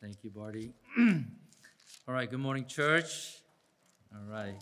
Thank 0.00 0.24
you, 0.24 0.30
Barty. 0.30 0.72
All 0.98 2.14
right, 2.14 2.30
good 2.30 2.38
morning, 2.40 2.64
church. 2.64 3.36
All 4.14 4.32
right. 4.32 4.54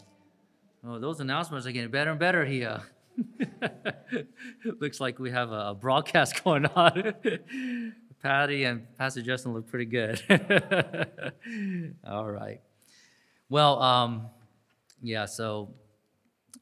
Oh, 0.85 0.99
those 0.99 1.21
announcements 1.21 1.65
are 1.65 1.71
getting 1.71 1.93
better 1.93 2.11
and 2.11 2.19
better 2.19 2.45
here. 2.45 2.81
Looks 4.81 4.99
like 4.99 5.21
we 5.21 5.31
have 5.31 5.53
a 5.53 5.77
broadcast 5.81 6.43
going 6.45 6.67
on. 6.67 7.15
Patty 8.23 8.65
and 8.65 8.85
Pastor 8.99 9.23
Justin 9.23 9.55
look 9.55 9.69
pretty 9.69 9.85
good. 9.85 10.21
All 12.05 12.29
right. 12.29 12.61
Well, 13.49 13.81
um, 13.81 14.27
yeah, 15.01 15.27
so, 15.27 15.73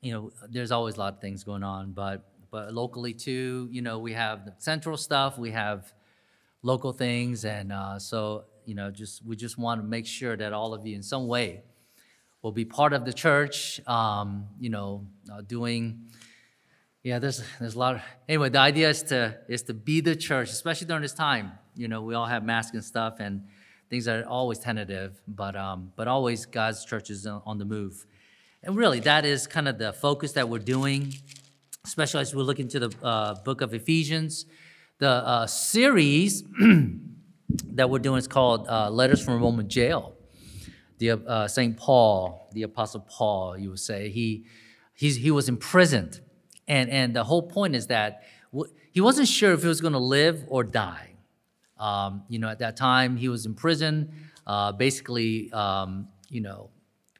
you 0.02 0.12
know, 0.12 0.32
there's 0.50 0.70
always 0.70 0.96
a 0.96 0.98
lot 0.98 1.14
of 1.14 1.20
things 1.22 1.45
going 1.45 1.62
on, 1.62 1.93
but 1.93 2.29
but 2.50 2.74
locally 2.74 3.14
too, 3.14 3.68
you 3.70 3.80
know, 3.80 3.98
we 3.98 4.12
have 4.12 4.45
the 4.45 4.54
central 4.58 4.98
stuff, 4.98 5.38
we 5.38 5.52
have 5.52 5.95
local 6.62 6.93
things, 6.93 7.46
and 7.46 7.72
uh, 7.72 7.98
so 7.98 8.45
you 8.67 8.75
know, 8.75 8.91
just 8.91 9.25
we 9.25 9.37
just 9.37 9.59
want 9.59 9.80
to 9.80 9.87
make 9.87 10.07
sure 10.07 10.36
that 10.36 10.53
all 10.53 10.75
of 10.75 10.86
you, 10.86 10.95
in 10.95 11.03
some 11.03 11.27
way, 11.27 11.63
will 12.43 12.53
be 12.53 12.64
part 12.64 12.93
of 12.93 13.04
the 13.04 13.13
church. 13.13 13.81
Um, 13.86 14.46
you 14.59 14.71
know, 14.71 15.07
uh, 15.32 15.40
doing. 15.43 16.11
Yeah, 17.03 17.18
there's 17.18 17.43
there's 17.61 17.75
a 17.75 17.79
lot. 17.79 17.95
Of, 17.96 18.03
anyway, 18.29 18.49
the 18.49 18.59
idea 18.59 18.90
is 18.90 19.03
to 19.04 19.37
is 19.49 19.63
to 19.64 19.75
be 19.75 20.00
the 20.00 20.17
church, 20.17 20.50
especially 20.50 20.87
during 20.89 21.03
this 21.03 21.14
time. 21.14 21.53
You 21.75 21.89
know, 21.89 22.03
we 22.03 22.14
all 22.14 22.26
have 22.26 22.45
masks 22.45 22.75
and 22.75 22.85
stuff, 22.85 23.21
and 23.21 23.45
things 23.89 24.09
are 24.09 24.25
always 24.25 24.59
tentative, 24.59 25.21
but 25.29 25.57
um, 25.57 25.93
but 25.96 26.09
always 26.09 26.46
God's 26.46 26.85
church 26.85 27.11
is 27.11 27.26
on 27.26 27.59
the 27.59 27.64
move, 27.64 28.07
and 28.62 28.76
really 28.76 29.01
that 29.01 29.25
is 29.25 29.46
kind 29.46 29.68
of 29.68 29.79
the 29.79 29.93
focus 29.93 30.32
that 30.32 30.48
we're 30.48 30.59
doing 30.59 31.14
especially 31.87 32.20
as 32.20 32.34
we 32.34 32.42
look 32.42 32.59
into 32.59 32.81
the 32.81 32.92
uh, 33.03 33.34
book 33.45 33.61
of 33.61 33.73
Ephesians. 33.73 34.45
The 34.98 35.09
uh, 35.09 35.47
series 35.47 36.42
that 37.48 37.91
we're 37.91 37.98
doing 37.98 38.19
is 38.19 38.28
called 38.28 38.67
uh, 38.69 38.91
Letters 38.91 39.25
from 39.25 39.41
Roman 39.41 39.69
Jail. 39.69 40.14
The 40.98 41.12
uh, 41.12 41.48
Saint 41.48 41.77
Paul, 41.77 42.48
the 42.53 42.62
Apostle 42.62 43.01
Paul, 43.09 43.59
you 43.59 43.70
would 43.70 43.81
say, 43.81 44.09
he 44.09 44.47
he 44.95 45.31
was 45.31 45.48
imprisoned, 45.48 46.20
and 46.67 46.89
and 46.91 47.15
the 47.15 47.25
whole 47.25 47.43
point 47.43 47.77
is 47.77 47.89
that 47.89 48.23
he 48.93 49.01
wasn't 49.01 49.29
sure 49.29 49.53
if 49.53 49.61
he 49.61 49.69
was 49.69 49.83
going 49.83 49.93
to 49.93 49.98
live 49.98 50.45
or 50.48 50.65
die. 50.65 51.12
Um, 51.79 52.23
you 52.29 52.39
know, 52.39 52.48
at 52.48 52.61
that 52.61 52.77
time 52.79 53.19
he 53.19 53.29
was 53.29 53.45
in 53.45 53.55
prison, 53.55 54.11
uh, 54.47 54.73
basically, 54.73 55.53
um, 55.53 56.09
you 56.31 56.41
know, 56.41 56.70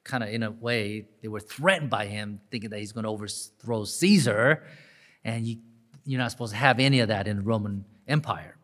kind 0.03 0.22
of 0.22 0.31
in 0.31 0.43
a 0.43 0.50
way, 0.50 1.06
they 1.20 1.28
were 1.28 1.41
threatened 1.41 1.91
by 1.91 2.06
him, 2.06 2.41
thinking 2.50 2.70
that 2.70 2.78
he's 2.78 2.93
going 2.93 3.05
to 3.05 3.11
overthrow 3.11 3.84
Caesar, 3.84 4.65
and 5.25 5.47
you, 5.47 5.59
you're 6.06 6.19
not 6.19 6.31
supposed 6.31 6.53
to 6.53 6.59
have 6.59 6.81
any 6.81 7.00
of 7.00 7.09
that 7.09 7.28
in 7.28 7.37
the 7.37 7.43
Roman 7.43 7.84
Empire. 8.09 8.56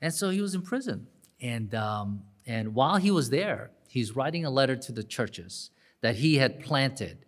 And 0.00 0.12
so 0.12 0.30
he 0.30 0.40
was 0.40 0.54
in 0.54 0.62
prison. 0.62 1.06
And, 1.40 1.74
um, 1.74 2.22
and 2.46 2.74
while 2.74 2.96
he 2.96 3.10
was 3.10 3.30
there, 3.30 3.70
he's 3.88 4.14
writing 4.14 4.44
a 4.44 4.50
letter 4.50 4.76
to 4.76 4.92
the 4.92 5.02
churches 5.02 5.70
that 6.00 6.16
he 6.16 6.36
had 6.36 6.60
planted. 6.60 7.24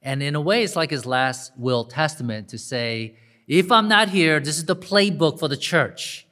And 0.00 0.22
in 0.22 0.34
a 0.34 0.40
way, 0.40 0.62
it's 0.62 0.76
like 0.76 0.90
his 0.90 1.06
last 1.06 1.52
will 1.56 1.84
testament 1.84 2.48
to 2.48 2.58
say, 2.58 3.16
if 3.46 3.70
I'm 3.70 3.88
not 3.88 4.08
here, 4.08 4.40
this 4.40 4.58
is 4.58 4.64
the 4.64 4.76
playbook 4.76 5.38
for 5.38 5.48
the 5.48 5.56
church. 5.56 6.26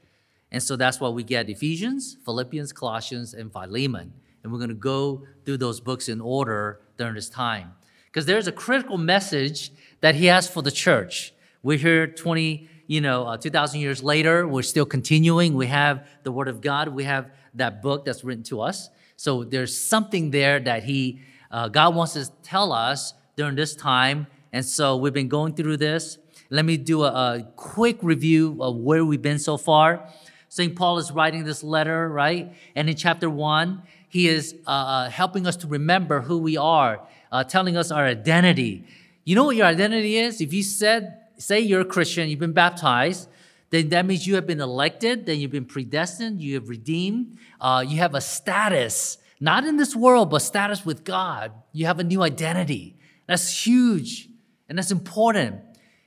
And 0.53 0.63
so 0.63 0.77
that's 0.77 1.01
why 1.01 1.09
we 1.09 1.23
get 1.23 1.49
Ephesians, 1.49 2.17
Philippians, 2.25 2.73
Colossians, 2.73 3.35
and 3.35 3.53
Philemon. 3.53 4.13
And 4.43 4.53
we're 4.53 4.59
going 4.59 4.71
to 4.71 4.75
go 4.75 5.25
through 5.45 5.59
those 5.59 5.81
books 5.81 6.09
in 6.09 6.21
order 6.21 6.81
during 6.97 7.15
this 7.15 7.29
time. 7.29 7.73
Because 8.07 8.27
there's 8.27 8.49
a 8.49 8.53
critical 8.53 8.99
message 8.99 9.71
that 10.01 10.17
he 10.17 10.27
has 10.27 10.49
for 10.49 10.63
the 10.63 10.71
church. 10.71 11.33
We're 11.63 11.79
here 11.79 12.07
20, 12.07 12.69
you 12.91 13.01
know, 13.01 13.25
uh, 13.25 13.37
2,000 13.37 13.79
years 13.79 14.03
later. 14.03 14.49
We're 14.49 14.63
still 14.63 14.85
continuing. 14.85 15.55
We 15.55 15.69
have 15.69 16.09
the 16.25 16.33
Word 16.33 16.49
of 16.49 16.61
God. 16.61 16.89
We 16.89 17.05
have 17.05 17.31
that 17.55 17.83
book 17.83 18.05
that's 18.05 18.25
written 18.25 18.43
to 18.45 18.63
us. 18.63 18.91
So 19.15 19.45
there's 19.45 19.79
something 19.79 20.33
there 20.33 20.59
that 20.59 20.83
he, 20.83 21.21
uh, 21.53 21.69
God 21.69 21.95
wants 21.95 22.15
to 22.15 22.29
tell 22.43 22.73
us 22.73 23.15
during 23.37 23.55
this 23.55 23.77
time. 23.77 24.27
And 24.53 24.67
so 24.67 24.97
we've 24.97 25.13
been 25.13 25.29
going 25.29 25.55
through 25.55 25.77
this. 25.77 26.19
Let 26.51 26.65
me 26.65 26.77
do 26.77 27.05
a, 27.05 27.13
a 27.13 27.53
quick 27.55 27.99
review 28.03 28.57
of 28.61 28.75
where 28.75 29.05
we've 29.05 29.23
been 29.23 29.39
so 29.39 29.57
far. 29.57 30.09
St. 30.49 30.75
Paul 30.75 30.99
is 30.99 31.13
writing 31.13 31.45
this 31.45 31.63
letter, 31.63 32.09
right? 32.09 32.53
And 32.75 32.91
in 32.91 32.97
chapter 32.97 33.31
one, 33.31 33.83
he 34.09 34.27
is 34.27 34.57
uh, 34.67 34.71
uh, 34.71 35.11
helping 35.11 35.47
us 35.47 35.55
to 35.59 35.69
remember 35.69 36.23
who 36.23 36.39
we 36.39 36.57
are, 36.57 37.07
uh, 37.31 37.45
telling 37.45 37.77
us 37.77 37.93
our 37.93 38.05
identity. 38.05 38.85
You 39.25 39.37
know 39.37 39.45
what 39.45 39.55
your 39.55 39.67
identity 39.67 40.17
is? 40.17 40.41
If 40.41 40.53
you 40.53 40.65
said, 40.65 41.20
say 41.41 41.61
you're 41.61 41.81
a 41.81 41.85
Christian, 41.85 42.29
you've 42.29 42.39
been 42.39 42.53
baptized, 42.53 43.29
then 43.71 43.89
that 43.91 44.05
means 44.05 44.27
you 44.27 44.35
have 44.35 44.47
been 44.47 44.61
elected, 44.61 45.27
then 45.27 45.39
you've 45.39 45.51
been 45.51 45.65
predestined, 45.65 46.43
you 46.43 46.55
have 46.55 46.69
redeemed, 46.69 47.39
uh, 47.61 47.85
you 47.87 47.99
have 47.99 48.15
a 48.15 48.21
status, 48.21 49.19
not 49.41 49.65
in 49.65 49.77
this 49.77 49.95
world, 49.97 50.31
but 50.31 50.41
status 50.41 50.85
with 50.85 51.05
God. 51.05 51.53
You 51.73 51.87
have 51.87 51.99
a 51.99 52.05
new 52.05 52.23
identity. 52.23 52.97
That's 53.27 53.65
huge 53.65 54.29
and 54.69 54.77
that's 54.79 54.91
important. 54.91 55.61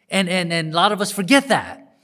And, 0.10 0.30
and, 0.30 0.52
and 0.54 0.74
a 0.74 0.76
lot 0.76 0.92
of 0.92 1.02
us 1.02 1.12
forget 1.12 1.48
that. 1.48 1.96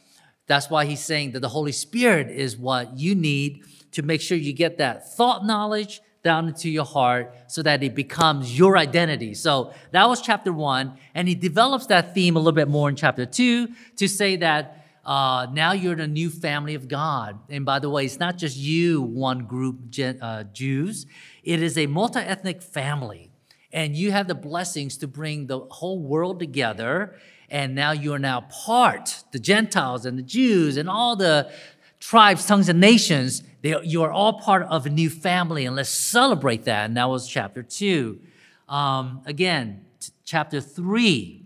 That's 0.47 0.69
why 0.69 0.85
he's 0.85 1.01
saying 1.01 1.31
that 1.31 1.41
the 1.41 1.49
Holy 1.49 1.71
Spirit 1.71 2.29
is 2.29 2.57
what 2.57 2.97
you 2.97 3.15
need 3.15 3.63
to 3.91 4.01
make 4.01 4.21
sure 4.21 4.37
you 4.37 4.53
get 4.53 4.77
that 4.77 5.13
thought 5.13 5.45
knowledge 5.45 6.01
down 6.23 6.49
into 6.49 6.69
your 6.69 6.85
heart 6.85 7.33
so 7.47 7.63
that 7.63 7.81
it 7.81 7.95
becomes 7.95 8.57
your 8.57 8.77
identity. 8.77 9.33
So 9.33 9.73
that 9.91 10.07
was 10.07 10.21
chapter 10.21 10.51
one. 10.51 10.97
And 11.15 11.27
he 11.27 11.35
develops 11.35 11.85
that 11.87 12.13
theme 12.13 12.35
a 12.35 12.39
little 12.39 12.51
bit 12.51 12.67
more 12.67 12.89
in 12.89 12.95
chapter 12.95 13.25
two 13.25 13.69
to 13.95 14.07
say 14.07 14.35
that 14.37 14.85
uh, 15.05 15.47
now 15.53 15.71
you're 15.71 15.93
in 15.93 16.01
a 16.01 16.07
new 16.07 16.29
family 16.29 16.75
of 16.75 16.87
God. 16.87 17.39
And 17.49 17.65
by 17.65 17.79
the 17.79 17.89
way, 17.89 18.05
it's 18.05 18.19
not 18.19 18.37
just 18.37 18.57
you, 18.57 19.01
one 19.01 19.45
group, 19.45 19.77
uh, 20.21 20.43
Jews, 20.53 21.05
it 21.43 21.63
is 21.63 21.77
a 21.77 21.87
multi 21.87 22.19
ethnic 22.19 22.61
family. 22.61 23.31
And 23.71 23.95
you 23.95 24.11
have 24.11 24.27
the 24.27 24.35
blessings 24.35 24.97
to 24.97 25.07
bring 25.07 25.47
the 25.47 25.59
whole 25.59 25.99
world 25.99 26.39
together. 26.39 27.15
And 27.49 27.73
now 27.73 27.91
you 27.91 28.13
are 28.13 28.19
now 28.19 28.41
part, 28.41 29.23
the 29.31 29.39
Gentiles 29.39 30.05
and 30.05 30.17
the 30.17 30.23
Jews 30.23 30.77
and 30.77 30.89
all 30.89 31.15
the 31.15 31.51
tribes, 31.99 32.45
tongues, 32.45 32.69
and 32.69 32.79
nations, 32.79 33.43
they, 33.61 33.75
you 33.83 34.03
are 34.03 34.11
all 34.11 34.39
part 34.39 34.63
of 34.63 34.85
a 34.85 34.89
new 34.89 35.09
family, 35.09 35.65
and 35.65 35.75
let's 35.75 35.89
celebrate 35.89 36.65
that. 36.65 36.85
And 36.85 36.97
that 36.97 37.09
was 37.09 37.27
chapter 37.27 37.61
two. 37.63 38.19
Um, 38.67 39.21
again, 39.25 39.85
t- 39.99 40.11
chapter 40.23 40.61
three, 40.61 41.45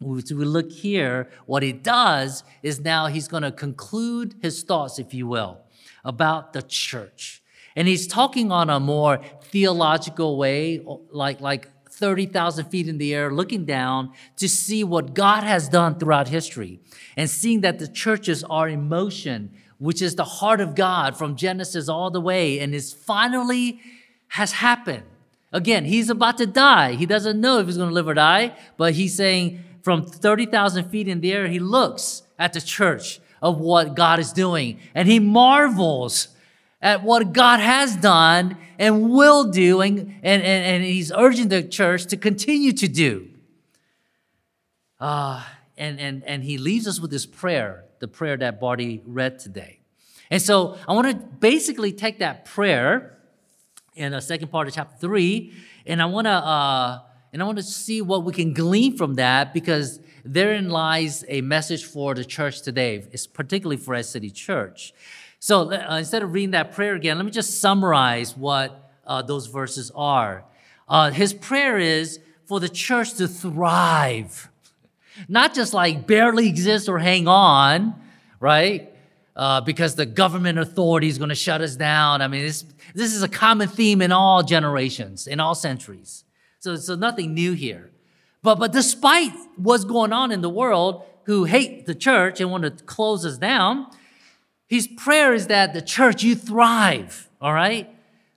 we 0.00 0.22
look 0.22 0.70
here, 0.70 1.28
what 1.46 1.62
he 1.62 1.72
does 1.72 2.42
is 2.62 2.80
now 2.80 3.08
he's 3.08 3.28
going 3.28 3.42
to 3.42 3.52
conclude 3.52 4.34
his 4.40 4.62
thoughts, 4.62 4.98
if 4.98 5.12
you 5.12 5.26
will, 5.26 5.58
about 6.04 6.52
the 6.52 6.62
church. 6.62 7.42
And 7.76 7.86
he's 7.86 8.06
talking 8.06 8.50
on 8.50 8.70
a 8.70 8.80
more 8.80 9.20
theological 9.42 10.38
way, 10.38 10.84
like, 11.10 11.40
like 11.40 11.68
30,000 11.90 12.64
feet 12.66 12.88
in 12.88 12.96
the 12.96 13.14
air, 13.14 13.30
looking 13.30 13.66
down 13.66 14.12
to 14.36 14.48
see 14.48 14.82
what 14.82 15.12
God 15.12 15.44
has 15.44 15.68
done 15.68 15.98
throughout 15.98 16.28
history 16.28 16.80
and 17.16 17.28
seeing 17.28 17.60
that 17.60 17.78
the 17.78 17.86
churches 17.86 18.42
are 18.44 18.68
in 18.68 18.88
motion 18.88 19.52
which 19.80 20.02
is 20.02 20.14
the 20.14 20.24
heart 20.24 20.60
of 20.60 20.74
God 20.74 21.16
from 21.16 21.36
Genesis 21.36 21.88
all 21.88 22.10
the 22.10 22.20
way, 22.20 22.60
and 22.60 22.74
is 22.74 22.92
finally 22.92 23.80
has 24.28 24.52
happened. 24.52 25.02
Again, 25.52 25.86
he's 25.86 26.10
about 26.10 26.36
to 26.38 26.46
die. 26.46 26.92
He 26.92 27.06
doesn't 27.06 27.40
know 27.40 27.58
if 27.58 27.66
he's 27.66 27.78
going 27.78 27.88
to 27.88 27.94
live 27.94 28.06
or 28.06 28.14
die, 28.14 28.54
but 28.76 28.92
he's 28.92 29.16
saying 29.16 29.64
from 29.82 30.04
30,000 30.04 30.90
feet 30.90 31.08
in 31.08 31.20
the 31.20 31.32
air, 31.32 31.48
he 31.48 31.58
looks 31.58 32.22
at 32.38 32.52
the 32.52 32.60
church 32.60 33.20
of 33.42 33.58
what 33.58 33.94
God 33.96 34.18
is 34.18 34.32
doing, 34.32 34.78
and 34.94 35.08
he 35.08 35.18
marvels 35.18 36.28
at 36.82 37.02
what 37.02 37.32
God 37.32 37.60
has 37.60 37.96
done 37.96 38.58
and 38.78 39.10
will 39.10 39.50
do, 39.50 39.80
and, 39.80 39.98
and, 40.22 40.42
and, 40.42 40.84
he's 40.84 41.10
urging 41.10 41.48
the 41.48 41.62
church 41.62 42.06
to 42.06 42.16
continue 42.16 42.72
to 42.72 42.88
do. 42.88 43.28
Uh, 44.98 45.42
and, 45.76 45.98
and, 45.98 46.22
and 46.24 46.44
he 46.44 46.58
leaves 46.58 46.86
us 46.86 47.00
with 47.00 47.10
this 47.10 47.26
prayer 47.26 47.84
the 48.00 48.08
prayer 48.08 48.36
that 48.36 48.60
Barty 48.60 49.02
read 49.06 49.38
today. 49.38 49.80
And 50.30 50.42
so 50.42 50.76
I 50.88 50.92
want 50.92 51.08
to 51.08 51.14
basically 51.14 51.92
take 51.92 52.18
that 52.18 52.44
prayer 52.44 53.18
in 53.94 54.12
the 54.12 54.20
second 54.20 54.48
part 54.48 54.68
of 54.68 54.74
chapter 54.74 54.96
three, 54.98 55.52
and 55.86 56.02
I 56.02 56.06
want 56.06 56.26
to 56.26 56.32
uh, 56.32 57.00
and 57.32 57.42
I 57.42 57.44
want 57.46 57.58
to 57.58 57.64
see 57.64 58.02
what 58.02 58.24
we 58.24 58.32
can 58.32 58.52
glean 58.52 58.96
from 58.96 59.14
that 59.14 59.54
because 59.54 60.00
therein 60.24 60.68
lies 60.68 61.24
a 61.28 61.40
message 61.40 61.84
for 61.84 62.14
the 62.14 62.24
church 62.24 62.62
today, 62.62 63.06
it's 63.12 63.26
particularly 63.26 63.76
for 63.76 63.94
Ed 63.94 64.02
City 64.02 64.30
Church. 64.30 64.92
So 65.38 65.72
uh, 65.72 65.96
instead 65.98 66.22
of 66.22 66.32
reading 66.32 66.50
that 66.50 66.72
prayer 66.72 66.94
again, 66.94 67.16
let 67.16 67.24
me 67.24 67.30
just 67.30 67.60
summarize 67.60 68.36
what 68.36 68.92
uh, 69.06 69.22
those 69.22 69.46
verses 69.46 69.90
are. 69.94 70.44
Uh, 70.88 71.10
his 71.10 71.32
prayer 71.32 71.78
is 71.78 72.20
for 72.44 72.60
the 72.60 72.68
church 72.68 73.14
to 73.14 73.28
thrive 73.28 74.49
not 75.28 75.54
just 75.54 75.74
like 75.74 76.06
barely 76.06 76.48
exist 76.48 76.88
or 76.88 76.98
hang 76.98 77.28
on, 77.28 77.94
right? 78.38 78.92
Uh, 79.36 79.60
because 79.60 79.94
the 79.94 80.06
government 80.06 80.58
authority 80.58 81.08
is 81.08 81.18
going 81.18 81.30
to 81.30 81.34
shut 81.34 81.60
us 81.60 81.76
down. 81.76 82.20
I 82.20 82.28
mean, 82.28 82.42
this, 82.42 82.64
this 82.94 83.14
is 83.14 83.22
a 83.22 83.28
common 83.28 83.68
theme 83.68 84.02
in 84.02 84.12
all 84.12 84.42
generations, 84.42 85.26
in 85.26 85.40
all 85.40 85.54
centuries. 85.54 86.24
So, 86.58 86.76
so 86.76 86.94
nothing 86.94 87.34
new 87.34 87.52
here. 87.52 87.90
But, 88.42 88.58
but 88.58 88.72
despite 88.72 89.32
what's 89.56 89.84
going 89.84 90.12
on 90.12 90.32
in 90.32 90.40
the 90.40 90.50
world, 90.50 91.04
who 91.24 91.44
hate 91.44 91.86
the 91.86 91.94
church 91.94 92.40
and 92.40 92.50
want 92.50 92.64
to 92.64 92.70
close 92.84 93.24
us 93.24 93.38
down, 93.38 93.86
his 94.66 94.86
prayer 94.86 95.34
is 95.34 95.46
that 95.48 95.74
the 95.74 95.82
church, 95.82 96.22
you 96.22 96.34
thrive. 96.34 97.28
all 97.40 97.52
right? 97.52 97.88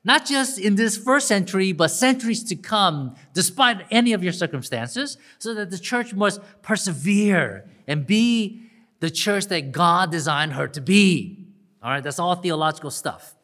Not 0.05 0.25
just 0.25 0.59
in 0.59 0.75
this 0.75 0.97
first 0.97 1.27
century, 1.27 1.71
but 1.71 1.87
centuries 1.87 2.43
to 2.45 2.55
come, 2.55 3.15
despite 3.33 3.85
any 3.89 4.11
of 4.11 4.23
your 4.23 4.33
circumstances, 4.33 5.17
so 5.39 5.53
that 5.53 5.71
the 5.71 5.79
church 5.79 6.13
must 6.13 6.41
persevere 6.61 7.69
and 7.87 8.05
be 8.05 8.69
the 8.99 9.09
church 9.09 9.47
that 9.47 9.71
God 9.71 10.11
designed 10.11 10.53
her 10.53 10.67
to 10.67 10.81
be. 10.81 11.47
All 11.81 11.89
right, 11.89 12.03
that's 12.03 12.19
all 12.19 12.35
theological 12.35 12.91
stuff. 12.91 13.35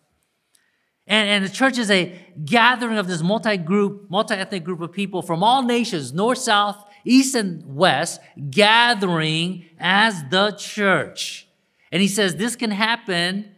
And, 1.08 1.28
and 1.30 1.46
the 1.46 1.50
church 1.50 1.78
is 1.78 1.90
a 1.90 2.18
gathering 2.46 2.98
of 2.98 3.08
this 3.08 3.22
multi 3.22 3.58
group, 3.58 4.10
multi 4.10 4.36
ethnic 4.36 4.64
group 4.64 4.82
of 4.82 4.92
people 4.92 5.22
from 5.22 5.44
all 5.44 5.64
nations, 5.64 6.14
north, 6.14 6.38
south, 6.38 6.86
east, 7.04 7.36
and 7.36 7.76
west, 7.76 8.22
gathering 8.50 9.66
as 9.80 10.24
the 10.30 10.52
church. 10.52 11.48
And 11.92 12.02
he 12.02 12.08
says 12.08 12.36
this 12.36 12.56
can 12.56 12.72
happen 12.72 13.56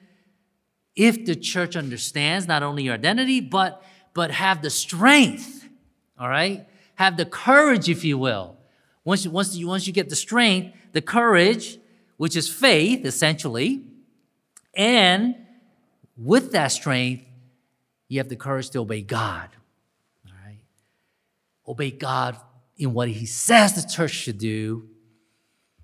if 0.95 1.25
the 1.25 1.35
church 1.35 1.75
understands 1.75 2.47
not 2.47 2.63
only 2.63 2.83
your 2.83 2.95
identity, 2.95 3.39
but, 3.39 3.83
but 4.13 4.31
have 4.31 4.61
the 4.61 4.69
strength, 4.69 5.67
all 6.19 6.29
right? 6.29 6.67
Have 6.95 7.17
the 7.17 7.25
courage, 7.25 7.89
if 7.89 8.03
you 8.03 8.17
will. 8.17 8.57
Once 9.03 9.25
you, 9.25 9.31
once, 9.31 9.55
you, 9.55 9.67
once 9.67 9.88
you 9.88 9.93
get 9.93 10.09
the 10.09 10.15
strength, 10.15 10.75
the 10.91 11.01
courage, 11.01 11.79
which 12.17 12.35
is 12.35 12.49
faith, 12.49 13.05
essentially, 13.05 13.83
and 14.73 15.35
with 16.17 16.51
that 16.51 16.69
strength, 16.69 17.25
you 18.07 18.19
have 18.19 18.29
the 18.29 18.35
courage 18.35 18.69
to 18.71 18.79
obey 18.79 19.01
God, 19.01 19.49
all 20.25 20.33
right? 20.45 20.59
Obey 21.67 21.91
God 21.91 22.37
in 22.77 22.94
what 22.94 23.07
He 23.07 23.25
says 23.25 23.73
the 23.73 23.89
church 23.89 24.11
should 24.11 24.37
do, 24.37 24.87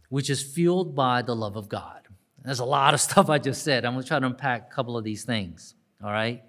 which 0.09 0.29
is 0.29 0.43
fueled 0.43 0.95
by 0.95 1.21
the 1.21 1.35
love 1.35 1.55
of 1.55 1.69
God. 1.69 2.06
There's 2.47 2.59
a 2.59 2.65
lot 2.65 2.93
of 2.93 3.01
stuff 3.09 3.29
I 3.29 3.37
just 3.37 3.63
said. 3.63 3.85
I'm 3.85 3.93
going 3.93 4.03
to 4.03 4.07
try 4.07 4.19
to 4.19 4.25
unpack 4.25 4.71
a 4.71 4.73
couple 4.73 4.97
of 4.97 5.03
these 5.03 5.23
things. 5.23 5.75
All 6.03 6.11
right? 6.11 6.43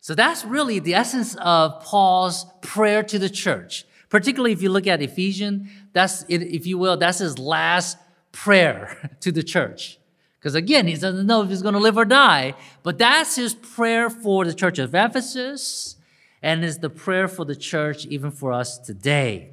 So 0.00 0.14
that's 0.14 0.44
really 0.44 0.78
the 0.78 0.94
essence 0.94 1.36
of 1.36 1.82
Paul's 1.82 2.46
prayer 2.62 3.02
to 3.04 3.18
the 3.18 3.30
church. 3.30 3.84
Particularly 4.08 4.52
if 4.52 4.62
you 4.62 4.70
look 4.70 4.86
at 4.86 5.00
Ephesians, 5.00 5.70
that's, 5.92 6.24
if 6.28 6.66
you 6.66 6.78
will, 6.78 6.96
that's 6.96 7.18
his 7.18 7.38
last 7.38 7.96
prayer 8.32 9.10
to 9.20 9.30
the 9.30 9.42
church. 9.42 9.98
Because 10.38 10.54
again, 10.54 10.86
he 10.86 10.94
doesn't 10.94 11.26
know 11.26 11.42
if 11.42 11.50
he's 11.50 11.62
going 11.62 11.74
to 11.74 11.80
live 11.80 11.98
or 11.98 12.06
die, 12.06 12.54
but 12.82 12.98
that's 12.98 13.36
his 13.36 13.54
prayer 13.54 14.08
for 14.08 14.44
the 14.44 14.54
church 14.54 14.78
of 14.78 14.94
Ephesus 14.94 15.96
and 16.42 16.64
is 16.64 16.78
the 16.78 16.88
prayer 16.88 17.28
for 17.28 17.44
the 17.44 17.54
church 17.54 18.06
even 18.06 18.30
for 18.30 18.52
us 18.52 18.78
today. 18.78 19.50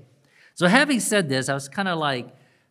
So, 0.55 0.67
having 0.67 1.01
said 1.01 1.27
this, 1.29 1.49
I 1.49 1.53
was 1.53 1.67
kind 1.67 1.89
of 1.89 1.99
like 1.99 2.29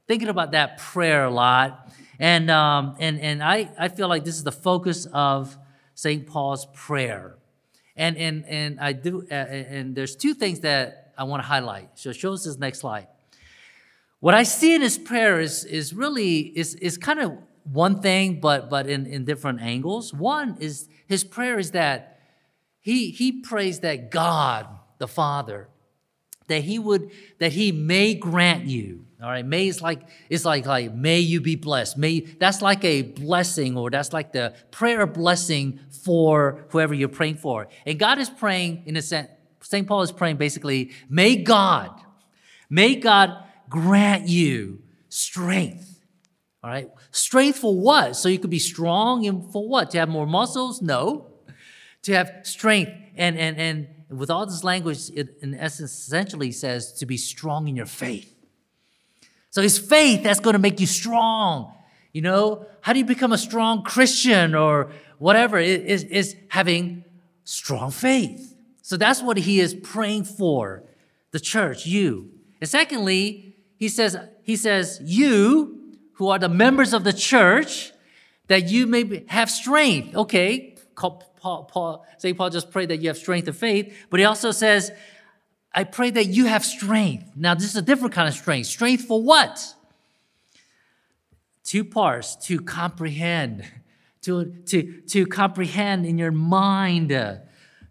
thinking 0.08 0.28
about 0.28 0.52
that 0.52 0.78
prayer 0.78 1.26
a 1.26 1.30
lot. 1.30 1.92
And, 2.18 2.50
um, 2.50 2.96
and, 2.98 3.20
and 3.20 3.42
I, 3.42 3.70
I 3.78 3.88
feel 3.88 4.08
like 4.08 4.24
this 4.24 4.36
is 4.36 4.44
the 4.44 4.52
focus 4.52 5.06
of 5.12 5.56
St. 5.94 6.26
Paul's 6.26 6.66
prayer. 6.74 7.36
And, 7.96 8.16
and, 8.16 8.44
and 8.46 8.80
I 8.80 8.92
do, 8.92 9.26
uh, 9.30 9.34
and 9.34 9.94
there's 9.94 10.16
two 10.16 10.34
things 10.34 10.60
that 10.60 11.14
I 11.16 11.24
want 11.24 11.42
to 11.42 11.46
highlight. 11.46 11.90
So 11.94 12.12
show 12.12 12.32
us 12.32 12.44
this 12.44 12.58
next 12.58 12.80
slide. 12.80 13.08
What 14.20 14.34
I 14.34 14.42
see 14.42 14.74
in 14.74 14.82
his 14.82 14.98
prayer 14.98 15.40
is, 15.40 15.64
is 15.64 15.94
really, 15.94 16.38
is, 16.38 16.74
is 16.74 16.98
kind 16.98 17.20
of 17.20 17.38
one 17.64 18.00
thing, 18.00 18.40
but, 18.40 18.70
but 18.70 18.86
in, 18.86 19.06
in 19.06 19.24
different 19.24 19.60
angles. 19.60 20.12
One 20.12 20.56
is 20.60 20.88
his 21.06 21.24
prayer 21.24 21.58
is 21.58 21.72
that 21.72 22.20
he, 22.80 23.10
he 23.10 23.40
prays 23.40 23.80
that 23.80 24.10
God, 24.10 24.66
the 24.98 25.08
Father, 25.08 25.68
that 26.48 26.62
he 26.62 26.78
would, 26.78 27.10
that 27.38 27.52
he 27.52 27.72
may 27.72 28.14
grant 28.14 28.66
you 28.66 29.05
all 29.22 29.30
right, 29.30 29.46
may 29.46 29.66
is 29.66 29.80
like 29.80 30.02
it's 30.28 30.44
like 30.44 30.66
like 30.66 30.92
may 30.92 31.20
you 31.20 31.40
be 31.40 31.56
blessed. 31.56 31.96
May 31.96 32.20
that's 32.20 32.60
like 32.60 32.84
a 32.84 33.02
blessing, 33.02 33.76
or 33.76 33.88
that's 33.88 34.12
like 34.12 34.32
the 34.32 34.54
prayer 34.70 35.06
blessing 35.06 35.80
for 36.04 36.66
whoever 36.68 36.92
you're 36.92 37.08
praying 37.08 37.36
for. 37.36 37.68
And 37.86 37.98
God 37.98 38.18
is 38.18 38.28
praying 38.28 38.82
in 38.84 38.96
a 38.96 39.02
sense. 39.02 39.30
St. 39.62 39.86
Paul 39.86 40.02
is 40.02 40.12
praying 40.12 40.36
basically, 40.36 40.92
may 41.08 41.36
God, 41.36 41.90
may 42.68 42.94
God 42.94 43.42
grant 43.68 44.28
you 44.28 44.82
strength. 45.08 45.98
All 46.62 46.70
right, 46.70 46.90
strength 47.10 47.58
for 47.58 47.74
what? 47.74 48.16
So 48.16 48.28
you 48.28 48.38
could 48.38 48.50
be 48.50 48.58
strong 48.58 49.26
and 49.26 49.50
for 49.50 49.66
what? 49.66 49.90
To 49.92 49.98
have 49.98 50.10
more 50.10 50.26
muscles? 50.26 50.82
No, 50.82 51.28
to 52.02 52.12
have 52.12 52.40
strength 52.42 52.92
and 53.16 53.38
and 53.38 53.56
and 53.56 53.88
with 54.10 54.30
all 54.30 54.44
this 54.44 54.62
language, 54.62 55.10
it 55.14 55.38
in 55.40 55.54
essence 55.54 55.92
essentially 55.92 56.52
says 56.52 56.92
to 56.94 57.06
be 57.06 57.16
strong 57.16 57.66
in 57.66 57.76
your 57.76 57.86
faith. 57.86 58.35
So 59.56 59.62
it's 59.62 59.78
faith 59.78 60.22
that's 60.22 60.38
going 60.38 60.52
to 60.52 60.58
make 60.58 60.80
you 60.80 60.86
strong. 60.86 61.72
You 62.12 62.20
know, 62.20 62.66
how 62.82 62.92
do 62.92 62.98
you 62.98 63.06
become 63.06 63.32
a 63.32 63.38
strong 63.38 63.84
Christian 63.84 64.54
or 64.54 64.92
whatever? 65.16 65.56
Is, 65.56 66.04
is 66.04 66.36
having 66.48 67.06
strong 67.44 67.90
faith. 67.90 68.54
So 68.82 68.98
that's 68.98 69.22
what 69.22 69.38
he 69.38 69.60
is 69.60 69.72
praying 69.74 70.24
for 70.24 70.82
the 71.30 71.40
church, 71.40 71.86
you. 71.86 72.32
And 72.60 72.68
secondly, 72.68 73.56
he 73.78 73.88
says, 73.88 74.18
he 74.42 74.56
says, 74.56 75.00
you 75.02 75.94
who 76.16 76.28
are 76.28 76.38
the 76.38 76.50
members 76.50 76.92
of 76.92 77.04
the 77.04 77.14
church, 77.14 77.92
that 78.48 78.68
you 78.68 78.86
may 78.86 79.24
have 79.28 79.50
strength. 79.50 80.14
Okay, 80.14 80.76
Paul, 80.96 81.64
Paul, 81.72 82.04
St. 82.18 82.36
Paul 82.36 82.50
just 82.50 82.70
prayed 82.70 82.90
that 82.90 82.98
you 82.98 83.08
have 83.08 83.16
strength 83.16 83.48
of 83.48 83.56
faith, 83.56 83.96
but 84.10 84.20
he 84.20 84.26
also 84.26 84.50
says, 84.50 84.92
I 85.76 85.84
pray 85.84 86.10
that 86.10 86.28
you 86.28 86.46
have 86.46 86.64
strength. 86.64 87.32
Now, 87.36 87.54
this 87.54 87.64
is 87.66 87.76
a 87.76 87.82
different 87.82 88.14
kind 88.14 88.26
of 88.26 88.34
strength. 88.34 88.66
Strength 88.66 89.04
for 89.04 89.22
what? 89.22 89.62
Two 91.64 91.84
parts 91.84 92.34
to 92.46 92.60
comprehend, 92.60 93.62
to, 94.22 94.54
to, 94.68 95.02
to 95.02 95.26
comprehend 95.26 96.06
in 96.06 96.16
your 96.16 96.30
mind 96.30 97.12
uh, 97.12 97.36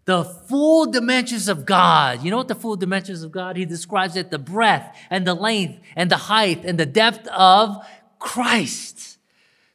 the 0.04 0.24
full 0.24 0.90
dimensions 0.90 1.46
of 1.46 1.64
God. 1.64 2.24
You 2.24 2.32
know 2.32 2.38
what 2.38 2.48
the 2.48 2.56
full 2.56 2.74
dimensions 2.74 3.22
of 3.22 3.30
God? 3.30 3.56
He 3.56 3.64
describes 3.64 4.16
it 4.16 4.32
the 4.32 4.38
breadth 4.38 4.96
and 5.08 5.24
the 5.24 5.34
length 5.34 5.80
and 5.94 6.10
the 6.10 6.16
height 6.16 6.64
and 6.64 6.80
the 6.80 6.86
depth 6.86 7.28
of 7.28 7.86
Christ. 8.18 9.18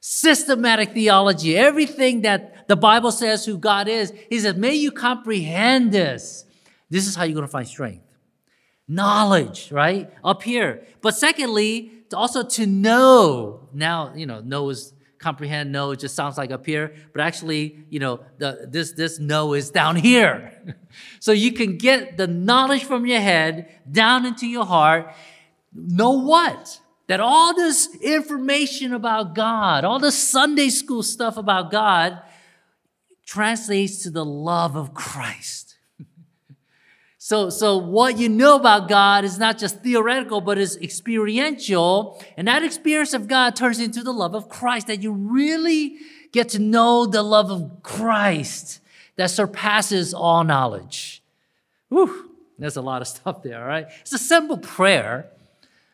Systematic 0.01 0.91
theology, 0.91 1.55
everything 1.55 2.23
that 2.23 2.67
the 2.67 2.75
Bible 2.75 3.11
says 3.11 3.45
who 3.45 3.57
God 3.57 3.87
is, 3.87 4.11
He 4.29 4.39
says, 4.39 4.55
may 4.57 4.73
you 4.73 4.91
comprehend 4.91 5.93
this. 5.93 6.43
This 6.91 7.07
is 7.07 7.15
how 7.15 7.23
you're 7.23 7.33
going 7.33 7.47
to 7.47 7.51
find 7.51 7.67
strength. 7.67 8.05
Knowledge, 8.87 9.71
right? 9.71 10.13
Up 10.23 10.43
here. 10.43 10.85
But 11.01 11.17
secondly, 11.17 11.91
also 12.13 12.43
to 12.43 12.67
know. 12.67 13.69
Now, 13.73 14.13
you 14.13 14.25
know, 14.27 14.41
know 14.41 14.69
is 14.69 14.93
comprehend, 15.17 15.71
know, 15.71 15.91
it 15.91 15.99
just 15.99 16.15
sounds 16.15 16.37
like 16.37 16.51
up 16.51 16.65
here, 16.65 16.93
but 17.13 17.21
actually, 17.21 17.85
you 17.89 17.99
know, 17.99 18.19
the, 18.39 18.67
this, 18.69 18.91
this 18.93 19.19
know 19.19 19.53
is 19.53 19.69
down 19.69 19.95
here. 19.95 20.51
so 21.19 21.31
you 21.31 21.53
can 21.53 21.77
get 21.77 22.17
the 22.17 22.27
knowledge 22.27 22.83
from 22.83 23.05
your 23.05 23.21
head 23.21 23.69
down 23.89 24.25
into 24.25 24.47
your 24.47 24.65
heart. 24.65 25.13
Know 25.73 26.11
what? 26.11 26.79
That 27.07 27.19
all 27.19 27.53
this 27.53 27.95
information 28.01 28.93
about 28.93 29.35
God, 29.35 29.85
all 29.85 29.99
the 29.99 30.11
Sunday 30.11 30.69
school 30.69 31.03
stuff 31.03 31.37
about 31.37 31.71
God, 31.71 32.21
translates 33.25 34.03
to 34.03 34.09
the 34.09 34.25
love 34.25 34.75
of 34.75 34.93
Christ. 34.93 35.70
So, 37.31 37.49
so 37.49 37.77
what 37.77 38.17
you 38.17 38.27
know 38.27 38.57
about 38.57 38.89
God 38.89 39.23
is 39.23 39.39
not 39.39 39.57
just 39.57 39.79
theoretical, 39.79 40.41
but 40.41 40.57
is 40.57 40.75
experiential. 40.75 42.21
And 42.35 42.45
that 42.49 42.61
experience 42.61 43.13
of 43.13 43.29
God 43.29 43.55
turns 43.55 43.79
into 43.79 44.03
the 44.03 44.11
love 44.11 44.35
of 44.35 44.49
Christ, 44.49 44.87
that 44.87 45.01
you 45.01 45.13
really 45.13 45.95
get 46.33 46.49
to 46.49 46.59
know 46.59 47.05
the 47.05 47.23
love 47.23 47.49
of 47.49 47.83
Christ 47.83 48.81
that 49.15 49.27
surpasses 49.27 50.13
all 50.13 50.43
knowledge. 50.43 51.23
Whew, 51.87 52.31
there's 52.59 52.75
a 52.75 52.81
lot 52.81 53.01
of 53.01 53.07
stuff 53.07 53.43
there, 53.43 53.61
all 53.61 53.65
right? 53.65 53.87
It's 54.01 54.11
a 54.11 54.17
simple 54.17 54.57
prayer, 54.57 55.27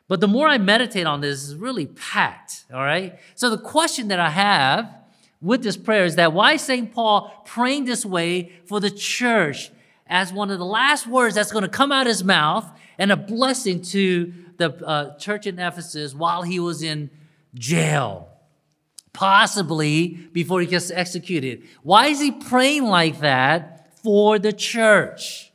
but 0.07 0.21
the 0.21 0.27
more 0.27 0.47
I 0.47 0.57
meditate 0.57 1.05
on 1.05 1.21
this, 1.21 1.51
it's 1.51 1.53
really 1.53 1.85
packed, 1.85 2.65
all 2.73 2.81
right? 2.81 3.19
So 3.35 3.51
the 3.51 3.59
question 3.59 4.07
that 4.07 4.19
I 4.19 4.31
have 4.31 4.91
with 5.39 5.61
this 5.61 5.77
prayer 5.77 6.05
is 6.05 6.15
that 6.15 6.33
why 6.33 6.53
is 6.53 6.63
St. 6.63 6.91
Paul 6.91 7.31
praying 7.45 7.85
this 7.85 8.03
way 8.03 8.53
for 8.65 8.79
the 8.79 8.89
church? 8.89 9.69
As 10.09 10.33
one 10.33 10.49
of 10.51 10.59
the 10.59 10.65
last 10.65 11.07
words 11.07 11.35
that's 11.35 11.51
going 11.51 11.63
to 11.63 11.69
come 11.69 11.91
out 11.91 12.07
of 12.07 12.11
his 12.11 12.23
mouth 12.23 12.69
and 12.97 13.11
a 13.11 13.17
blessing 13.17 13.81
to 13.81 14.33
the 14.57 14.73
uh, 14.85 15.17
church 15.17 15.45
in 15.45 15.59
Ephesus 15.59 16.13
while 16.13 16.41
he 16.41 16.59
was 16.59 16.81
in 16.81 17.09
jail, 17.53 18.29
possibly 19.13 20.07
before 20.33 20.61
he 20.61 20.67
gets 20.67 20.91
executed. 20.91 21.63
Why 21.83 22.07
is 22.07 22.19
he 22.19 22.31
praying 22.31 22.85
like 22.85 23.19
that 23.19 23.97
for 24.03 24.39
the 24.39 24.53
church? 24.53 25.51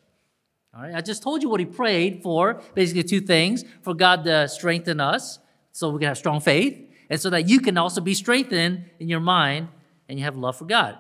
All 0.74 0.82
right, 0.82 0.94
I 0.94 1.00
just 1.00 1.22
told 1.22 1.42
you 1.42 1.50
what 1.50 1.60
he 1.60 1.66
prayed 1.66 2.22
for 2.22 2.62
basically 2.74 3.02
two 3.02 3.20
things 3.20 3.64
for 3.82 3.92
God 3.94 4.24
to 4.24 4.48
strengthen 4.48 5.00
us 5.00 5.38
so 5.72 5.90
we 5.90 5.98
can 5.98 6.08
have 6.08 6.18
strong 6.18 6.40
faith, 6.40 6.78
and 7.10 7.20
so 7.20 7.30
that 7.30 7.48
you 7.48 7.60
can 7.60 7.76
also 7.78 8.00
be 8.00 8.14
strengthened 8.14 8.84
in 8.98 9.08
your 9.08 9.20
mind 9.20 9.68
and 10.08 10.18
you 10.18 10.24
have 10.24 10.36
love 10.36 10.56
for 10.56 10.64
God. 10.64 10.98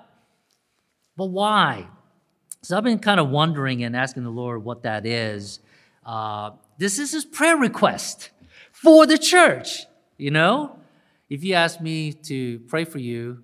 But 1.16 1.26
why? 1.26 1.88
So 2.64 2.76
I've 2.76 2.84
been 2.84 3.00
kind 3.00 3.18
of 3.18 3.28
wondering 3.28 3.82
and 3.82 3.96
asking 3.96 4.22
the 4.22 4.30
Lord 4.30 4.62
what 4.62 4.84
that 4.84 5.04
is. 5.04 5.58
Uh, 6.06 6.52
this 6.78 7.00
is 7.00 7.10
his 7.10 7.24
prayer 7.24 7.56
request 7.56 8.30
for 8.70 9.04
the 9.04 9.18
church. 9.18 9.84
You 10.16 10.30
know, 10.30 10.78
if 11.28 11.42
you 11.42 11.54
ask 11.54 11.80
me 11.80 12.12
to 12.12 12.60
pray 12.68 12.84
for 12.84 12.98
you, 12.98 13.42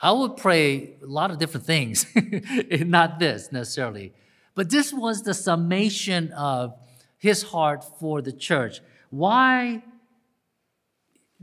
I 0.00 0.10
would 0.10 0.38
pray 0.38 0.94
a 1.02 1.06
lot 1.06 1.30
of 1.30 1.38
different 1.38 1.66
things, 1.66 2.06
not 2.70 3.18
this 3.18 3.52
necessarily. 3.52 4.14
But 4.54 4.70
this 4.70 4.90
was 4.90 5.20
the 5.20 5.34
summation 5.34 6.32
of 6.32 6.74
his 7.18 7.42
heart 7.42 7.84
for 8.00 8.22
the 8.22 8.32
church. 8.32 8.80
Why 9.10 9.82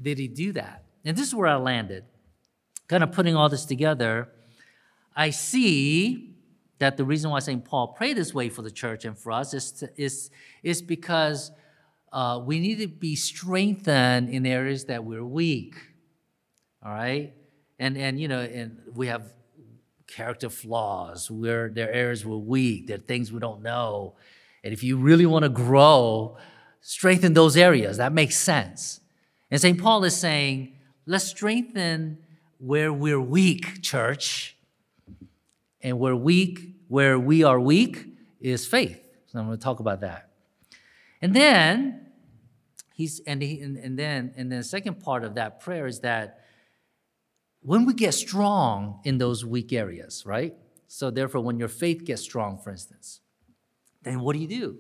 did 0.01 0.17
he 0.17 0.27
do 0.27 0.51
that? 0.53 0.84
And 1.05 1.15
this 1.15 1.27
is 1.27 1.36
where 1.36 1.48
I 1.48 1.58
landed. 1.58 2.05
Kind 2.88 3.03
of 3.03 3.12
putting 3.12 3.36
all 3.36 3.50
this 3.50 3.65
together, 3.65 4.29
I 5.15 5.29
see 5.29 6.33
that 6.84 6.98
the 6.98 7.06
reason 7.06 7.32
why 7.32 7.40
St. 7.40 7.63
Paul 7.63 7.88
prayed 7.88 8.18
this 8.18 8.34
way 8.34 8.50
for 8.50 8.62
the 8.62 8.72
church 8.72 9.06
and 9.06 9.18
for 9.18 9.32
us 9.32 9.54
is, 9.54 9.72
to, 9.72 9.90
is, 9.96 10.30
is 10.63 10.82
because 10.82 11.52
uh, 12.12 12.42
we 12.44 12.60
need 12.60 12.80
to 12.80 12.88
be 12.88 13.16
strengthened 13.16 14.30
in 14.30 14.46
areas 14.46 14.86
that 14.86 15.04
we're 15.06 15.25
weak. 15.25 15.75
All 16.86 16.92
right? 16.92 17.34
And, 17.80 17.98
and 17.98 18.20
you 18.20 18.28
know, 18.28 18.42
and 18.42 18.80
we 18.94 19.08
have 19.08 19.34
character 20.08 20.50
flaws. 20.50 21.32
We're, 21.32 21.70
there 21.70 21.88
are 21.90 21.94
areas 21.94 22.25
we're 22.25 22.36
weak. 22.36 22.88
There 22.88 22.98
are 22.98 23.00
things 23.00 23.32
we 23.32 23.40
don't 23.40 23.62
know. 23.62 24.16
And 24.63 24.74
if 24.74 24.84
you 24.84 24.98
really 24.98 25.25
want 25.25 25.44
to 25.44 25.50
grow, 25.50 26.38
strengthen 26.82 27.34
those 27.34 27.56
areas. 27.56 27.96
That 27.98 28.12
makes 28.12 28.36
sense. 28.36 29.00
And 29.50 29.60
St. 29.60 29.82
Paul 29.82 30.04
is 30.04 30.18
saying, 30.18 30.75
let's 31.06 31.25
strengthen 31.25 32.18
where 32.58 32.92
we're 32.92 33.22
weak, 33.22 33.82
church. 33.82 34.58
And 35.84 36.00
where 36.00 36.16
weak, 36.16 36.60
where 36.88 37.20
we 37.20 37.44
are 37.44 37.60
weak 37.60 38.08
is 38.40 38.66
faith. 38.66 39.00
So 39.28 39.40
I'm 39.40 39.46
going 39.46 39.58
to 39.58 39.63
talk 39.63 39.80
about 39.80 40.02
that. 40.02 40.30
And 41.22 41.36
then 41.36 42.08
he's 42.94 43.20
and 43.22 43.42
he 43.42 43.62
and, 43.62 43.78
and 43.78 44.00
then 44.00 44.34
and 44.36 44.52
then 44.52 44.60
the 44.60 44.63
second 44.63 45.02
part 45.02 45.24
of 45.24 45.36
that 45.36 45.60
prayer 45.60 45.88
is 45.88 46.00
that 46.02 46.40
when 47.62 47.86
we 47.86 47.94
get 47.94 48.13
strong 48.13 49.00
in 49.04 49.18
those 49.18 49.46
weak 49.46 49.72
areas, 49.74 50.24
right? 50.25 50.54
So 50.88 51.10
therefore, 51.10 51.42
when 51.42 51.58
your 51.58 51.70
faith 51.70 52.06
gets 52.06 52.22
strong, 52.22 52.60
for 52.60 52.72
instance, 52.72 53.22
then 54.04 54.20
what 54.20 54.34
do 54.34 54.40
you 54.40 54.48
do? 54.48 54.78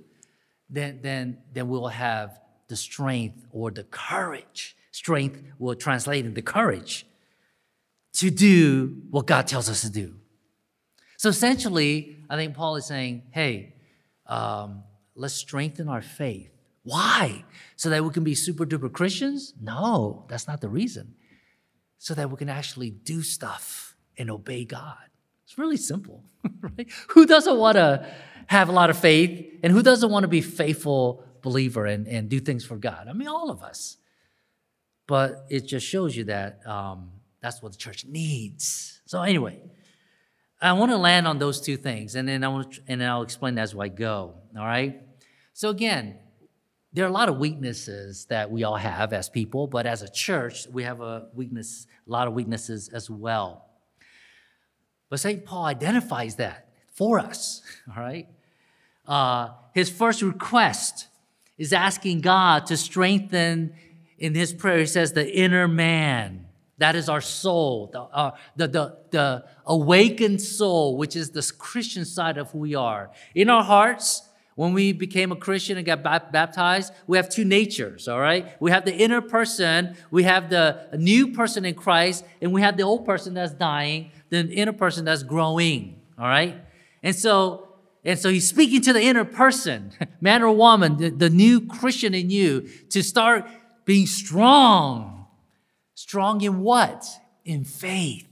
Then 0.69 0.99
then 1.01 1.39
then 1.51 1.67
we'll 1.69 1.87
have 1.87 2.39
the 2.67 2.75
strength 2.75 3.45
or 3.51 3.71
the 3.71 3.83
courage. 3.83 4.75
Strength 4.91 5.41
will 5.57 5.75
translate 5.75 6.25
into 6.25 6.41
courage 6.41 7.05
to 8.13 8.29
do 8.29 9.01
what 9.09 9.25
God 9.25 9.47
tells 9.47 9.69
us 9.69 9.81
to 9.81 9.89
do. 9.89 10.15
So 11.23 11.29
essentially, 11.29 12.17
I 12.29 12.35
think 12.35 12.53
Paul 12.53 12.75
is 12.75 12.85
saying, 12.85 13.23
hey, 13.31 13.75
um, 14.27 14.83
let's 15.15 15.33
strengthen 15.33 15.87
our 15.87 16.01
faith. 16.01 16.51
Why? 16.83 17.45
So 17.77 17.91
that 17.91 18.03
we 18.03 18.09
can 18.09 18.25
be 18.25 18.35
super 18.35 18.65
duper 18.65 18.91
Christians? 18.91 19.53
No, 19.57 20.25
that's 20.27 20.49
not 20.49 20.59
the 20.59 20.67
reason. 20.67 21.15
So 21.97 22.13
that 22.13 22.29
we 22.29 22.35
can 22.35 22.49
actually 22.49 22.89
do 22.89 23.21
stuff 23.21 23.95
and 24.17 24.29
obey 24.29 24.65
God. 24.65 24.97
It's 25.45 25.57
really 25.57 25.77
simple, 25.77 26.25
right? 26.59 26.91
Who 27.11 27.25
doesn't 27.25 27.57
want 27.57 27.77
to 27.77 28.05
have 28.47 28.67
a 28.67 28.73
lot 28.73 28.89
of 28.89 28.97
faith 28.97 29.49
and 29.63 29.71
who 29.71 29.81
doesn't 29.81 30.11
want 30.11 30.25
to 30.25 30.27
be 30.27 30.41
faithful 30.41 31.23
believer 31.41 31.85
and, 31.85 32.05
and 32.05 32.27
do 32.27 32.41
things 32.41 32.65
for 32.65 32.75
God? 32.75 33.07
I 33.09 33.13
mean, 33.13 33.29
all 33.29 33.49
of 33.49 33.63
us. 33.63 33.95
But 35.07 35.45
it 35.49 35.67
just 35.67 35.87
shows 35.87 36.17
you 36.17 36.25
that 36.25 36.67
um, 36.67 37.11
that's 37.41 37.61
what 37.61 37.71
the 37.71 37.77
church 37.77 38.03
needs. 38.03 38.99
So 39.05 39.21
anyway, 39.21 39.61
I 40.63 40.73
want 40.73 40.91
to 40.91 40.97
land 40.97 41.27
on 41.27 41.39
those 41.39 41.59
two 41.59 41.75
things, 41.75 42.15
and 42.15 42.27
then 42.27 42.43
I 42.43 42.47
want 42.47 42.73
to, 42.73 42.81
and 42.87 43.01
then 43.01 43.09
I'll 43.09 43.21
explain 43.21 43.57
as 43.57 43.75
I 43.75 43.89
go. 43.89 44.35
All 44.57 44.65
right. 44.65 45.01
So 45.53 45.69
again, 45.69 46.17
there 46.93 47.03
are 47.05 47.09
a 47.09 47.11
lot 47.11 47.27
of 47.27 47.37
weaknesses 47.37 48.25
that 48.29 48.49
we 48.49 48.63
all 48.63 48.77
have 48.77 49.11
as 49.11 49.27
people, 49.27 49.67
but 49.67 49.85
as 49.85 50.03
a 50.03 50.09
church, 50.09 50.67
we 50.71 50.83
have 50.83 51.01
a 51.01 51.27
weakness, 51.33 51.87
a 52.07 52.11
lot 52.11 52.27
of 52.27 52.33
weaknesses 52.33 52.87
as 52.89 53.09
well. 53.09 53.65
But 55.09 55.19
St. 55.19 55.43
Paul 55.43 55.65
identifies 55.65 56.35
that 56.37 56.69
for 56.93 57.19
us. 57.19 57.61
All 57.95 58.01
right. 58.01 58.27
Uh, 59.07 59.49
his 59.73 59.89
first 59.89 60.21
request 60.21 61.07
is 61.57 61.73
asking 61.73 62.21
God 62.21 62.67
to 62.67 62.77
strengthen 62.77 63.73
in 64.17 64.33
his 64.33 64.53
prayer. 64.53 64.79
He 64.79 64.85
says, 64.85 65.13
the 65.13 65.29
inner 65.35 65.67
man. 65.67 66.47
That 66.79 66.95
is 66.95 67.07
our 67.07 67.21
soul, 67.21 67.89
the, 67.93 68.01
uh, 68.01 68.31
the, 68.55 68.67
the, 68.67 68.97
the 69.11 69.45
awakened 69.65 70.41
soul, 70.41 70.97
which 70.97 71.15
is 71.15 71.29
the 71.29 71.49
Christian 71.57 72.03
side 72.03 72.37
of 72.37 72.49
who 72.51 72.59
we 72.59 72.73
are. 72.73 73.11
In 73.35 73.49
our 73.49 73.63
hearts, 73.63 74.27
when 74.55 74.73
we 74.73 74.91
became 74.91 75.31
a 75.31 75.35
Christian 75.35 75.77
and 75.77 75.85
got 75.85 76.03
baptized, 76.03 76.93
we 77.07 77.17
have 77.17 77.29
two 77.29 77.45
natures, 77.45 78.07
all 78.07 78.19
right? 78.19 78.59
We 78.59 78.71
have 78.71 78.85
the 78.85 78.95
inner 78.95 79.21
person, 79.21 79.95
we 80.11 80.23
have 80.23 80.49
the 80.49 80.89
new 80.97 81.29
person 81.29 81.65
in 81.65 81.75
Christ, 81.75 82.25
and 82.41 82.51
we 82.51 82.61
have 82.61 82.77
the 82.77 82.83
old 82.83 83.05
person 83.05 83.33
that's 83.33 83.53
dying, 83.53 84.11
the 84.29 84.47
inner 84.47 84.73
person 84.73 85.05
that's 85.05 85.23
growing, 85.23 86.01
all 86.19 86.27
right? 86.27 86.55
And 87.01 87.15
so, 87.15 87.67
and 88.03 88.17
so 88.17 88.29
he's 88.29 88.47
speaking 88.47 88.81
to 88.81 88.93
the 88.93 89.01
inner 89.01 89.25
person, 89.25 89.91
man 90.21 90.43
or 90.43 90.55
woman, 90.55 90.97
the, 90.97 91.09
the 91.09 91.29
new 91.29 91.61
Christian 91.61 92.13
in 92.13 92.29
you, 92.29 92.67
to 92.89 93.03
start 93.03 93.47
being 93.85 94.05
strong 94.05 95.22
Strong 96.03 96.41
in 96.41 96.59
what? 96.59 97.07
In 97.45 97.63
faith. 97.63 98.27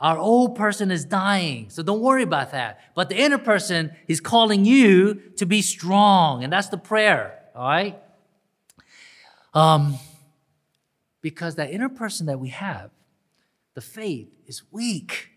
Our 0.00 0.18
old 0.18 0.56
person 0.56 0.90
is 0.90 1.04
dying, 1.04 1.70
so 1.70 1.84
don't 1.84 2.00
worry 2.00 2.24
about 2.24 2.50
that. 2.50 2.80
But 2.96 3.08
the 3.08 3.16
inner 3.16 3.38
person 3.38 3.92
is 4.08 4.20
calling 4.20 4.64
you 4.64 5.14
to 5.36 5.46
be 5.46 5.62
strong, 5.62 6.42
and 6.42 6.52
that's 6.52 6.66
the 6.66 6.76
prayer, 6.76 7.38
all 7.54 7.68
right? 7.68 7.96
Um, 9.54 10.00
because 11.22 11.54
that 11.54 11.70
inner 11.70 11.88
person 11.88 12.26
that 12.26 12.40
we 12.40 12.48
have, 12.48 12.90
the 13.74 13.80
faith, 13.80 14.26
is 14.48 14.64
weak 14.72 15.28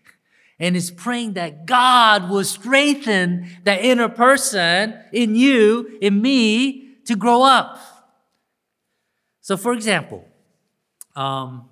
and 0.58 0.76
is 0.76 0.90
praying 0.90 1.34
that 1.34 1.66
God 1.66 2.30
will 2.30 2.42
strengthen 2.42 3.48
that 3.62 3.80
inner 3.80 4.08
person 4.08 4.98
in 5.12 5.36
you, 5.36 5.98
in 6.00 6.20
me, 6.20 6.96
to 7.04 7.14
grow 7.14 7.44
up. 7.44 7.78
So, 9.40 9.56
for 9.56 9.72
example, 9.72 10.28
um, 11.16 11.68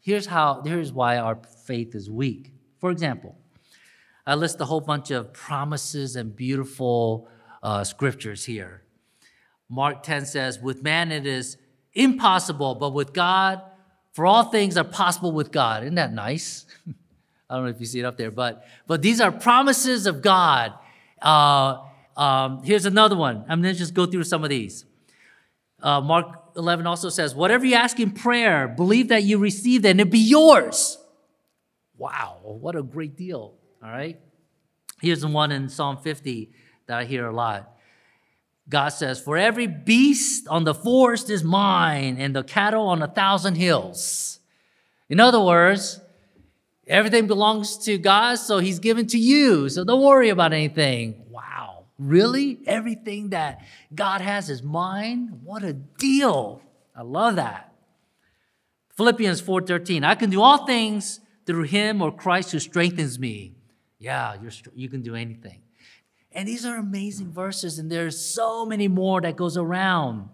here's 0.00 0.26
how, 0.26 0.62
here's 0.64 0.92
why 0.92 1.18
our 1.18 1.38
faith 1.64 1.94
is 1.94 2.10
weak. 2.10 2.52
For 2.78 2.90
example, 2.90 3.36
I 4.26 4.34
list 4.34 4.60
a 4.60 4.64
whole 4.64 4.80
bunch 4.80 5.10
of 5.10 5.32
promises 5.32 6.16
and 6.16 6.34
beautiful 6.34 7.28
uh, 7.62 7.84
scriptures 7.84 8.44
here. 8.44 8.82
Mark 9.68 10.02
10 10.02 10.26
says, 10.26 10.60
With 10.60 10.82
man 10.82 11.10
it 11.10 11.26
is 11.26 11.56
impossible, 11.94 12.74
but 12.74 12.92
with 12.92 13.12
God, 13.12 13.62
for 14.12 14.26
all 14.26 14.44
things 14.44 14.76
are 14.76 14.84
possible 14.84 15.32
with 15.32 15.50
God. 15.50 15.82
Isn't 15.82 15.94
that 15.94 16.12
nice? 16.12 16.66
I 17.50 17.56
don't 17.56 17.64
know 17.64 17.70
if 17.70 17.80
you 17.80 17.86
see 17.86 18.00
it 18.00 18.04
up 18.04 18.16
there, 18.16 18.30
but, 18.30 18.64
but 18.86 19.02
these 19.02 19.20
are 19.20 19.32
promises 19.32 20.06
of 20.06 20.22
God. 20.22 20.74
Uh, 21.20 21.78
um, 22.16 22.62
here's 22.62 22.86
another 22.86 23.16
one. 23.16 23.44
I'm 23.48 23.62
to 23.62 23.72
just 23.74 23.94
go 23.94 24.06
through 24.06 24.24
some 24.24 24.44
of 24.44 24.50
these. 24.50 24.84
Uh, 25.82 26.00
Mark 26.00 26.52
11 26.56 26.86
also 26.86 27.08
says, 27.08 27.34
Whatever 27.34 27.66
you 27.66 27.74
ask 27.74 27.98
in 27.98 28.12
prayer, 28.12 28.68
believe 28.68 29.08
that 29.08 29.24
you 29.24 29.38
receive 29.38 29.84
it 29.84 29.90
and 29.90 30.00
it 30.00 30.10
be 30.10 30.18
yours. 30.18 30.98
Wow, 31.98 32.38
what 32.42 32.76
a 32.76 32.82
great 32.82 33.16
deal. 33.16 33.54
All 33.82 33.90
right. 33.90 34.18
Here's 35.00 35.22
the 35.22 35.28
one 35.28 35.50
in 35.50 35.68
Psalm 35.68 35.98
50 35.98 36.52
that 36.86 36.98
I 36.98 37.04
hear 37.04 37.26
a 37.26 37.32
lot. 37.32 37.72
God 38.68 38.90
says, 38.90 39.20
For 39.20 39.36
every 39.36 39.66
beast 39.66 40.46
on 40.48 40.64
the 40.64 40.74
forest 40.74 41.28
is 41.28 41.42
mine, 41.42 42.16
and 42.18 42.34
the 42.34 42.44
cattle 42.44 42.86
on 42.86 43.02
a 43.02 43.08
thousand 43.08 43.56
hills. 43.56 44.38
In 45.08 45.20
other 45.20 45.40
words, 45.40 46.00
everything 46.86 47.26
belongs 47.26 47.76
to 47.84 47.98
God, 47.98 48.36
so 48.36 48.58
He's 48.58 48.78
given 48.78 49.06
to 49.08 49.18
you. 49.18 49.68
So 49.68 49.84
don't 49.84 50.02
worry 50.02 50.28
about 50.28 50.52
anything. 50.52 51.24
Wow. 51.28 51.51
Really? 51.98 52.58
Everything 52.66 53.30
that 53.30 53.64
God 53.94 54.20
has 54.20 54.50
is 54.50 54.62
mine? 54.62 55.40
What 55.42 55.62
a 55.62 55.72
deal. 55.72 56.62
I 56.94 57.02
love 57.02 57.36
that. 57.36 57.72
Philippians 58.96 59.40
4:13. 59.40 60.04
I 60.04 60.14
can 60.14 60.30
do 60.30 60.42
all 60.42 60.66
things 60.66 61.20
through 61.46 61.64
him 61.64 62.02
or 62.02 62.12
Christ 62.12 62.52
who 62.52 62.58
strengthens 62.58 63.18
me. 63.18 63.54
Yeah, 63.98 64.36
you're, 64.40 64.52
you 64.74 64.88
can 64.88 65.02
do 65.02 65.14
anything. 65.14 65.62
And 66.32 66.48
these 66.48 66.64
are 66.64 66.76
amazing 66.76 67.30
verses 67.30 67.78
and 67.78 67.90
there's 67.90 68.18
so 68.18 68.64
many 68.64 68.88
more 68.88 69.20
that 69.20 69.36
goes 69.36 69.56
around. 69.56 70.28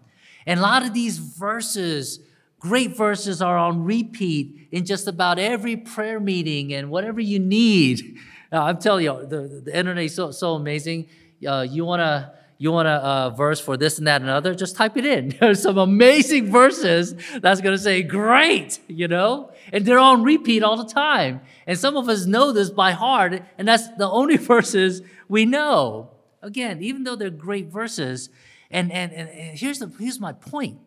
And 0.45 0.59
a 0.59 0.63
lot 0.63 0.85
of 0.85 0.93
these 0.93 1.17
verses, 1.17 2.19
great 2.59 2.95
verses 2.95 3.41
are 3.41 3.57
on 3.57 3.83
repeat 3.83 4.69
in 4.71 4.85
just 4.85 5.07
about 5.07 5.39
every 5.39 5.75
prayer 5.75 6.19
meeting 6.19 6.73
and 6.73 6.89
whatever 6.89 7.19
you 7.19 7.39
need. 7.39 8.17
I'm 8.51 8.79
telling 8.79 9.03
you, 9.05 9.25
the, 9.25 9.61
the 9.65 9.77
internet 9.77 10.05
is 10.05 10.15
so, 10.15 10.31
so 10.31 10.55
amazing 10.55 11.07
uh, 11.45 11.61
you 11.61 11.85
want 11.85 12.01
to 12.01 12.31
you 12.61 12.73
want 12.73 12.89
a 12.89 12.91
uh, 12.91 13.29
verse 13.29 13.61
for 13.61 13.77
this 13.77 13.99
and 13.99 14.07
that 14.07 14.19
and 14.19 14.29
other, 14.29 14.53
just 14.53 14.75
type 14.75 14.97
it 14.97 15.05
in. 15.05 15.29
There's 15.39 15.61
some 15.61 15.77
amazing 15.77 16.51
verses 16.51 17.15
that's 17.39 17.61
going 17.61 17.75
to 17.75 17.81
say, 17.81 18.03
great, 18.03 18.79
you 18.89 19.07
know? 19.07 19.51
And 19.71 19.85
they're 19.85 19.97
on 19.97 20.23
repeat 20.23 20.61
all 20.61 20.75
the 20.75 20.91
time. 20.93 21.39
And 21.65 21.79
some 21.79 21.95
of 21.95 22.09
us 22.09 22.25
know 22.25 22.51
this 22.51 22.69
by 22.69 22.91
heart, 22.91 23.41
and 23.57 23.65
that's 23.65 23.87
the 23.95 24.09
only 24.09 24.35
verses 24.53 25.01
we 25.29 25.45
know. 25.45 26.11
Again, 26.41 26.83
even 26.83 27.05
though 27.05 27.15
they're 27.15 27.29
great 27.29 27.67
verses, 27.67 28.29
and, 28.69 28.91
and, 28.91 29.13
and 29.13 29.57
here's, 29.57 29.79
the, 29.79 29.89
here's 29.97 30.19
my 30.19 30.33
point. 30.33 30.79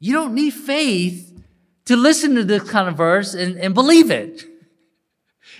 You 0.00 0.14
don't 0.14 0.34
need 0.34 0.52
faith 0.52 1.32
to 1.84 1.96
listen 1.96 2.34
to 2.34 2.42
this 2.42 2.68
kind 2.68 2.88
of 2.88 2.96
verse 2.96 3.34
and, 3.34 3.56
and 3.56 3.72
believe 3.72 4.10
it. 4.10 4.49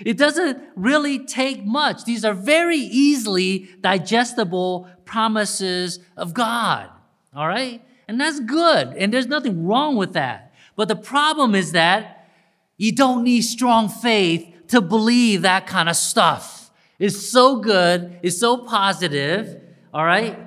It 0.05 0.17
doesn't 0.17 0.63
really 0.77 1.19
take 1.19 1.65
much. 1.65 2.05
These 2.05 2.25
are 2.25 2.35
very 2.35 2.79
easily 2.79 3.69
digestible 3.81 4.89
promises 5.05 5.99
of 6.17 6.35
God. 6.35 6.91
All 7.35 7.47
right? 7.47 7.83
And 8.09 8.21
that's 8.21 8.41
good. 8.41 8.89
And 8.97 9.13
there's 9.13 9.27
nothing 9.27 9.67
wrong 9.67 9.97
with 9.97 10.15
that. 10.15 10.55
But 10.77 10.89
the 10.89 10.97
problem 10.97 11.55
is 11.55 11.73
that 11.73 12.29
you 12.77 12.93
don't 12.93 13.25
need 13.25 13.43
strong 13.43 13.89
faith 13.89 14.47
to 14.69 14.81
believe 14.81 15.43
that 15.43 15.67
kind 15.67 15.89
of 15.89 15.97
stuff. 15.97 16.71
It's 16.99 17.31
so 17.31 17.57
good, 17.57 18.19
it's 18.23 18.39
so 18.39 18.59
positive, 18.59 19.61
all 19.93 20.05
right? 20.05 20.39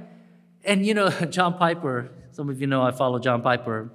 And 0.64 0.86
you 0.86 0.94
know, 0.94 1.10
John 1.30 1.58
Piper, 1.58 2.10
some 2.32 2.50
of 2.50 2.60
you 2.62 2.68
know 2.68 2.82
I 2.82 2.92
follow 2.92 3.20
John 3.20 3.42
Piper, 3.42 3.92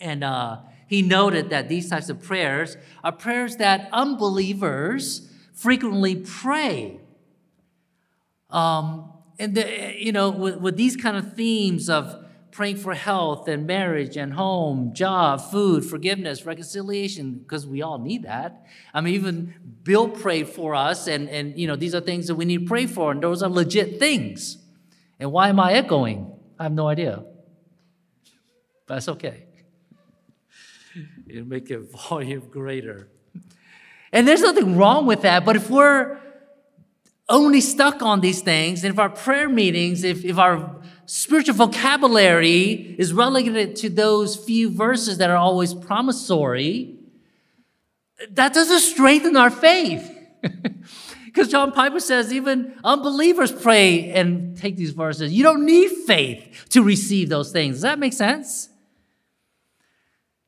and 0.00 0.24
uh, 0.24 0.58
he 0.92 1.00
noted 1.00 1.48
that 1.48 1.70
these 1.70 1.88
types 1.88 2.10
of 2.10 2.20
prayers 2.22 2.76
are 3.02 3.12
prayers 3.12 3.56
that 3.56 3.88
unbelievers 3.94 5.26
frequently 5.54 6.16
pray. 6.16 7.00
Um, 8.50 9.10
and 9.38 9.54
the, 9.54 9.94
you 9.96 10.12
know, 10.12 10.28
with, 10.28 10.56
with 10.56 10.76
these 10.76 10.94
kind 10.94 11.16
of 11.16 11.32
themes 11.32 11.88
of 11.88 12.22
praying 12.50 12.76
for 12.76 12.92
health 12.92 13.48
and 13.48 13.66
marriage 13.66 14.18
and 14.18 14.34
home, 14.34 14.92
job, 14.92 15.40
food, 15.40 15.82
forgiveness, 15.82 16.44
reconciliation, 16.44 17.38
because 17.38 17.66
we 17.66 17.80
all 17.80 17.98
need 17.98 18.24
that. 18.24 18.66
I 18.92 19.00
mean, 19.00 19.14
even 19.14 19.54
Bill 19.84 20.10
prayed 20.10 20.50
for 20.50 20.74
us, 20.74 21.06
and, 21.06 21.26
and 21.30 21.58
you 21.58 21.66
know, 21.66 21.74
these 21.74 21.94
are 21.94 22.02
things 22.02 22.26
that 22.26 22.34
we 22.34 22.44
need 22.44 22.60
to 22.60 22.66
pray 22.66 22.86
for, 22.86 23.12
and 23.12 23.22
those 23.22 23.42
are 23.42 23.48
legit 23.48 23.98
things. 23.98 24.58
And 25.18 25.32
why 25.32 25.48
am 25.48 25.58
I 25.58 25.72
echoing? 25.72 26.30
I 26.58 26.64
have 26.64 26.72
no 26.72 26.86
idea. 26.88 27.24
But 28.86 28.96
that's 28.96 29.08
okay. 29.08 29.46
It'll 31.28 31.46
make 31.46 31.70
it 31.70 31.78
volume 32.08 32.48
greater. 32.50 33.08
And 34.12 34.28
there's 34.28 34.42
nothing 34.42 34.76
wrong 34.76 35.06
with 35.06 35.22
that, 35.22 35.44
but 35.44 35.56
if 35.56 35.70
we're 35.70 36.20
only 37.28 37.60
stuck 37.62 38.02
on 38.02 38.20
these 38.20 38.42
things, 38.42 38.84
and 38.84 38.92
if 38.92 38.98
our 38.98 39.08
prayer 39.08 39.48
meetings, 39.48 40.04
if, 40.04 40.24
if 40.24 40.38
our 40.38 40.76
spiritual 41.06 41.54
vocabulary 41.54 42.94
is 42.98 43.12
relegated 43.12 43.76
to 43.76 43.88
those 43.88 44.36
few 44.36 44.70
verses 44.70 45.18
that 45.18 45.30
are 45.30 45.36
always 45.36 45.72
promissory, 45.72 46.98
that 48.30 48.52
doesn't 48.52 48.80
strengthen 48.80 49.36
our 49.36 49.50
faith. 49.50 50.10
Because 51.32 51.48
John 51.48 51.72
Piper 51.72 51.98
says 51.98 52.30
even 52.30 52.74
unbelievers 52.84 53.50
pray 53.50 54.10
and 54.10 54.54
take 54.54 54.76
these 54.76 54.90
verses. 54.90 55.32
You 55.32 55.42
don't 55.42 55.64
need 55.64 55.88
faith 56.06 56.66
to 56.70 56.82
receive 56.82 57.30
those 57.30 57.50
things. 57.50 57.76
Does 57.76 57.82
that 57.82 57.98
make 57.98 58.12
sense? 58.12 58.68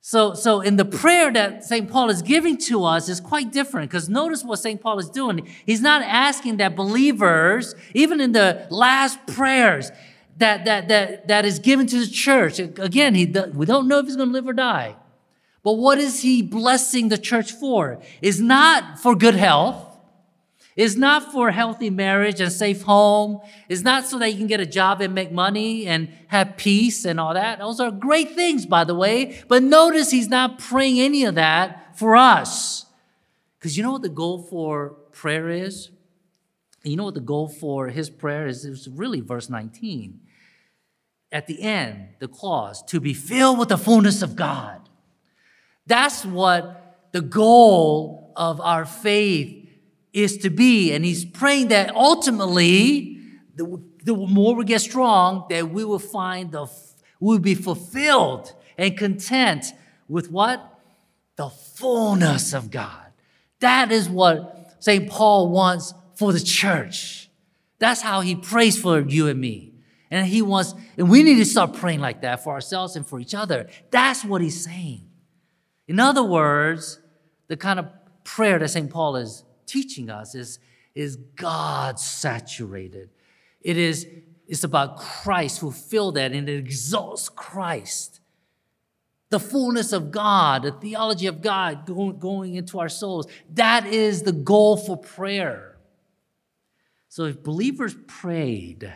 So, 0.06 0.34
so 0.34 0.60
in 0.60 0.76
the 0.76 0.84
prayer 0.84 1.32
that 1.32 1.64
St. 1.64 1.90
Paul 1.90 2.10
is 2.10 2.20
giving 2.20 2.58
to 2.68 2.84
us 2.84 3.08
is 3.08 3.20
quite 3.20 3.50
different 3.50 3.90
because 3.90 4.06
notice 4.06 4.44
what 4.44 4.58
St. 4.58 4.78
Paul 4.78 4.98
is 4.98 5.08
doing. 5.08 5.48
He's 5.64 5.80
not 5.80 6.02
asking 6.02 6.58
that 6.58 6.76
believers, 6.76 7.74
even 7.94 8.20
in 8.20 8.32
the 8.32 8.66
last 8.68 9.18
prayers, 9.26 9.90
that, 10.36 10.66
that, 10.66 10.88
that, 10.88 11.28
that 11.28 11.46
is 11.46 11.58
given 11.58 11.86
to 11.86 12.00
the 12.00 12.06
church. 12.06 12.58
Again, 12.58 13.14
he, 13.14 13.24
we 13.54 13.64
don't 13.64 13.88
know 13.88 13.98
if 13.98 14.04
he's 14.04 14.16
going 14.16 14.28
to 14.28 14.32
live 14.34 14.46
or 14.46 14.52
die. 14.52 14.94
But 15.62 15.72
what 15.78 15.96
is 15.96 16.20
he 16.20 16.42
blessing 16.42 17.08
the 17.08 17.16
church 17.16 17.52
for? 17.52 18.02
Is 18.20 18.42
not 18.42 18.98
for 18.98 19.14
good 19.14 19.36
health. 19.36 19.93
Is 20.76 20.96
not 20.96 21.30
for 21.30 21.52
healthy 21.52 21.88
marriage 21.88 22.40
and 22.40 22.50
safe 22.50 22.82
home. 22.82 23.40
It's 23.68 23.82
not 23.82 24.06
so 24.06 24.18
that 24.18 24.32
you 24.32 24.38
can 24.38 24.48
get 24.48 24.58
a 24.58 24.66
job 24.66 25.00
and 25.00 25.14
make 25.14 25.30
money 25.30 25.86
and 25.86 26.08
have 26.28 26.56
peace 26.56 27.04
and 27.04 27.20
all 27.20 27.34
that. 27.34 27.60
Those 27.60 27.78
are 27.78 27.92
great 27.92 28.32
things, 28.32 28.66
by 28.66 28.82
the 28.82 28.94
way. 28.94 29.40
But 29.46 29.62
notice 29.62 30.10
he's 30.10 30.28
not 30.28 30.58
praying 30.58 30.98
any 30.98 31.24
of 31.24 31.36
that 31.36 31.96
for 31.96 32.16
us. 32.16 32.86
Because 33.58 33.76
you 33.76 33.84
know 33.84 33.92
what 33.92 34.02
the 34.02 34.08
goal 34.08 34.42
for 34.42 34.96
prayer 35.12 35.48
is? 35.48 35.90
You 36.82 36.96
know 36.96 37.04
what 37.04 37.14
the 37.14 37.20
goal 37.20 37.48
for 37.48 37.88
his 37.88 38.10
prayer 38.10 38.46
is? 38.46 38.64
It's 38.64 38.88
really 38.88 39.20
verse 39.20 39.48
19 39.48 40.20
at 41.32 41.46
the 41.46 41.62
end, 41.62 42.08
the 42.20 42.28
clause, 42.28 42.82
to 42.84 43.00
be 43.00 43.12
filled 43.12 43.58
with 43.58 43.68
the 43.68 43.78
fullness 43.78 44.22
of 44.22 44.36
God. 44.36 44.88
That's 45.86 46.24
what 46.24 47.08
the 47.12 47.20
goal 47.20 48.32
of 48.36 48.60
our 48.60 48.84
faith 48.84 49.63
is 50.14 50.38
to 50.38 50.48
be. 50.50 50.94
And 50.94 51.04
he's 51.04 51.24
praying 51.24 51.68
that 51.68 51.94
ultimately, 51.94 53.20
the, 53.56 53.82
the 54.04 54.14
more 54.14 54.54
we 54.54 54.64
get 54.64 54.80
strong, 54.80 55.44
that 55.50 55.68
we 55.70 55.84
will 55.84 55.98
find 55.98 56.52
the, 56.52 56.66
we 57.20 57.34
will 57.34 57.40
be 57.40 57.54
fulfilled 57.54 58.54
and 58.78 58.96
content 58.96 59.66
with 60.08 60.30
what? 60.30 60.78
The 61.36 61.50
fullness 61.50 62.54
of 62.54 62.70
God. 62.70 63.06
That 63.60 63.90
is 63.90 64.08
what 64.08 64.76
St. 64.78 65.10
Paul 65.10 65.50
wants 65.50 65.92
for 66.14 66.32
the 66.32 66.40
church. 66.40 67.28
That's 67.78 68.00
how 68.00 68.20
he 68.20 68.36
prays 68.36 68.78
for 68.80 69.00
you 69.00 69.28
and 69.28 69.40
me. 69.40 69.72
And 70.10 70.26
he 70.26 70.42
wants, 70.42 70.74
and 70.96 71.10
we 71.10 71.24
need 71.24 71.36
to 71.36 71.44
start 71.44 71.74
praying 71.74 71.98
like 72.00 72.22
that 72.22 72.44
for 72.44 72.52
ourselves 72.52 72.94
and 72.94 73.04
for 73.04 73.18
each 73.18 73.34
other. 73.34 73.68
That's 73.90 74.24
what 74.24 74.42
he's 74.42 74.62
saying. 74.62 75.08
In 75.88 75.98
other 75.98 76.22
words, 76.22 77.00
the 77.48 77.56
kind 77.56 77.80
of 77.80 77.88
prayer 78.22 78.58
that 78.60 78.68
St. 78.68 78.88
Paul 78.88 79.16
is 79.16 79.42
teaching 79.74 80.08
us 80.08 80.34
is, 80.36 80.60
is 80.94 81.16
God 81.16 81.98
saturated. 81.98 83.10
It 83.60 83.76
is 83.76 84.06
it's 84.46 84.62
about 84.62 84.98
Christ 84.98 85.60
fulfilled 85.60 86.16
that 86.16 86.32
and 86.32 86.48
it 86.48 86.58
exalts 86.58 87.28
Christ. 87.28 88.20
The 89.30 89.40
fullness 89.40 89.92
of 89.92 90.10
God, 90.10 90.62
the 90.62 90.72
theology 90.72 91.26
of 91.26 91.40
God 91.40 91.86
going 91.86 92.54
into 92.54 92.78
our 92.78 92.90
souls. 92.90 93.26
That 93.54 93.86
is 93.86 94.22
the 94.22 94.32
goal 94.32 94.76
for 94.76 94.96
prayer. 94.98 95.76
So 97.08 97.24
if 97.24 97.42
believers 97.42 97.96
prayed, 98.06 98.92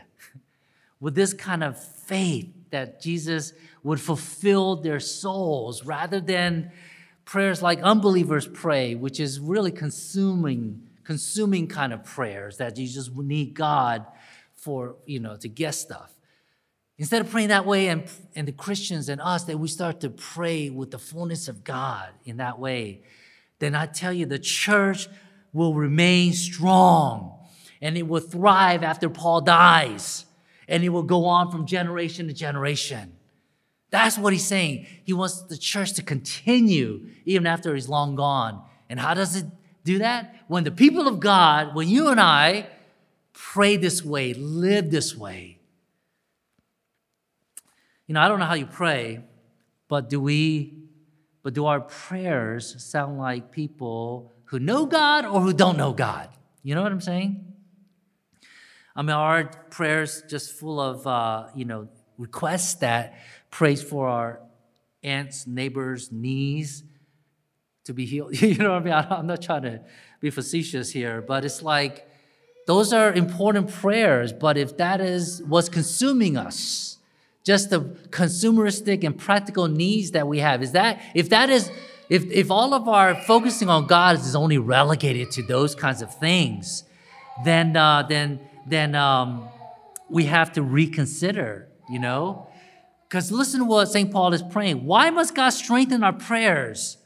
with 1.01 1.15
this 1.15 1.33
kind 1.33 1.65
of 1.65 1.83
faith 1.83 2.53
that 2.71 3.01
Jesus 3.01 3.55
would 3.83 4.01
fulfill 4.01 4.77
their 4.77 5.01
souls 5.01 5.85
rather 5.85 6.21
than 6.21 6.71
prayers 7.29 7.61
like 7.61 7.79
unbelievers 7.83 8.49
pray, 8.49 8.95
which 8.95 9.21
is 9.21 9.39
really 9.39 9.71
consuming, 9.71 10.81
consuming 11.05 11.67
kind 11.67 11.93
of 11.93 12.03
prayers 12.03 12.57
that 12.57 12.79
you 12.79 12.89
just 12.89 13.15
need 13.15 13.53
God 13.53 14.07
for, 14.55 14.97
you 15.05 15.21
know, 15.21 15.37
to 15.37 15.47
get 15.47 15.73
stuff. 15.73 16.11
Instead 16.97 17.21
of 17.21 17.31
praying 17.31 17.49
that 17.49 17.67
way, 17.67 17.89
and, 17.89 18.05
and 18.35 18.49
the 18.49 18.53
Christians 18.53 19.11
and 19.11 19.21
us, 19.21 19.45
that 19.45 19.59
we 19.59 19.69
start 19.69 20.01
to 20.01 20.09
pray 20.09 20.71
with 20.71 20.91
the 20.91 20.99
fullness 20.99 21.49
of 21.49 21.65
God 21.65 22.09
in 22.25 22.39
that 22.39 22.59
way, 22.59 23.03
then 23.59 23.75
I 23.75 23.85
tell 23.85 24.13
you, 24.13 24.25
the 24.25 24.39
church 24.39 25.07
will 25.53 25.75
remain 25.75 26.33
strong 26.33 27.39
and 27.83 27.99
it 27.99 28.09
will 28.09 28.21
thrive 28.21 28.83
after 28.83 29.11
Paul 29.11 29.43
dies 29.43 30.25
and 30.67 30.83
it 30.83 30.89
will 30.89 31.03
go 31.03 31.27
on 31.27 31.51
from 31.51 31.67
generation 31.67 32.27
to 32.29 32.33
generation. 32.33 33.18
That's 33.91 34.19
what 34.19 34.33
he's 34.33 34.47
saying. 34.47 34.87
He 35.05 35.13
wants 35.13 35.43
the 35.43 35.57
church 35.57 35.95
to 35.95 36.03
continue 36.03 37.09
even 37.25 37.47
after 37.47 37.75
he's 37.75 37.89
long 37.89 38.17
gone. 38.17 38.63
And 38.91 39.01
how 39.01 39.15
does 39.15 39.37
it 39.37 39.47
do 39.85 39.99
that? 39.99 40.45
When 40.47 40.65
the 40.65 40.71
people 40.71 41.09
of 41.09 41.21
God, 41.21 41.75
when 41.75 41.89
you 41.89 42.09
and 42.09 42.21
I 42.21 42.69
pray 43.33 43.77
this 43.77 44.05
way, 44.05 44.35
live 44.35 44.91
this 44.91 45.17
way. 45.17 45.59
You 48.07 48.15
know, 48.15 48.21
I 48.21 48.29
don't 48.29 48.39
know 48.39 48.47
how 48.47 48.55
you 48.55 48.67
pray, 48.67 49.25
but 49.87 50.09
do 50.11 50.21
we, 50.21 50.75
but 51.43 51.55
do 51.55 51.67
our 51.67 51.81
prayers 51.81 52.83
sound 52.83 53.19
like 53.19 53.51
people 53.51 54.33
who 54.45 54.59
know 54.59 54.87
God 54.87 55.25
or 55.25 55.41
who 55.41 55.53
don't 55.53 55.77
know 55.77 55.93
God? 55.93 56.29
You 56.63 56.75
know 56.75 56.83
what 56.83 56.93
I'm 56.93 57.01
saying? 57.01 57.45
I 58.97 59.03
mean, 59.03 59.11
our 59.11 59.45
prayers 59.71 60.23
just 60.29 60.53
full 60.53 60.81
of, 60.81 61.07
uh, 61.07 61.49
you 61.55 61.65
know, 61.65 61.89
requests 62.19 62.75
that 62.77 63.15
praise 63.51 63.83
for 63.83 64.09
our 64.09 64.41
aunts, 65.03 65.47
neighbors' 65.47 66.11
knees 66.13 66.83
to 67.85 67.93
be 67.93 68.05
healed. 68.05 68.41
you 68.43 68.57
know 68.57 68.73
what 68.73 68.83
I 68.83 68.85
mean? 68.85 69.07
I'm 69.11 69.27
not 69.27 69.43
trying 69.43 69.63
to 69.63 69.81
be 70.21 70.31
facetious 70.31 70.91
here, 70.91 71.23
but 71.23 71.45
it's 71.45 71.63
like 71.63 72.09
those 72.67 72.93
are 72.93 73.13
important 73.13 73.71
prayers. 73.71 74.33
But 74.33 74.57
if 74.57 74.77
that 74.77 75.01
is 75.01 75.43
what's 75.47 75.69
consuming 75.69 76.37
us, 76.37 76.99
just 77.45 77.71
the 77.71 77.81
consumeristic 78.11 79.05
and 79.05 79.17
practical 79.17 79.69
needs 79.69 80.11
that 80.11 80.29
we 80.29 80.39
have, 80.41 80.63
is 80.63 80.73
that 80.73 81.01
if 81.15 81.31
that 81.31 81.49
is 81.49 81.71
if 82.11 82.25
if 82.31 82.51
all 82.51 82.75
of 82.75 82.89
our 82.89 83.15
focusing 83.15 83.69
on 83.69 83.87
God 83.87 84.17
is 84.17 84.35
only 84.35 84.59
relegated 84.59 85.31
to 85.33 85.43
those 85.43 85.75
kinds 85.75 86.03
of 86.03 86.15
things, 86.15 86.85
then 87.45 87.77
uh, 87.77 88.03
then 88.03 88.41
then 88.67 88.95
um, 88.95 89.49
we 90.09 90.25
have 90.25 90.53
to 90.53 90.63
reconsider, 90.63 91.69
you 91.89 91.99
know? 91.99 92.49
Because 93.09 93.33
listen 93.33 93.61
to 93.61 93.67
what 93.67 93.87
St. 93.87 94.11
Paul 94.11 94.35
is 94.35 94.43
praying. 94.43 94.85
Why 94.85 95.09
must 95.11 95.35
God 95.35 95.51
strengthen 95.51 96.05
our 96.05 96.13
prayers 96.13 96.99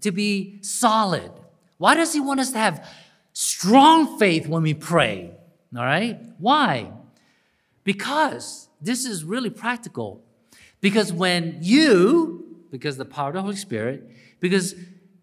to 0.00 0.10
be 0.10 0.62
solid? 0.62 1.30
Why 1.76 1.94
does 1.94 2.12
He 2.12 2.20
want 2.20 2.40
us 2.40 2.52
to 2.52 2.58
have 2.58 2.88
strong 3.32 4.18
faith 4.18 4.46
when 4.46 4.62
we 4.62 4.72
pray? 4.72 5.32
All 5.76 5.84
right? 5.84 6.18
Why? 6.38 6.90
Because 7.84 8.68
this 8.80 9.04
is 9.04 9.24
really 9.24 9.50
practical. 9.50 10.24
Because 10.80 11.12
when 11.12 11.58
you, 11.60 12.64
because 12.70 12.96
the 12.96 13.04
power 13.04 13.28
of 13.28 13.34
the 13.34 13.42
Holy 13.42 13.56
Spirit, 13.56 14.10
because 14.40 14.74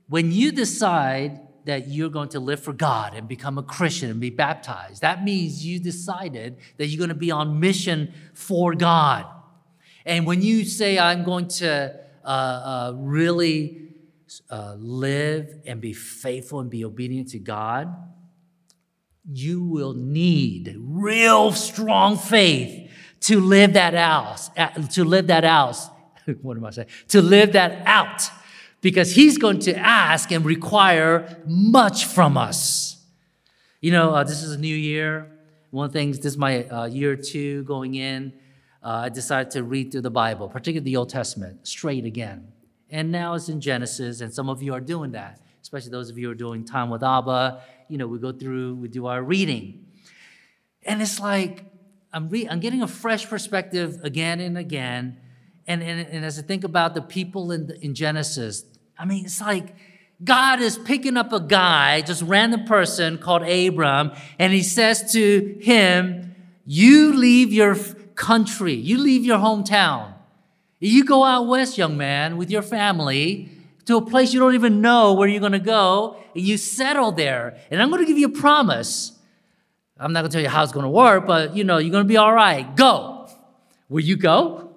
when 0.08 0.32
you 0.32 0.52
decide 0.52 1.40
that 1.66 1.88
you're 1.88 2.10
going 2.10 2.30
to 2.30 2.40
live 2.40 2.60
for 2.60 2.74
God 2.74 3.14
and 3.14 3.28
become 3.28 3.58
a 3.58 3.64
Christian 3.64 4.10
and 4.10 4.20
be 4.20 4.32
baptized. 4.32 5.02
That 5.02 5.24
means 5.24 5.64
you 5.64 5.80
decided 5.80 6.58
that 6.78 6.88
you're 6.88 6.98
going 6.98 7.10
to 7.10 7.16
be 7.16 7.30
on 7.30 7.60
mission 7.60 8.14
for 8.34 8.74
God. 8.74 9.26
And 10.10 10.26
when 10.26 10.42
you 10.42 10.66
say, 10.66 10.98
I'm 10.98 11.24
going 11.24 11.50
to 11.60 11.96
uh, 12.26 12.28
uh, 12.28 12.94
really 12.96 13.90
uh, 14.50 14.74
live 14.80 15.62
and 15.68 15.80
be 15.80 15.94
faithful 15.94 16.62
and 16.62 16.70
be 16.70 16.84
obedient 16.84 17.30
to 17.30 17.40
God, 17.40 17.96
you 19.32 19.64
will 19.64 19.94
need 19.94 20.76
real 20.80 21.52
strong 21.52 22.18
faith 22.18 22.92
to 23.22 23.40
live 23.40 23.74
that 23.74 23.94
out. 23.94 24.50
To 24.94 25.06
live 25.06 25.28
that 25.28 25.46
out. 25.46 25.78
what 26.42 26.58
am 26.58 26.66
I 26.66 26.72
saying? 26.72 26.88
To 27.10 27.22
live 27.22 27.52
that 27.52 27.84
out 27.86 28.32
because 28.82 29.14
he's 29.14 29.38
going 29.38 29.60
to 29.60 29.76
ask 29.78 30.32
and 30.32 30.44
require 30.44 31.38
much 31.46 32.06
from 32.06 32.36
us. 32.36 32.98
You 33.80 33.92
know, 33.92 34.16
uh, 34.16 34.24
this 34.24 34.42
is 34.42 34.54
a 34.54 34.58
new 34.58 34.76
year. 34.76 35.30
One 35.70 35.86
of 35.86 35.94
the 35.94 36.00
things, 36.00 36.18
this 36.18 36.34
is 36.34 36.38
my 36.38 36.64
uh, 36.64 36.86
year 36.86 37.16
two 37.16 37.64
going 37.66 37.94
in. 37.94 38.34
Uh, 38.82 39.04
I 39.06 39.10
decided 39.10 39.52
to 39.52 39.64
read 39.64 39.92
through 39.92 40.02
the 40.02 40.12
Bible, 40.12 40.48
particularly 40.48 40.86
the 40.86 40.98
Old 40.98 41.10
Testament, 41.10 41.68
straight 41.68 42.06
again. 42.06 42.52
And 42.90 43.12
now 43.12 43.34
it's 43.34 43.50
in 43.50 43.62
Genesis, 43.62 44.22
and 44.22 44.34
some 44.34 44.50
of 44.50 44.64
you 44.64 44.74
are 44.74 44.80
doing 44.80 45.12
that, 45.12 45.42
especially 45.62 45.92
those 45.92 46.10
of 46.10 46.18
you 46.18 46.28
who 46.28 46.32
are 46.32 46.36
doing 46.36 46.64
time 46.64 46.90
with 46.90 47.04
Abba. 47.04 47.62
You 47.88 47.98
know, 47.98 48.08
we 48.08 48.20
go 48.20 48.32
through, 48.32 48.76
we 48.76 48.88
do 48.88 49.06
our 49.08 49.22
reading. 49.22 49.86
And 50.84 51.02
it's 51.02 51.20
like, 51.20 51.66
I'm, 52.14 52.30
re- 52.30 52.48
I'm 52.50 52.60
getting 52.60 52.82
a 52.82 52.88
fresh 52.88 53.28
perspective 53.28 54.00
again 54.04 54.40
and 54.40 54.58
again. 54.58 55.18
And, 55.68 55.84
and, 55.84 56.08
and 56.08 56.26
as 56.26 56.40
I 56.40 56.42
think 56.42 56.64
about 56.64 56.96
the 56.96 57.02
people 57.02 57.52
in, 57.52 57.68
the, 57.68 57.84
in 57.84 57.94
Genesis, 57.94 58.64
I 58.98 59.06
mean, 59.06 59.26
it's 59.26 59.42
like 59.42 59.76
God 60.24 60.62
is 60.62 60.78
picking 60.78 61.16
up 61.16 61.32
a 61.32 61.40
guy, 61.40 62.02
just 62.02 62.24
random 62.24 62.66
person 62.66 63.18
called 63.18 63.44
Abram, 63.44 64.12
and 64.40 64.52
he 64.52 64.64
says 64.64 65.12
to 65.14 65.58
him, 65.62 66.36
You 66.66 67.14
leave 67.14 67.54
your 67.54 67.76
country, 68.20 68.74
you 68.74 68.98
leave 68.98 69.24
your 69.24 69.40
hometown. 69.40 70.14
You 70.80 71.06
go 71.06 71.24
out 71.24 71.48
west, 71.48 71.78
young 71.78 71.98
man, 71.98 72.38
with 72.38 72.52
your 72.52 72.62
family 72.62 73.50
to 73.86 73.98
a 73.98 74.02
place 74.02 74.34
you 74.34 74.40
don't 74.40 74.54
even 74.54 74.82
know 74.82 75.14
where 75.14 75.28
you're 75.28 75.40
going 75.40 75.54
to 75.54 75.60
go, 75.60 76.18
and 76.36 76.44
you 76.44 76.58
settle 76.58 77.12
there. 77.12 77.58
And 77.72 77.82
I'm 77.82 77.90
going 77.90 78.02
to 78.02 78.06
give 78.06 78.18
you 78.18 78.28
a 78.28 78.42
promise. 78.42 79.14
I'm 79.98 80.14
not 80.14 80.22
going 80.22 80.32
to 80.32 80.36
tell 80.36 80.44
you 80.44 80.50
how 80.50 80.64
it's 80.64 80.74
going 80.74 80.84
to 80.84 80.90
work, 80.90 81.26
but 81.26 81.56
you 81.56 81.64
know, 81.64 81.78
you're 81.78 81.92
going 81.92 82.04
to 82.04 82.08
be 82.08 82.18
all 82.18 82.34
right. 82.34 82.76
Go. 82.76 83.28
Will 83.88 84.02
you 84.02 84.16
go? 84.16 84.72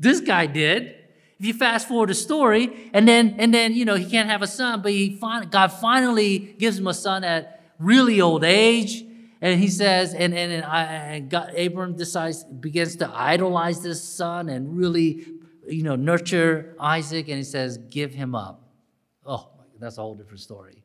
This 0.00 0.20
guy 0.20 0.46
did. 0.46 0.94
If 1.38 1.46
you 1.46 1.54
fast 1.54 1.86
forward 1.86 2.08
the 2.08 2.14
story, 2.14 2.90
and 2.92 3.06
then 3.06 3.36
and 3.38 3.52
then 3.52 3.74
you 3.74 3.84
know 3.84 3.94
he 3.94 4.08
can't 4.08 4.28
have 4.28 4.42
a 4.42 4.46
son, 4.46 4.82
but 4.82 4.92
he 4.92 5.16
fin- 5.16 5.48
God 5.50 5.68
finally 5.68 6.38
gives 6.58 6.78
him 6.78 6.86
a 6.86 6.94
son 6.94 7.24
at 7.24 7.62
really 7.78 8.20
old 8.20 8.44
age, 8.44 9.04
and 9.44 9.60
he 9.60 9.68
says, 9.68 10.14
and 10.14 10.32
and, 10.34 10.50
and, 10.50 10.64
and 10.64 11.30
God, 11.30 11.54
Abram 11.54 11.96
decides 11.96 12.44
begins 12.44 12.96
to 12.96 13.10
idolize 13.14 13.82
this 13.82 14.02
son 14.02 14.48
and 14.48 14.74
really, 14.74 15.26
you 15.68 15.82
know, 15.82 15.96
nurture 15.96 16.74
Isaac, 16.80 17.28
and 17.28 17.36
he 17.36 17.44
says, 17.44 17.76
give 17.76 18.14
him 18.14 18.34
up. 18.34 18.66
Oh, 19.26 19.50
that's 19.78 19.98
a 19.98 20.00
whole 20.00 20.14
different 20.14 20.40
story. 20.40 20.82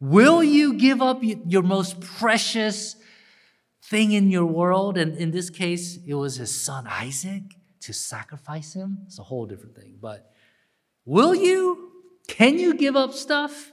Will 0.00 0.42
you 0.42 0.74
give 0.74 1.00
up 1.00 1.20
your 1.22 1.62
most 1.62 2.00
precious 2.00 2.96
thing 3.84 4.10
in 4.10 4.28
your 4.28 4.46
world? 4.46 4.98
And 4.98 5.16
in 5.16 5.30
this 5.30 5.48
case, 5.48 5.96
it 6.04 6.14
was 6.14 6.34
his 6.34 6.52
son 6.52 6.88
Isaac 6.88 7.42
to 7.82 7.92
sacrifice 7.92 8.72
him. 8.72 8.98
It's 9.06 9.20
a 9.20 9.22
whole 9.22 9.46
different 9.46 9.76
thing. 9.76 9.98
But 10.00 10.32
will 11.04 11.34
you? 11.34 11.92
Can 12.26 12.58
you 12.58 12.74
give 12.74 12.96
up 12.96 13.12
stuff? 13.12 13.70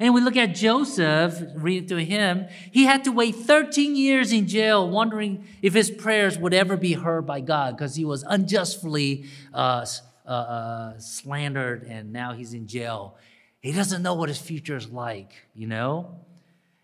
And 0.00 0.14
we 0.14 0.20
look 0.20 0.36
at 0.36 0.54
Joseph, 0.54 1.42
reading 1.54 1.88
to 1.88 2.04
him, 2.04 2.46
he 2.70 2.84
had 2.84 3.04
to 3.04 3.12
wait 3.12 3.34
13 3.34 3.96
years 3.96 4.32
in 4.32 4.46
jail, 4.46 4.88
wondering 4.88 5.44
if 5.60 5.74
his 5.74 5.90
prayers 5.90 6.38
would 6.38 6.54
ever 6.54 6.76
be 6.76 6.92
heard 6.92 7.26
by 7.26 7.40
God 7.40 7.76
because 7.76 7.96
he 7.96 8.04
was 8.04 8.22
unjustly 8.22 9.26
uh, 9.52 9.84
uh, 10.24 10.28
uh, 10.28 10.98
slandered 10.98 11.84
and 11.84 12.12
now 12.12 12.32
he's 12.32 12.54
in 12.54 12.66
jail. 12.66 13.16
He 13.60 13.72
doesn't 13.72 14.02
know 14.02 14.14
what 14.14 14.28
his 14.28 14.38
future 14.38 14.76
is 14.76 14.88
like, 14.88 15.32
you 15.54 15.66
know? 15.66 16.20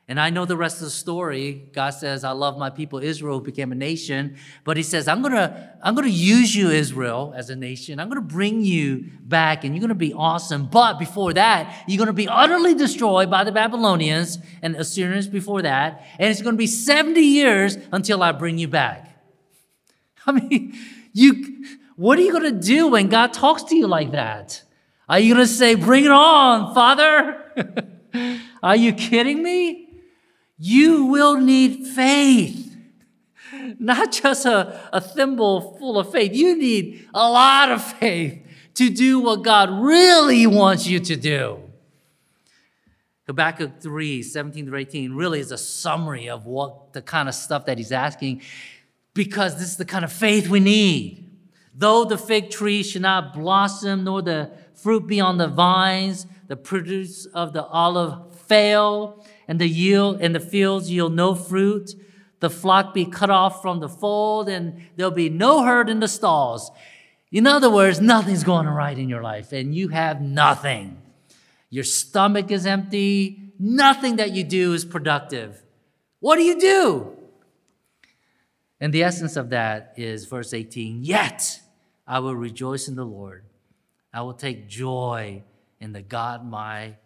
And 0.07 0.21
I 0.21 0.29
know 0.29 0.45
the 0.45 0.57
rest 0.57 0.79
of 0.79 0.85
the 0.85 0.91
story. 0.91 1.71
God 1.73 1.91
says, 1.91 2.25
I 2.25 2.33
love 2.33 2.59
my 2.59 2.69
people 2.69 2.99
Israel 2.99 3.41
became 3.41 3.73
a 3.73 3.75
nation. 3.75 4.37
But 4.63 4.77
he 4.77 4.83
says, 4.83 5.09
I'm 5.09 5.23
gonna, 5.23 5.79
I'm 5.83 5.95
gonna 5.95 6.09
use 6.09 6.55
you, 6.55 6.69
Israel, 6.69 7.33
as 7.35 7.49
a 7.49 7.57
nation. 7.57 7.99
I'm 7.99 8.11
gonna 8.11 8.21
bring 8.21 8.61
you 8.61 9.11
back 9.23 9.65
and 9.65 9.75
you're 9.75 9.81
gonna 9.81 9.95
be 9.95 10.13
awesome. 10.13 10.67
But 10.67 10.99
before 10.99 11.33
that, 11.33 11.85
you're 11.89 11.99
gonna 11.99 12.13
be 12.13 12.29
utterly 12.29 12.75
destroyed 12.75 13.31
by 13.31 13.45
the 13.45 13.53
Babylonians 13.53 14.39
and 14.61 14.77
Assyrians 14.77 15.27
before 15.27 15.63
that. 15.63 16.05
And 16.19 16.31
it's 16.31 16.43
gonna 16.43 16.59
be 16.59 16.67
70 16.67 17.21
years 17.21 17.79
until 17.91 18.23
I 18.23 18.33
bring 18.33 18.59
you 18.59 18.69
back. 18.69 19.09
I 20.27 20.33
mean, 20.33 20.77
you 21.15 21.65
what 21.97 22.19
are 22.19 22.23
you 22.23 22.33
gonna 22.33 22.51
do 22.51 22.89
when 22.89 23.09
God 23.09 23.33
talks 23.33 23.63
to 23.65 23.77
you 23.77 23.87
like 23.87 24.13
that? 24.13 24.63
Are 25.09 25.19
you 25.19 25.33
gonna 25.33 25.47
say, 25.47 25.77
Bring 25.77 26.05
it 26.05 26.11
on, 26.11 26.75
Father? 26.75 27.41
are 28.63 28.77
you 28.77 28.93
kidding 28.93 29.43
me? 29.43 29.84
You 30.59 31.07
will 31.07 31.37
need 31.41 31.87
faith. 31.87 32.77
Not 33.79 34.13
just 34.13 34.47
a, 34.47 34.81
a 34.93 35.01
thimble 35.01 35.77
full 35.79 35.99
of 35.99 36.13
faith. 36.13 36.35
You 36.35 36.57
need 36.57 37.09
a 37.15 37.29
lot 37.31 37.71
of 37.71 37.83
faith 37.83 38.41
to 38.75 38.91
do 38.91 39.21
what 39.21 39.43
God 39.43 39.71
really 39.71 40.47
wants 40.47 40.87
you 40.87 41.01
to 41.01 41.17
do. 41.17 41.61
Habakkuk 43.27 43.81
3 43.81 44.23
17 44.23 44.67
to 44.67 44.77
18 44.77 45.15
really 45.15 45.41
is 45.41 45.51
a 45.51 45.59
summary 45.59 46.29
of 46.29 46.45
what 46.45 46.93
the 46.93 47.01
kind 47.01 47.29
of 47.29 47.35
stuff 47.35 47.65
that 47.67 47.79
he's 47.79 47.93
asking 47.93 48.43
because 49.15 49.55
this 49.55 49.69
is 49.69 49.77
the 49.77 49.85
kind 49.85 50.05
of 50.05 50.13
faith 50.13 50.49
we 50.49 50.61
need. 50.61 51.31
Though 51.75 52.05
the 52.05 52.19
fig 52.19 52.51
tree 52.51 52.83
should 52.83 53.03
not 53.03 53.33
blossom, 53.33 54.05
nor 54.05 54.23
the 54.23 54.51
fruit 54.75 55.07
be 55.07 55.21
on 55.21 55.39
the 55.39 55.49
vines, 55.49 56.27
the 56.47 56.57
produce 56.57 57.27
of 57.27 57.53
the 57.53 57.65
olive 57.65 58.37
fail, 58.43 59.25
and 59.47 59.61
the 59.61 59.69
yield 59.69 60.21
in 60.21 60.33
the 60.33 60.41
fields 60.41 60.91
yield 60.91 61.15
no 61.15 61.35
fruit, 61.35 61.95
the 62.41 62.51
flock 62.51 62.93
be 62.93 63.05
cut 63.05 63.31
off 63.31 63.63
from 63.63 63.81
the 63.81 63.89
fold, 63.89 64.49
and 64.49 64.83
there'll 64.97 65.11
be 65.11 65.31
no 65.31 65.65
herd 65.65 65.89
in 65.89 66.01
the 66.01 66.09
stalls. 66.09 66.71
In 67.33 67.47
other 67.47 67.71
words, 67.71 68.01
nothing's 68.01 68.45
going 68.45 68.67
right 68.67 68.99
in 68.99 69.09
your 69.09 69.23
life, 69.23 69.53
and 69.53 69.75
you 69.75 69.89
have 69.89 70.21
nothing. 70.21 71.01
Your 71.71 71.85
stomach 71.85 72.51
is 72.51 72.67
empty, 72.67 73.53
nothing 73.59 74.17
that 74.17 74.33
you 74.33 74.45
do 74.45 74.73
is 74.73 74.85
productive. 74.85 75.63
What 76.21 76.37
do 76.37 76.43
you 76.43 76.61
do? 76.61 77.17
And 78.81 78.93
the 78.93 79.03
essence 79.03 79.37
of 79.37 79.51
that 79.51 79.95
is 79.97 80.27
verse 80.27 80.53
18 80.53 81.03
Yet 81.03 81.61
I 82.07 82.19
will 82.19 82.37
rejoice 82.37 82.89
in 82.89 82.97
the 82.97 83.05
Lord. 83.05 83.45
I 84.13 84.23
will 84.23 84.35
take 84.35 84.69
joy 84.69 85.43
in 85.81 85.93
the 85.93 86.03
God 86.03 86.47
my 86.47 86.97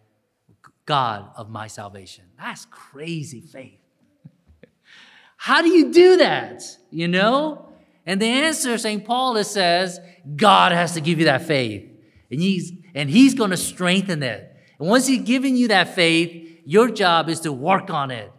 God 0.89 1.29
of 1.35 1.51
my 1.51 1.67
salvation. 1.67 2.23
That's 2.35 2.65
crazy 2.65 3.41
faith. 3.41 3.77
How 5.37 5.61
do 5.61 5.69
you 5.69 5.93
do 5.93 6.17
that? 6.17 6.63
You 6.89 7.07
know? 7.07 7.69
And 8.07 8.19
the 8.19 8.25
answer, 8.25 8.75
St. 8.79 9.05
Paul 9.05 9.37
is 9.37 9.47
says, 9.47 9.99
God 10.35 10.71
has 10.71 10.95
to 10.95 11.01
give 11.01 11.19
you 11.19 11.25
that 11.25 11.43
faith. 11.43 11.87
And 12.31 12.41
he's 12.41 12.71
and 12.95 13.07
he's 13.07 13.35
going 13.35 13.51
to 13.51 13.57
strengthen 13.57 14.23
it. 14.23 14.51
And 14.79 14.89
once 14.89 15.05
he's 15.05 15.21
given 15.21 15.55
you 15.55 15.67
that 15.67 15.93
faith, 15.93 16.59
your 16.65 16.89
job 16.89 17.29
is 17.29 17.41
to 17.41 17.53
work 17.53 17.91
on 17.91 18.09
it. 18.09 18.31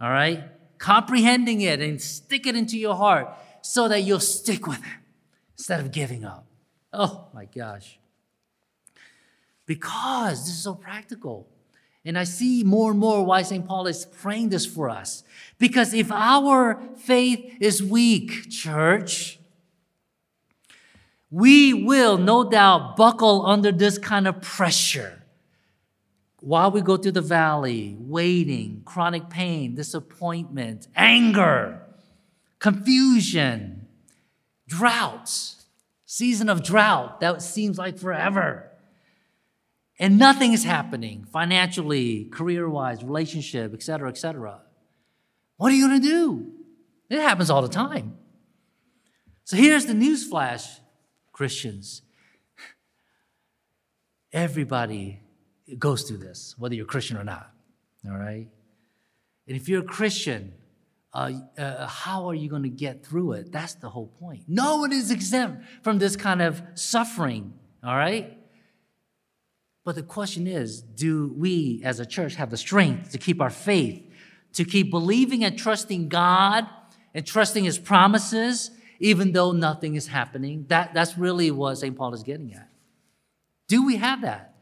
All 0.00 0.08
right? 0.08 0.44
Comprehending 0.78 1.62
it 1.62 1.80
and 1.80 2.00
stick 2.00 2.46
it 2.46 2.54
into 2.54 2.78
your 2.78 2.94
heart 2.94 3.28
so 3.60 3.88
that 3.88 4.02
you'll 4.02 4.20
stick 4.20 4.68
with 4.68 4.78
it 4.78 5.00
instead 5.56 5.80
of 5.80 5.90
giving 5.90 6.24
up. 6.24 6.46
Oh 6.92 7.26
my 7.34 7.46
gosh. 7.46 7.98
Because 9.66 10.44
this 10.44 10.54
is 10.54 10.62
so 10.62 10.76
practical. 10.76 11.48
And 12.08 12.18
I 12.18 12.24
see 12.24 12.64
more 12.64 12.92
and 12.92 12.98
more 12.98 13.22
why 13.22 13.42
St. 13.42 13.66
Paul 13.66 13.86
is 13.86 14.06
praying 14.06 14.48
this 14.48 14.64
for 14.64 14.88
us. 14.88 15.24
Because 15.58 15.92
if 15.92 16.10
our 16.10 16.80
faith 16.96 17.58
is 17.60 17.82
weak, 17.82 18.48
church, 18.48 19.38
we 21.30 21.74
will 21.74 22.16
no 22.16 22.48
doubt 22.48 22.96
buckle 22.96 23.44
under 23.44 23.70
this 23.70 23.98
kind 23.98 24.26
of 24.26 24.40
pressure. 24.40 25.22
While 26.40 26.70
we 26.70 26.80
go 26.80 26.96
through 26.96 27.12
the 27.12 27.20
valley, 27.20 27.94
waiting, 27.98 28.80
chronic 28.86 29.28
pain, 29.28 29.74
disappointment, 29.74 30.88
anger, 30.96 31.82
confusion, 32.58 33.86
droughts, 34.66 35.66
season 36.06 36.48
of 36.48 36.64
drought 36.64 37.20
that 37.20 37.42
seems 37.42 37.76
like 37.76 37.98
forever 37.98 38.67
and 39.98 40.18
nothing 40.18 40.52
is 40.52 40.64
happening 40.64 41.24
financially, 41.32 42.26
career 42.26 42.68
wise, 42.68 43.02
relationship, 43.02 43.72
et 43.74 43.82
cetera, 43.82 44.08
et 44.08 44.18
cetera. 44.18 44.62
What 45.56 45.72
are 45.72 45.74
you 45.74 45.88
going 45.88 46.00
to 46.00 46.08
do? 46.08 46.52
It 47.10 47.20
happens 47.20 47.50
all 47.50 47.62
the 47.62 47.68
time. 47.68 48.16
So 49.44 49.56
here's 49.56 49.86
the 49.86 49.94
news 49.94 50.24
flash, 50.24 50.66
Christians. 51.32 52.02
Everybody 54.32 55.20
goes 55.78 56.02
through 56.02 56.18
this, 56.18 56.54
whether 56.58 56.74
you're 56.74 56.86
Christian 56.86 57.16
or 57.16 57.24
not. 57.24 57.50
All 58.06 58.16
right? 58.16 58.48
And 59.48 59.56
if 59.56 59.68
you're 59.68 59.80
a 59.80 59.86
Christian, 59.86 60.52
uh, 61.12 61.32
uh, 61.56 61.86
how 61.86 62.28
are 62.28 62.34
you 62.34 62.48
going 62.48 62.62
to 62.62 62.68
get 62.68 63.04
through 63.04 63.32
it? 63.32 63.50
That's 63.50 63.74
the 63.74 63.88
whole 63.88 64.06
point. 64.06 64.44
No 64.46 64.76
one 64.76 64.92
is 64.92 65.10
exempt 65.10 65.64
from 65.82 65.98
this 65.98 66.14
kind 66.14 66.42
of 66.42 66.62
suffering. 66.74 67.54
All 67.82 67.96
right? 67.96 68.37
But 69.84 69.94
the 69.94 70.02
question 70.02 70.46
is 70.46 70.82
do 70.82 71.32
we 71.36 71.80
as 71.84 72.00
a 72.00 72.06
church 72.06 72.34
have 72.34 72.50
the 72.50 72.56
strength 72.56 73.12
to 73.12 73.18
keep 73.18 73.40
our 73.40 73.50
faith, 73.50 74.02
to 74.54 74.64
keep 74.64 74.90
believing 74.90 75.44
and 75.44 75.58
trusting 75.58 76.08
God 76.08 76.66
and 77.14 77.26
trusting 77.26 77.64
His 77.64 77.78
promises, 77.78 78.70
even 79.00 79.32
though 79.32 79.52
nothing 79.52 79.94
is 79.94 80.06
happening? 80.06 80.66
That, 80.68 80.94
that's 80.94 81.16
really 81.16 81.50
what 81.50 81.76
St. 81.78 81.96
Paul 81.96 82.14
is 82.14 82.22
getting 82.22 82.52
at. 82.54 82.68
Do 83.66 83.84
we 83.84 83.96
have 83.96 84.22
that? 84.22 84.54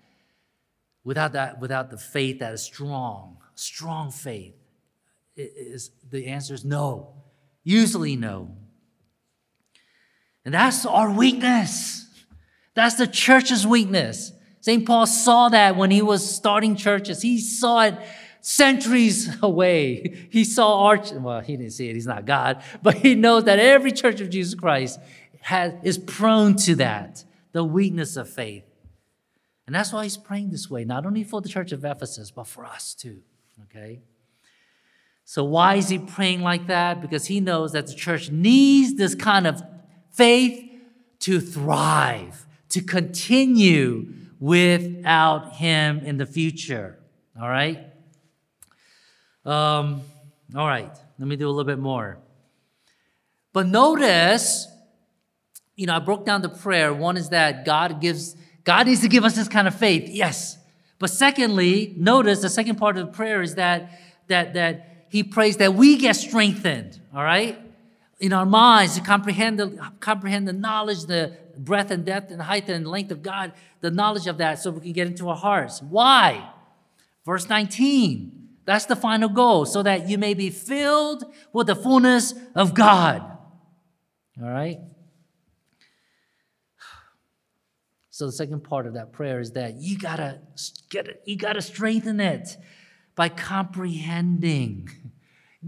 Without 1.05 1.33
that, 1.33 1.61
without 1.61 1.91
the 1.91 1.99
faith 1.99 2.41
that 2.41 2.53
is 2.53 2.63
strong, 2.63 3.39
strong 3.55 4.11
faith, 4.11 4.55
is 5.37 5.91
the 6.11 6.27
answer 6.27 6.55
is 6.55 6.65
no. 6.65 7.15
Usually 7.63 8.17
no. 8.17 8.57
And 10.45 10.55
that's 10.55 10.87
our 10.87 11.11
weakness. 11.11 12.09
That's 12.75 12.95
the 12.95 13.07
church's 13.07 13.67
weakness. 13.67 14.33
St. 14.67 14.85
Paul 14.85 15.07
saw 15.07 15.49
that 15.51 15.77
when 15.77 15.93
he 15.93 16.03
was 16.03 16.29
starting 16.29 16.75
churches. 16.75 17.23
He 17.23 17.39
saw 17.39 17.83
it 17.83 17.95
centuries 18.41 19.31
away. 19.41 20.27
He 20.33 20.43
saw 20.43 20.87
arch, 20.87 21.13
well, 21.13 21.39
he 21.39 21.57
didn't 21.57 21.71
see 21.75 21.89
it, 21.89 21.95
he's 21.95 22.09
not 22.09 22.27
God, 22.27 22.65
but 22.83 22.97
he 22.97 23.15
knows 23.15 23.45
that 23.45 23.61
every 23.61 23.93
church 23.93 24.21
of 24.21 24.29
Jesus 24.29 24.57
Christ 24.57 24.99
has, 25.43 25.73
is 25.85 25.99
prone 25.99 26.57
to 26.57 26.75
that, 26.77 27.23
the 27.53 27.63
weakness 27.63 28.17
of 28.17 28.29
faith. 28.29 28.65
And 29.69 29.77
that's 29.77 29.93
why 29.93 30.03
he's 30.03 30.17
praying 30.17 30.51
this 30.51 30.69
way, 30.69 30.85
not 30.85 31.07
only 31.07 31.23
for 31.23 31.41
the 31.41 31.49
church 31.49 31.71
of 31.71 31.85
Ephesus, 31.85 32.33
but 32.33 32.49
for 32.49 32.67
us 32.67 32.93
too. 32.93 33.23
Okay? 33.67 34.01
So, 35.25 35.45
why 35.45 35.77
is 35.77 35.91
he 35.91 36.01
praying 36.01 36.41
like 36.41 36.67
that? 36.67 37.01
Because 37.01 37.27
he 37.27 37.39
knows 37.39 37.71
that 37.71 37.87
the 37.87 37.95
church 37.95 38.33
needs 38.33 38.97
this 38.97 39.15
kind 39.15 39.47
of 39.47 39.63
faith 40.11 40.69
to 41.21 41.39
thrive, 41.39 42.47
to 42.71 42.81
continue 42.81 44.13
without 44.39 45.55
him 45.55 46.01
in 46.01 46.17
the 46.17 46.27
future. 46.27 46.99
All 47.41 47.49
right? 47.49 47.79
Um, 49.45 50.03
all 50.55 50.67
right, 50.67 50.91
let 51.19 51.29
me 51.29 51.37
do 51.37 51.47
a 51.47 51.51
little 51.51 51.65
bit 51.65 51.79
more. 51.79 52.19
But 53.53 53.67
notice, 53.67 54.67
you 55.77 55.87
know, 55.87 55.97
I 55.97 55.99
broke 55.99 56.27
down 56.27 56.43
the 56.43 56.49
prayer. 56.49 56.93
One 56.93 57.17
is 57.17 57.31
that 57.31 57.65
God 57.65 58.01
gives, 58.01 58.37
God 58.65 58.87
needs 58.87 59.01
to 59.03 59.09
give 59.09 59.25
us 59.25 59.37
this 59.37 59.49
kind 59.49 59.69
of 59.69 59.75
faith, 59.75 60.09
yes. 60.09 60.59
But 60.99 61.11
secondly, 61.11 61.95
notice 61.97 62.41
the 62.41 62.49
second 62.49 62.77
part 62.77 62.97
of 62.97 63.07
the 63.07 63.13
prayer 63.13 63.43
is 63.43 63.55
that 63.57 64.01
that 64.29 64.55
that 64.55 65.07
he 65.11 65.23
prays 65.23 65.59
that 65.59 65.75
we 65.75 65.97
get 65.97 66.17
strengthened, 66.17 67.01
all 67.15 67.23
right? 67.23 67.59
In 68.19 68.33
our 68.33 68.47
minds 68.47 68.95
to 68.95 69.03
comprehend 69.03 69.59
the 69.59 69.93
comprehend 70.01 70.49
the 70.49 70.53
knowledge, 70.53 71.05
the 71.05 71.37
breadth 71.59 71.91
and 71.91 72.05
depth 72.05 72.31
and 72.31 72.41
height 72.41 72.69
and 72.69 72.87
length 72.87 73.11
of 73.11 73.23
God, 73.23 73.53
the 73.81 73.91
knowledge 73.91 74.27
of 74.27 74.39
that, 74.39 74.59
so 74.59 74.71
we 74.71 74.81
can 74.81 74.93
get 74.93 75.07
into 75.07 75.29
our 75.29 75.37
hearts. 75.37 75.83
Why? 75.83 76.51
Verse 77.27 77.49
19. 77.49 78.33
That's 78.65 78.87
the 78.87 78.97
final 78.97 79.29
goal, 79.29 79.65
so 79.65 79.83
that 79.83 80.09
you 80.09 80.19
may 80.19 80.35
be 80.35 80.51
filled 80.51 81.25
with 81.53 81.69
the 81.69 81.77
fullness 81.77 82.35
of 82.55 82.75
God. 82.75 83.23
All 84.43 84.51
right? 84.51 84.81
So 88.11 88.27
the 88.27 88.33
second 88.33 88.65
part 88.65 88.87
of 88.87 88.95
that 88.95 89.13
prayer 89.13 89.41
is 89.41 89.53
that 89.53 89.77
you 89.77 89.99
gotta 89.99 90.41
get 90.89 91.07
it, 91.07 91.23
you 91.27 91.37
gotta 91.37 91.61
strengthen 91.61 92.19
it 92.19 92.57
by 93.15 93.29
comprehending, 93.29 94.89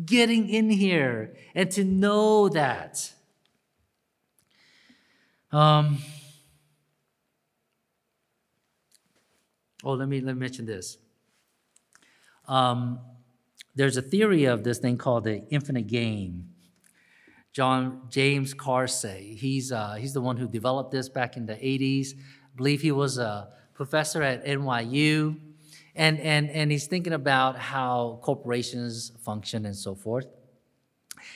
getting 0.04 0.48
in 0.48 0.70
here, 0.70 1.34
and 1.54 1.70
to 1.72 1.84
know 1.84 2.48
that. 2.48 3.12
Um, 5.50 5.98
oh, 9.82 9.92
let 9.92 10.08
me 10.08 10.20
let 10.20 10.34
me 10.34 10.40
mention 10.40 10.66
this. 10.66 10.98
Um, 12.46 13.00
there's 13.74 13.96
a 13.96 14.02
theory 14.02 14.44
of 14.44 14.64
this 14.64 14.78
thing 14.78 14.98
called 14.98 15.24
the 15.24 15.46
infinite 15.50 15.86
game. 15.86 16.50
John 17.52 18.02
James 18.08 18.54
Carse, 18.54 19.04
he's 19.18 19.72
uh, 19.72 19.94
he's 19.94 20.12
the 20.12 20.20
one 20.20 20.36
who 20.36 20.48
developed 20.48 20.90
this 20.90 21.08
back 21.08 21.36
in 21.36 21.46
the 21.46 21.54
80s. 21.54 22.14
I 22.14 22.56
believe 22.56 22.82
he 22.82 22.92
was 22.92 23.18
a 23.18 23.48
professor 23.74 24.22
at 24.22 24.44
NYU, 24.44 25.36
and 25.98 26.18
and 26.20 26.48
and 26.50 26.70
he's 26.70 26.86
thinking 26.86 27.12
about 27.12 27.58
how 27.58 28.20
corporations 28.22 29.12
function 29.24 29.66
and 29.66 29.76
so 29.76 29.94
forth. 29.94 30.26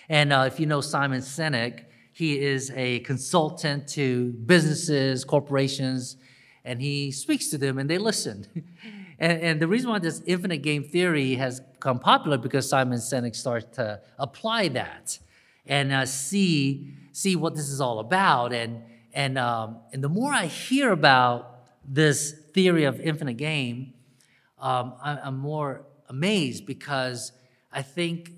And 0.09 0.33
uh, 0.33 0.45
if 0.47 0.61
you 0.61 0.67
know 0.67 0.81
Simon 0.81 1.21
Sinek, 1.21 1.85
he 2.13 2.41
is 2.41 2.71
a 2.77 3.01
consultant 3.01 3.89
to 3.89 4.33
businesses, 4.47 5.25
corporations, 5.25 6.17
and 6.65 6.81
he 6.81 7.11
speaks 7.11 7.49
to 7.49 7.59
them 7.59 7.79
and 7.79 7.91
they 7.91 7.99
listen. 7.99 8.47
and, 9.19 9.41
and, 9.41 9.61
the 9.61 9.67
reason 9.67 9.91
why 9.91 9.99
this 9.99 10.23
infinite 10.27 10.59
game 10.59 10.85
theory 10.85 11.35
has 11.35 11.61
become 11.61 11.99
popular 11.99 12.39
because 12.39 12.69
Simon 12.69 12.99
Sinek 12.99 13.35
started 13.35 13.73
to 13.75 14.01
apply 14.19 14.69
that 14.69 15.19
and 15.67 15.93
uh, 15.93 16.07
see, 16.07 16.95
see 17.13 17.35
what 17.35 17.55
this 17.55 17.69
is 17.69 17.81
all 17.81 17.99
about. 17.99 18.53
And, 18.53 18.83
and, 19.13 19.39
um, 19.39 19.79
and 19.93 20.05
the 20.05 20.09
more 20.09 20.33
I 20.33 20.47
hear 20.47 20.93
about 20.93 21.65
this 21.85 22.33
theory 22.53 22.85
of 22.85 23.01
infinite 23.01 23.39
game, 23.39 23.95
um, 24.63 24.95
I'm 25.03 25.39
more 25.39 25.85
amazed 26.09 26.67
because 26.67 27.33
I 27.73 27.83
think 27.83 28.31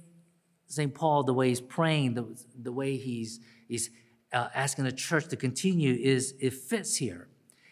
St. 0.67 0.93
Paul, 0.93 1.23
the 1.23 1.35
way 1.35 1.51
he's 1.51 1.61
praying, 1.61 2.15
the, 2.15 2.27
the 2.61 2.73
way 2.73 2.97
he's 2.97 3.41
is 3.69 3.91
uh, 4.33 4.49
asking 4.55 4.85
the 4.85 4.93
church 4.93 5.29
to 5.29 5.37
continue 5.37 5.95
is 5.95 6.35
it 6.41 6.55
fits 6.55 6.97
here. 6.97 7.29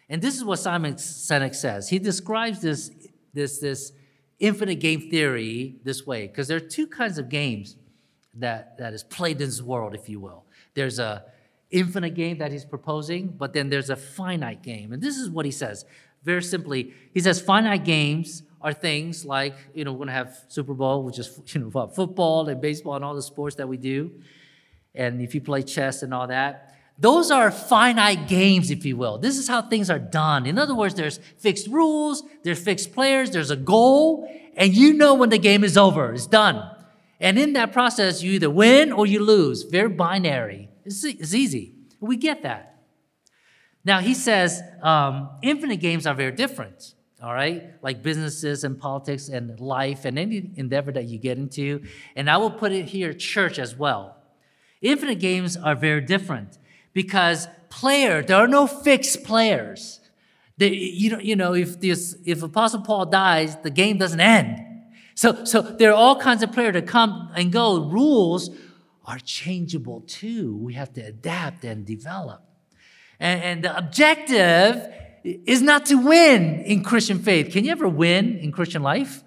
And 0.09 0.21
this 0.21 0.37
is 0.37 0.45
what 0.45 0.59
Simon 0.59 0.95
Sinek 0.95 1.55
says. 1.55 1.89
He 1.89 1.99
describes 1.99 2.61
this, 2.61 2.91
this, 3.33 3.59
this 3.59 3.93
infinite 4.39 4.81
game 4.81 5.11
theory 5.11 5.77
this 5.83 6.07
way, 6.07 6.27
because 6.27 6.47
there 6.47 6.59
are 6.59 6.61
two 6.61 6.87
kinds 6.87 7.17
of 7.19 7.31
games 7.31 7.77
that, 8.35 8.77
that 8.79 8.93
is 8.93 9.03
played 9.03 9.41
in 9.41 9.49
this 9.49 9.63
world, 9.63 9.95
if 9.95 10.09
you 10.09 10.21
will. 10.21 10.45
There's 10.75 10.99
a 10.99 11.25
infinite 11.71 12.15
game 12.15 12.39
that 12.39 12.53
he's 12.53 12.67
proposing, 12.67 13.29
but 13.29 13.55
then 13.55 13.71
there's 13.71 13.89
a 13.89 13.97
finite 13.97 14.63
game. 14.63 14.93
And 14.93 15.03
this 15.03 15.17
is 15.17 15.31
what 15.31 15.47
he 15.47 15.51
says. 15.51 15.87
Very 16.25 16.43
simply, 16.43 16.93
he 17.13 17.21
says 17.21 17.41
finite 17.41 17.85
games 17.85 18.43
are 18.61 18.73
things 18.73 19.25
like, 19.25 19.57
you 19.75 19.85
know, 19.85 19.93
we're 19.93 20.01
gonna 20.01 20.13
have 20.13 20.45
Super 20.49 20.75
Bowl, 20.75 21.03
which 21.03 21.19
is 21.19 21.41
you 21.55 21.61
know 21.61 21.87
football 21.89 22.49
and 22.49 22.61
baseball 22.61 22.95
and 22.95 23.05
all 23.05 23.15
the 23.15 23.23
sports 23.23 23.57
that 23.57 23.69
we 23.69 23.77
do 23.77 24.13
and 24.95 25.21
if 25.21 25.35
you 25.35 25.41
play 25.41 25.63
chess 25.63 26.03
and 26.03 26.13
all 26.13 26.27
that. 26.27 26.75
Those 26.99 27.31
are 27.31 27.51
finite 27.51 28.29
games, 28.29 28.71
if 28.71 28.85
you 28.85 28.97
will. 28.97 29.19
This 29.19 29.39
is 29.39 29.49
how 29.49 29.63
things 29.63 29.91
are 29.91 29.99
done. 29.99 30.47
In 30.47 30.59
other 30.59 30.75
words, 30.75 30.95
there's 30.95 31.19
fixed 31.39 31.67
rules, 31.67 32.23
there's 32.45 32.63
fixed 32.63 32.93
players, 32.93 33.31
there's 33.31 33.51
a 33.51 33.57
goal, 33.57 34.31
and 34.57 34.75
you 34.75 34.93
know 34.93 35.15
when 35.15 35.31
the 35.31 35.39
game 35.39 35.65
is 35.65 35.77
over, 35.77 36.13
it's 36.13 36.27
done. 36.27 36.71
And 37.19 37.39
in 37.39 37.55
that 37.55 37.73
process, 37.73 38.23
you 38.23 38.33
either 38.33 38.51
win 38.51 38.93
or 38.93 39.07
you 39.07 39.25
lose. 39.25 39.63
Very 39.63 39.89
binary. 39.89 40.69
It's, 40.85 41.03
it's 41.05 41.35
easy. 41.35 41.75
We 42.01 42.17
get 42.17 42.43
that. 42.43 42.72
Now, 43.85 44.01
he 44.01 44.15
says 44.15 44.63
um, 44.83 45.29
infinite 45.43 45.81
games 45.81 46.07
are 46.07 46.15
very 46.15 46.33
different, 46.33 46.95
all 47.23 47.35
right? 47.35 47.75
Like 47.83 48.03
businesses 48.03 48.63
and 48.65 48.79
politics 48.79 49.29
and 49.29 49.59
life 49.59 50.05
and 50.05 50.19
any 50.19 50.53
endeavor 50.57 50.93
that 50.93 51.07
you 51.07 51.19
get 51.19 51.37
into. 51.37 51.83
And 52.15 52.31
I 52.31 52.37
will 52.37 52.51
put 52.51 52.73
it 52.73 52.87
here, 52.87 53.13
church 53.13 53.59
as 53.59 53.77
well. 53.77 54.17
Infinite 54.81 55.19
games 55.19 55.57
are 55.57 55.75
very 55.75 56.01
different 56.01 56.59
because 56.93 57.49
player, 57.71 58.23
there 58.23 58.37
are 58.37 58.49
no 58.49 58.67
fixed 58.67 59.25
players. 59.25 60.01
You 60.59 61.11
know, 61.11 61.19
you 61.19 61.35
know, 61.35 61.55
if 61.55 61.81
this, 61.81 62.17
if 62.25 62.43
Apostle 62.43 62.83
Paul 62.83 63.07
dies, 63.07 63.57
the 63.63 63.71
game 63.71 63.99
doesn't 63.99 64.21
end. 64.21 64.61
So, 65.15 65.45
so 65.45 65.61
there 65.61 65.91
are 65.91 65.95
all 65.95 66.21
kinds 66.21 66.43
of 66.43 66.53
players 66.53 66.75
that 66.75 66.87
come 66.87 67.31
and 67.35 67.53
go. 67.53 67.81
Rules 67.81 68.51
are 69.05 69.19
changeable 69.19 70.03
too. 70.03 70.57
We 70.57 70.75
have 70.75 70.93
to 70.95 71.01
adapt 71.01 71.65
and 71.65 71.85
develop. 71.85 72.45
And, 73.23 73.43
and 73.43 73.65
the 73.65 73.75
objective 73.79 74.93
is 75.23 75.63
not 75.63 75.87
to 75.87 75.95
win 75.95 76.61
in 76.63 76.83
Christian 76.83 77.21
faith. 77.21 77.53
Can 77.53 77.65
you 77.65 77.71
ever 77.71 77.87
win 77.87 78.37
in 78.39 78.51
Christian 78.51 78.83
life? 78.83 79.23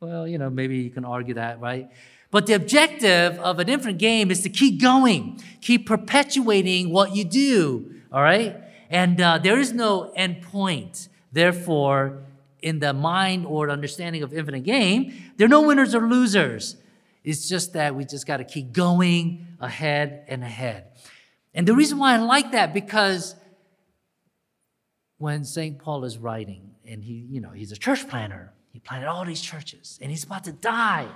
Well, 0.00 0.26
you 0.26 0.38
know, 0.38 0.50
maybe 0.50 0.78
you 0.78 0.90
can 0.90 1.04
argue 1.04 1.34
that, 1.34 1.60
right? 1.60 1.88
But 2.32 2.46
the 2.46 2.54
objective 2.54 3.38
of 3.38 3.60
an 3.60 3.68
infinite 3.68 3.98
game 3.98 4.32
is 4.32 4.42
to 4.42 4.48
keep 4.48 4.82
going, 4.82 5.40
keep 5.60 5.86
perpetuating 5.86 6.90
what 6.90 7.14
you 7.14 7.24
do, 7.24 7.94
all 8.12 8.22
right? 8.22 8.56
And 8.90 9.20
uh, 9.20 9.38
there 9.38 9.60
is 9.60 9.72
no 9.72 10.12
end 10.16 10.42
point. 10.42 11.08
Therefore, 11.30 12.24
in 12.60 12.80
the 12.80 12.92
mind 12.92 13.46
or 13.46 13.70
understanding 13.70 14.24
of 14.24 14.34
infinite 14.34 14.64
game, 14.64 15.14
there 15.36 15.44
are 15.44 15.48
no 15.48 15.62
winners 15.62 15.94
or 15.94 16.08
losers. 16.08 16.74
It's 17.22 17.48
just 17.48 17.74
that 17.74 17.94
we 17.94 18.04
just 18.04 18.26
got 18.26 18.38
to 18.38 18.44
keep 18.44 18.72
going 18.72 19.46
ahead 19.60 20.24
and 20.26 20.42
ahead. 20.42 20.86
And 21.54 21.66
the 21.66 21.74
reason 21.74 21.98
why 21.98 22.14
I 22.14 22.18
like 22.18 22.52
that 22.52 22.72
because 22.72 23.34
when 25.18 25.44
St. 25.44 25.78
Paul 25.78 26.04
is 26.04 26.16
writing 26.18 26.70
and 26.86 27.02
he, 27.02 27.26
you 27.30 27.40
know, 27.40 27.50
he's 27.50 27.72
a 27.72 27.76
church 27.76 28.08
planner. 28.08 28.52
He 28.72 28.78
planted 28.78 29.08
all 29.08 29.24
these 29.24 29.40
churches, 29.40 29.98
and 30.00 30.10
he's 30.10 30.24
about 30.24 30.44
to 30.44 30.52
die. 30.52 31.08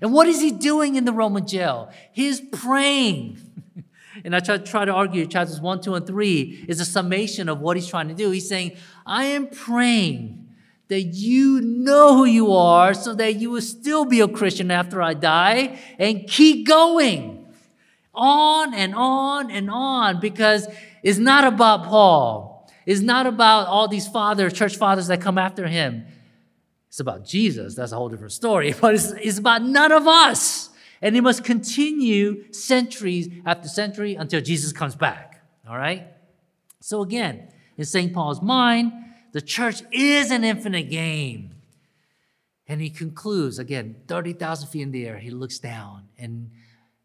And 0.00 0.12
what 0.12 0.26
is 0.26 0.40
he 0.40 0.50
doing 0.50 0.96
in 0.96 1.04
the 1.04 1.12
Roman 1.12 1.46
jail? 1.46 1.90
He's 2.12 2.40
praying. 2.40 3.38
and 4.24 4.36
I 4.36 4.40
try, 4.40 4.58
try 4.58 4.84
to 4.84 4.92
argue 4.92 5.26
chapters 5.26 5.60
1, 5.60 5.80
2, 5.80 5.94
and 5.94 6.06
3 6.06 6.66
is 6.68 6.80
a 6.80 6.84
summation 6.84 7.48
of 7.48 7.60
what 7.60 7.76
he's 7.76 7.86
trying 7.86 8.08
to 8.08 8.14
do. 8.14 8.30
He's 8.30 8.48
saying, 8.48 8.76
I 9.06 9.24
am 9.24 9.48
praying 9.48 10.48
that 10.88 11.00
you 11.00 11.60
know 11.62 12.16
who 12.16 12.24
you 12.26 12.52
are 12.52 12.92
so 12.92 13.14
that 13.14 13.36
you 13.36 13.50
will 13.50 13.62
still 13.62 14.04
be 14.04 14.20
a 14.20 14.28
Christian 14.28 14.70
after 14.70 15.02
I 15.02 15.14
die 15.14 15.78
and 15.98 16.26
keep 16.26 16.66
going 16.66 17.41
on 18.14 18.74
and 18.74 18.94
on 18.94 19.50
and 19.50 19.70
on 19.70 20.20
because 20.20 20.66
it's 21.02 21.18
not 21.18 21.44
about 21.44 21.84
Paul. 21.84 22.70
It's 22.84 23.00
not 23.00 23.26
about 23.26 23.68
all 23.68 23.88
these 23.88 24.08
fathers, 24.08 24.52
church 24.52 24.76
fathers 24.76 25.06
that 25.06 25.20
come 25.20 25.38
after 25.38 25.66
him. 25.66 26.04
It's 26.88 27.00
about 27.00 27.24
Jesus. 27.24 27.74
That's 27.74 27.92
a 27.92 27.96
whole 27.96 28.08
different 28.08 28.32
story. 28.32 28.74
But 28.80 28.94
it's, 28.94 29.12
it's 29.12 29.38
about 29.38 29.62
none 29.62 29.92
of 29.92 30.06
us. 30.06 30.70
And 31.00 31.16
it 31.16 31.22
must 31.22 31.42
continue 31.42 32.52
centuries 32.52 33.28
after 33.44 33.68
century 33.68 34.14
until 34.14 34.40
Jesus 34.40 34.72
comes 34.72 34.94
back. 34.94 35.42
All 35.68 35.76
right? 35.76 36.06
So 36.80 37.02
again, 37.02 37.48
in 37.76 37.84
St. 37.84 38.12
Paul's 38.12 38.42
mind, 38.42 38.92
the 39.32 39.40
church 39.40 39.82
is 39.90 40.30
an 40.30 40.44
infinite 40.44 40.90
game. 40.90 41.54
And 42.68 42.80
he 42.80 42.90
concludes, 42.90 43.58
again, 43.58 43.96
30,000 44.06 44.68
feet 44.68 44.82
in 44.82 44.90
the 44.92 45.06
air, 45.06 45.18
he 45.18 45.30
looks 45.30 45.58
down 45.58 46.08
and 46.18 46.50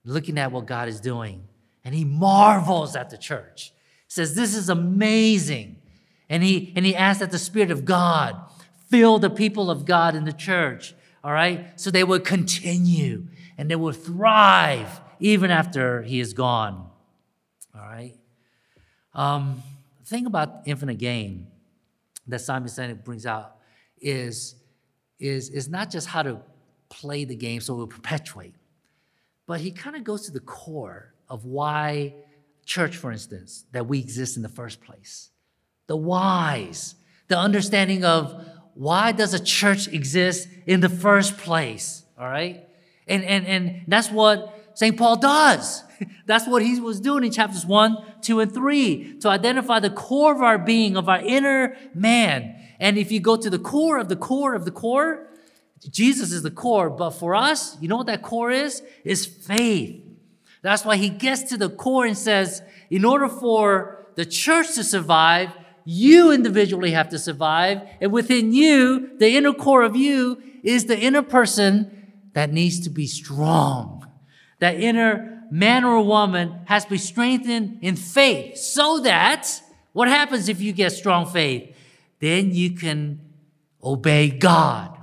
looking 0.07 0.39
at 0.39 0.51
what 0.51 0.65
God 0.65 0.87
is 0.87 0.99
doing. 0.99 1.43
And 1.83 1.93
he 1.93 2.03
marvels 2.03 2.95
at 2.95 3.09
the 3.09 3.17
church. 3.17 3.73
He 4.07 4.11
says, 4.11 4.35
This 4.35 4.55
is 4.55 4.69
amazing. 4.69 5.77
And 6.29 6.43
he, 6.43 6.73
and 6.75 6.85
he 6.85 6.95
asks 6.95 7.19
that 7.19 7.31
the 7.31 7.39
Spirit 7.39 7.71
of 7.71 7.85
God 7.85 8.35
fill 8.89 9.19
the 9.19 9.29
people 9.29 9.69
of 9.69 9.85
God 9.85 10.15
in 10.15 10.25
the 10.25 10.33
church, 10.33 10.93
all 11.23 11.31
right? 11.31 11.79
So 11.79 11.91
they 11.91 12.03
would 12.03 12.23
continue 12.25 13.27
and 13.57 13.69
they 13.69 13.75
would 13.75 13.95
thrive 13.95 15.01
even 15.19 15.51
after 15.51 16.01
he 16.01 16.19
is 16.19 16.33
gone, 16.33 16.89
all 17.73 17.81
right? 17.81 18.15
Um, 19.13 19.63
the 19.99 20.05
thing 20.05 20.25
about 20.25 20.61
infinite 20.65 20.97
game 20.97 21.47
that 22.27 22.39
Simon 22.39 22.69
Sinek 22.69 23.03
brings 23.03 23.25
out 23.25 23.55
is, 23.99 24.55
is, 25.19 25.49
is 25.49 25.69
not 25.69 25.89
just 25.89 26.07
how 26.07 26.23
to 26.23 26.39
play 26.89 27.25
the 27.25 27.35
game 27.35 27.61
so 27.61 27.73
it 27.73 27.77
will 27.77 27.87
perpetuate, 27.87 28.53
but 29.47 29.61
he 29.61 29.71
kind 29.71 29.95
of 29.95 30.03
goes 30.03 30.25
to 30.25 30.31
the 30.31 30.41
core 30.41 31.13
of 31.29 31.45
why 31.45 32.13
church, 32.65 32.97
for 32.97 33.11
instance, 33.11 33.65
that 33.71 33.87
we 33.87 33.97
exist 33.97 34.35
in 34.35 34.43
the 34.43 34.49
first 34.49 34.81
place. 34.81 35.31
The 35.87 35.95
whys, 35.95 36.95
the 37.29 37.37
understanding 37.37 38.03
of 38.03 38.45
why 38.75 39.13
does 39.13 39.33
a 39.33 39.43
church 39.43 39.87
exist 39.87 40.47
in 40.67 40.81
the 40.81 40.89
first 40.89 41.37
place? 41.37 42.03
All 42.19 42.27
right? 42.27 42.67
And, 43.07 43.23
and, 43.23 43.47
and 43.47 43.81
that's 43.87 44.11
what 44.11 44.71
St. 44.75 44.95
Paul 44.95 45.15
does. 45.15 45.83
That's 46.27 46.47
what 46.47 46.61
he 46.61 46.79
was 46.79 46.99
doing 46.99 47.23
in 47.23 47.31
chapters 47.31 47.65
1, 47.65 47.97
2, 48.21 48.39
and 48.41 48.53
3 48.53 49.17
to 49.21 49.29
identify 49.29 49.79
the 49.79 49.89
core 49.89 50.31
of 50.31 50.43
our 50.43 50.59
being, 50.59 50.95
of 50.95 51.09
our 51.09 51.19
inner 51.19 51.75
man. 51.95 52.55
And 52.79 52.99
if 52.99 53.11
you 53.11 53.19
go 53.19 53.35
to 53.35 53.49
the 53.49 53.57
core 53.57 53.97
of 53.97 54.07
the 54.07 54.15
core 54.15 54.53
of 54.53 54.65
the 54.65 54.71
core, 54.71 55.27
Jesus 55.89 56.31
is 56.31 56.43
the 56.43 56.51
core. 56.51 56.89
But 56.89 57.11
for 57.11 57.35
us, 57.35 57.77
you 57.81 57.87
know 57.87 57.97
what 57.97 58.07
that 58.07 58.21
core 58.21 58.51
is? 58.51 58.81
Is 59.03 59.25
faith. 59.25 60.03
That's 60.61 60.83
why 60.83 60.97
he 60.97 61.09
gets 61.09 61.43
to 61.43 61.57
the 61.57 61.69
core 61.69 62.05
and 62.05 62.17
says, 62.17 62.61
in 62.89 63.05
order 63.05 63.27
for 63.27 64.07
the 64.15 64.25
church 64.25 64.75
to 64.75 64.83
survive, 64.83 65.51
you 65.85 66.31
individually 66.31 66.91
have 66.91 67.09
to 67.09 67.19
survive. 67.19 67.81
And 68.01 68.11
within 68.11 68.51
you, 68.51 69.17
the 69.17 69.35
inner 69.37 69.53
core 69.53 69.83
of 69.83 69.95
you 69.95 70.41
is 70.63 70.85
the 70.85 70.99
inner 70.99 71.21
person 71.21 72.11
that 72.33 72.51
needs 72.51 72.81
to 72.81 72.89
be 72.89 73.07
strong. 73.07 74.05
That 74.59 74.79
inner 74.79 75.43
man 75.49 75.85
or 75.85 76.01
woman 76.01 76.59
has 76.65 76.83
to 76.85 76.89
be 76.89 76.97
strengthened 76.97 77.79
in 77.81 77.95
faith 77.95 78.57
so 78.57 78.99
that 78.99 79.61
what 79.93 80.07
happens 80.07 80.49
if 80.49 80.59
you 80.59 80.73
get 80.73 80.91
strong 80.91 81.25
faith? 81.25 81.75
Then 82.19 82.53
you 82.53 82.71
can 82.71 83.21
obey 83.81 84.29
God 84.29 84.96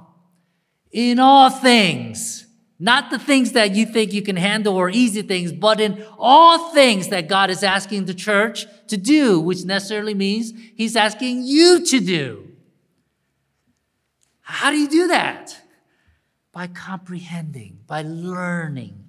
in 0.95 1.19
all 1.19 1.51
things 1.51 2.45
not 2.79 3.11
the 3.11 3.19
things 3.19 3.53
that 3.53 3.75
you 3.75 3.87
think 3.87 4.13
you 4.13 4.23
can 4.23 4.37
handle 4.37 4.77
or 4.77 4.91
easy 4.91 5.23
things, 5.23 5.53
but 5.53 5.81
in 5.81 6.05
all 6.19 6.73
things 6.73 7.09
that 7.09 7.29
God 7.29 7.49
is 7.49 7.63
asking 7.63 8.07
the 8.07 8.15
church 8.15 8.67
to 8.89 8.97
do, 8.97 9.41
which 9.41 9.65
necessarily 9.65 10.13
means 10.13 10.53
He's 10.75 10.97
asking 10.97 11.45
you 11.45 11.85
to 11.87 12.01
do. 12.01 12.49
How 14.41 14.71
do 14.71 14.77
you 14.77 14.89
do 14.89 15.09
that? 15.09 15.57
By 16.53 16.67
comprehending, 16.67 17.79
by 17.87 18.03
learning, 18.03 19.05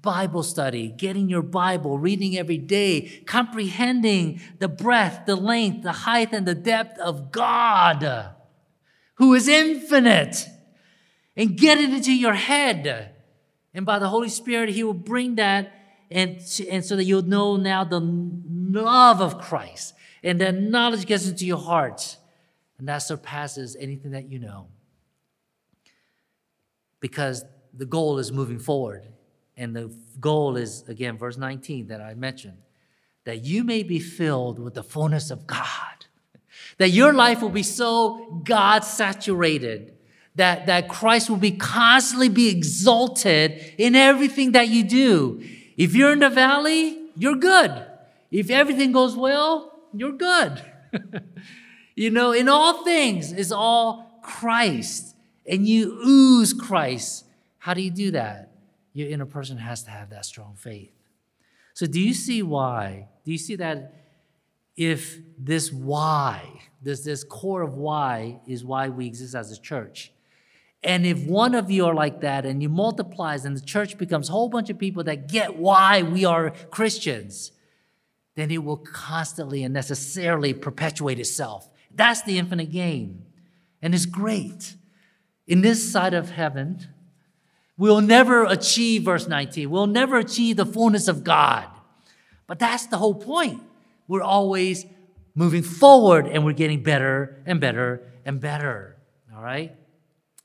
Bible 0.00 0.44
study, 0.44 0.88
getting 0.88 1.28
your 1.28 1.42
Bible, 1.42 1.98
reading 1.98 2.38
every 2.38 2.56
day, 2.56 3.22
comprehending 3.26 4.40
the 4.58 4.68
breadth, 4.68 5.26
the 5.26 5.36
length, 5.36 5.82
the 5.82 5.92
height, 5.92 6.32
and 6.32 6.46
the 6.46 6.54
depth 6.54 6.98
of 6.98 7.30
God, 7.30 8.30
who 9.16 9.34
is 9.34 9.48
infinite 9.48 10.48
and 11.38 11.56
get 11.56 11.78
it 11.78 11.90
into 11.90 12.12
your 12.12 12.34
head. 12.34 13.14
And 13.72 13.86
by 13.86 14.00
the 14.00 14.08
Holy 14.08 14.28
Spirit, 14.28 14.70
He 14.70 14.82
will 14.82 14.92
bring 14.92 15.36
that, 15.36 15.72
and, 16.10 16.40
and 16.68 16.84
so 16.84 16.96
that 16.96 17.04
you'll 17.04 17.22
know 17.22 17.56
now 17.56 17.84
the 17.84 18.00
love 18.00 19.22
of 19.22 19.40
Christ. 19.40 19.94
And 20.22 20.40
that 20.40 20.54
knowledge 20.56 21.06
gets 21.06 21.28
into 21.28 21.46
your 21.46 21.58
heart, 21.58 22.16
and 22.78 22.88
that 22.88 22.98
surpasses 22.98 23.76
anything 23.78 24.10
that 24.10 24.28
you 24.28 24.40
know. 24.40 24.66
Because 26.98 27.44
the 27.72 27.86
goal 27.86 28.18
is 28.18 28.32
moving 28.32 28.58
forward. 28.58 29.06
And 29.56 29.74
the 29.74 29.94
goal 30.20 30.56
is, 30.56 30.84
again, 30.88 31.16
verse 31.18 31.36
19 31.36 31.88
that 31.88 32.00
I 32.00 32.14
mentioned, 32.14 32.58
that 33.24 33.44
you 33.44 33.62
may 33.62 33.84
be 33.84 34.00
filled 34.00 34.58
with 34.58 34.74
the 34.74 34.82
fullness 34.82 35.30
of 35.30 35.46
God. 35.46 35.60
That 36.78 36.90
your 36.90 37.12
life 37.12 37.42
will 37.42 37.48
be 37.48 37.64
so 37.64 38.40
God 38.44 38.84
saturated 38.84 39.97
that, 40.38 40.66
that 40.66 40.88
Christ 40.88 41.28
will 41.28 41.36
be 41.36 41.52
constantly 41.52 42.28
be 42.28 42.48
exalted 42.48 43.74
in 43.76 43.94
everything 43.94 44.52
that 44.52 44.68
you 44.68 44.84
do. 44.84 45.44
If 45.76 45.94
you're 45.94 46.12
in 46.12 46.20
the 46.20 46.30
valley, 46.30 46.98
you're 47.16 47.36
good. 47.36 47.84
If 48.30 48.48
everything 48.48 48.92
goes 48.92 49.16
well, 49.16 49.80
you're 49.92 50.12
good. 50.12 50.62
you 51.94 52.10
know, 52.10 52.32
in 52.32 52.48
all 52.48 52.84
things 52.84 53.32
is 53.32 53.52
all 53.52 54.20
Christ. 54.22 55.14
And 55.46 55.66
you 55.66 55.92
ooze 56.04 56.52
Christ. 56.52 57.24
How 57.58 57.74
do 57.74 57.80
you 57.80 57.90
do 57.90 58.12
that? 58.12 58.52
Your 58.92 59.08
inner 59.08 59.26
person 59.26 59.58
has 59.58 59.82
to 59.84 59.90
have 59.90 60.10
that 60.10 60.24
strong 60.24 60.54
faith. 60.56 60.92
So, 61.74 61.86
do 61.86 62.00
you 62.00 62.12
see 62.12 62.42
why? 62.42 63.08
Do 63.24 63.32
you 63.32 63.38
see 63.38 63.56
that 63.56 63.94
if 64.76 65.18
this 65.38 65.72
why, 65.72 66.60
this, 66.82 67.02
this 67.02 67.24
core 67.24 67.62
of 67.62 67.74
why 67.74 68.40
is 68.46 68.64
why 68.64 68.88
we 68.88 69.06
exist 69.06 69.34
as 69.34 69.50
a 69.52 69.60
church, 69.60 70.12
and 70.82 71.04
if 71.04 71.24
one 71.24 71.54
of 71.54 71.70
you 71.70 71.86
are 71.86 71.94
like 71.94 72.20
that 72.20 72.46
and 72.46 72.62
you 72.62 72.68
multiplies 72.68 73.44
and 73.44 73.56
the 73.56 73.60
church 73.60 73.98
becomes 73.98 74.28
a 74.28 74.32
whole 74.32 74.48
bunch 74.48 74.70
of 74.70 74.78
people 74.78 75.04
that 75.04 75.28
get 75.28 75.56
why 75.56 76.02
we 76.02 76.24
are 76.24 76.50
Christians, 76.70 77.52
then 78.36 78.50
it 78.50 78.62
will 78.62 78.76
constantly 78.76 79.64
and 79.64 79.74
necessarily 79.74 80.54
perpetuate 80.54 81.18
itself. 81.18 81.68
That's 81.92 82.22
the 82.22 82.38
infinite 82.38 82.70
game. 82.70 83.24
And 83.82 83.94
it's 83.94 84.06
great. 84.06 84.76
In 85.48 85.62
this 85.62 85.90
side 85.90 86.14
of 86.14 86.30
heaven, 86.30 86.86
we'll 87.76 88.00
never 88.00 88.44
achieve 88.44 89.02
verse 89.02 89.26
19. 89.26 89.68
We'll 89.70 89.88
never 89.88 90.18
achieve 90.18 90.56
the 90.56 90.66
fullness 90.66 91.08
of 91.08 91.24
God. 91.24 91.66
But 92.46 92.60
that's 92.60 92.86
the 92.86 92.98
whole 92.98 93.14
point. 93.14 93.62
We're 94.06 94.22
always 94.22 94.86
moving 95.34 95.62
forward 95.62 96.26
and 96.28 96.44
we're 96.44 96.52
getting 96.52 96.82
better 96.82 97.42
and 97.46 97.60
better 97.60 98.02
and 98.24 98.40
better. 98.40 98.96
All 99.34 99.42
right? 99.42 99.74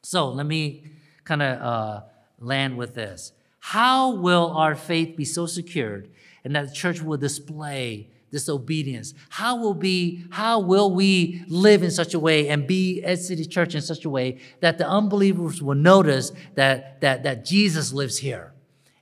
So 0.04 0.30
let 0.30 0.46
me 0.46 0.84
kind 1.24 1.42
of 1.42 1.62
uh, 1.62 2.02
land 2.40 2.78
with 2.78 2.94
this. 2.94 3.32
How 3.60 4.16
will 4.16 4.52
our 4.52 4.76
faith 4.76 5.16
be 5.16 5.26
so 5.26 5.46
secured 5.46 6.10
and 6.44 6.56
that 6.56 6.68
the 6.68 6.74
church 6.74 7.02
will 7.02 7.18
display 7.18 8.10
this 8.30 8.50
obedience? 8.50 9.14
How 9.30 9.56
will 9.56 9.74
be 9.74 10.26
how 10.32 10.60
will 10.60 10.94
we 10.94 11.46
live 11.48 11.84
in 11.84 11.92
such 11.92 12.14
a 12.14 12.20
way 12.20 12.50
and 12.50 12.68
be 12.68 13.02
at 13.04 13.20
City 13.20 13.46
Church 13.46 13.76
in 13.76 13.82
such 13.82 14.04
a 14.04 14.10
way 14.10 14.40
that 14.60 14.78
the 14.78 14.88
unbelievers 14.88 15.62
will 15.62 15.76
notice 15.76 16.34
that 16.56 17.00
that 17.00 17.24
that 17.24 17.46
Jesus 17.46 17.94
lives 17.94 18.18
here? 18.18 18.52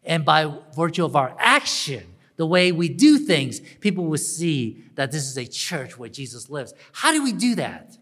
And 0.03 0.23
by 0.23 0.53
virtue 0.75 1.05
of 1.05 1.15
our 1.15 1.35
action, 1.39 2.03
the 2.35 2.45
way 2.45 2.71
we 2.71 2.89
do 2.89 3.17
things, 3.17 3.59
people 3.79 4.05
will 4.05 4.17
see 4.17 4.83
that 4.95 5.11
this 5.11 5.23
is 5.27 5.37
a 5.37 5.45
church 5.45 5.97
where 5.97 6.09
Jesus 6.09 6.49
lives. 6.49 6.73
How 6.91 7.11
do 7.11 7.23
we 7.23 7.33
do 7.33 7.55
that? 7.55 7.97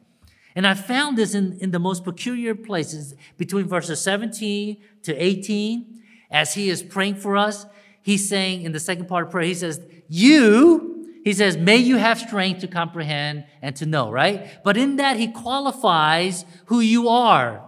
And 0.56 0.66
I 0.66 0.74
found 0.74 1.18
this 1.18 1.36
in, 1.36 1.58
in 1.60 1.72
the 1.72 1.80
most 1.80 2.04
peculiar 2.04 2.56
places 2.56 3.16
between 3.38 3.68
verses 3.68 4.02
17 4.02 4.78
to 5.04 5.16
18. 5.16 6.02
As 6.32 6.54
he 6.54 6.70
is 6.70 6.84
praying 6.84 7.16
for 7.16 7.38
us, 7.38 7.66
he's 8.02 8.28
saying 8.30 8.62
in 8.62 8.72
the 8.72 8.80
second 8.80 9.08
part 9.08 9.26
of 9.26 9.32
prayer, 9.32 9.46
he 9.46 9.54
says, 9.54 9.82
You 10.08 11.00
he 11.24 11.34
says, 11.34 11.58
may 11.58 11.78
you 11.78 11.98
have 11.98 12.18
strength 12.18 12.62
to 12.62 12.68
comprehend 12.68 13.46
and 13.62 13.76
to 13.76 13.86
know, 13.86 14.10
right? 14.10 14.64
But 14.64 14.78
in 14.78 14.96
that, 14.96 15.18
he 15.18 15.28
qualifies 15.28 16.46
who 16.68 16.80
you 16.80 17.10
are. 17.10 17.66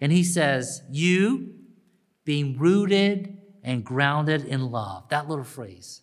And 0.00 0.12
he 0.12 0.22
says, 0.24 0.82
you 0.90 1.54
being 2.24 2.58
rooted 2.58 3.38
and 3.62 3.84
grounded 3.84 4.44
in 4.44 4.70
love. 4.70 5.08
That 5.08 5.28
little 5.28 5.44
phrase. 5.44 6.02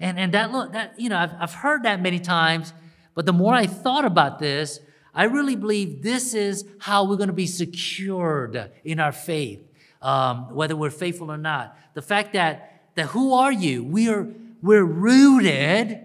And, 0.00 0.18
and 0.18 0.34
that, 0.34 0.52
look, 0.52 0.72
that, 0.72 0.98
you 0.98 1.08
know, 1.08 1.18
I've, 1.18 1.32
I've 1.38 1.54
heard 1.54 1.84
that 1.84 2.02
many 2.02 2.18
times, 2.18 2.72
but 3.14 3.26
the 3.26 3.32
more 3.32 3.54
I 3.54 3.66
thought 3.66 4.04
about 4.04 4.38
this, 4.38 4.80
I 5.14 5.24
really 5.24 5.56
believe 5.56 6.02
this 6.02 6.34
is 6.34 6.64
how 6.78 7.04
we're 7.04 7.16
going 7.16 7.28
to 7.28 7.32
be 7.32 7.46
secured 7.46 8.70
in 8.84 9.00
our 9.00 9.12
faith, 9.12 9.60
um, 10.02 10.54
whether 10.54 10.76
we're 10.76 10.90
faithful 10.90 11.30
or 11.30 11.38
not. 11.38 11.76
The 11.94 12.02
fact 12.02 12.34
that, 12.34 12.90
that 12.94 13.06
who 13.06 13.34
are 13.34 13.52
you? 13.52 13.82
We 13.84 14.08
are, 14.08 14.28
we're 14.62 14.84
rooted 14.84 16.00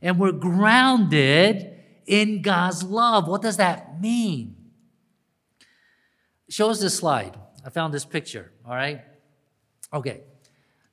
and 0.00 0.18
we're 0.18 0.32
grounded 0.32 1.78
in 2.06 2.42
God's 2.42 2.82
love. 2.82 3.28
What 3.28 3.42
does 3.42 3.56
that 3.56 4.00
mean? 4.00 4.56
Show 6.48 6.70
us 6.70 6.80
this 6.80 6.96
slide. 6.96 7.36
I 7.64 7.70
found 7.70 7.94
this 7.94 8.04
picture, 8.04 8.52
all 8.66 8.74
right? 8.74 9.00
Okay. 9.92 10.22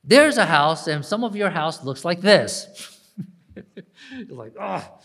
There's 0.04 0.38
a 0.38 0.46
house, 0.46 0.88
and 0.88 1.04
some 1.04 1.24
of 1.24 1.36
your 1.36 1.50
house 1.50 1.84
looks 1.84 2.06
like 2.06 2.22
this. 2.22 2.98
You're 3.56 4.38
like, 4.38 4.54
oh, 4.60 5.00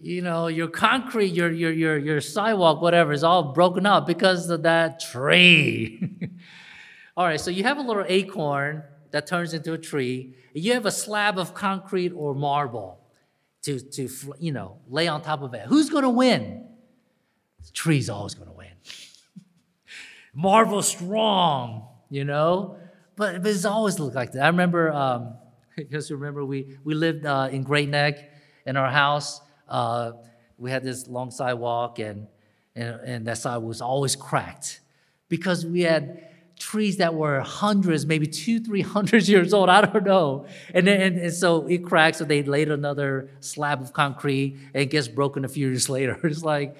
you 0.00 0.22
know, 0.22 0.46
your 0.46 0.68
concrete, 0.68 1.32
your, 1.32 1.50
your, 1.52 1.72
your, 1.72 1.98
your 1.98 2.20
sidewalk, 2.22 2.80
whatever, 2.80 3.12
is 3.12 3.22
all 3.22 3.52
broken 3.52 3.84
up 3.84 4.06
because 4.06 4.48
of 4.48 4.62
that 4.62 4.98
tree. 4.98 6.30
all 7.16 7.26
right, 7.26 7.40
so 7.40 7.50
you 7.50 7.64
have 7.64 7.76
a 7.76 7.82
little 7.82 8.04
acorn 8.08 8.82
that 9.10 9.26
turns 9.26 9.52
into 9.52 9.74
a 9.74 9.78
tree. 9.78 10.34
You 10.54 10.72
have 10.72 10.86
a 10.86 10.90
slab 10.90 11.38
of 11.38 11.52
concrete 11.52 12.12
or 12.12 12.34
marble 12.34 12.98
to, 13.62 13.78
to 13.78 14.08
you 14.38 14.52
know, 14.52 14.78
lay 14.88 15.06
on 15.06 15.20
top 15.20 15.42
of 15.42 15.52
it. 15.52 15.66
Who's 15.66 15.90
going 15.90 16.04
to 16.04 16.10
win? 16.10 16.66
The 17.62 17.70
tree's 17.72 18.08
always 18.08 18.34
going 18.34 18.48
to 18.48 18.56
win. 18.56 18.72
Marble 20.34 20.80
strong, 20.80 21.88
you 22.08 22.24
know? 22.24 22.78
But, 23.16 23.42
but 23.42 23.50
it's 23.50 23.66
always 23.66 23.98
looked 23.98 24.16
like 24.16 24.32
that. 24.32 24.44
I 24.44 24.46
remember, 24.46 24.90
um, 24.92 25.34
just 25.90 26.10
remember 26.10 26.42
we, 26.42 26.78
we 26.84 26.94
lived 26.94 27.26
uh, 27.26 27.50
in 27.52 27.64
Great 27.64 27.90
Neck 27.90 28.32
in 28.64 28.78
our 28.78 28.90
house. 28.90 29.42
Uh, 29.70 30.12
we 30.58 30.70
had 30.70 30.82
this 30.82 31.06
long 31.08 31.30
sidewalk 31.30 31.98
and, 31.98 32.26
and, 32.74 33.00
and 33.00 33.26
that 33.26 33.38
side 33.38 33.58
was 33.58 33.80
always 33.80 34.16
cracked 34.16 34.80
because 35.28 35.64
we 35.64 35.82
had 35.82 36.28
trees 36.58 36.98
that 36.98 37.14
were 37.14 37.40
hundreds, 37.40 38.04
maybe 38.04 38.26
two, 38.26 38.60
three 38.60 38.82
hundred 38.82 39.26
years 39.34 39.54
old. 39.54 39.68
I 39.68 39.80
don't 39.80 40.04
know. 40.04 40.46
And 40.74 40.86
then 40.86 41.00
and, 41.00 41.18
and, 41.18 41.32
so 41.32 41.66
it 41.66 41.84
cracks, 41.84 42.18
so 42.18 42.24
they 42.24 42.42
laid 42.42 42.70
another 42.70 43.30
slab 43.40 43.80
of 43.80 43.92
concrete 43.92 44.58
and 44.74 44.82
it 44.82 44.90
gets 44.90 45.08
broken 45.08 45.44
a 45.44 45.48
few 45.48 45.68
years 45.68 45.88
later. 45.96 46.18
It's 46.22 46.44
like, 46.44 46.76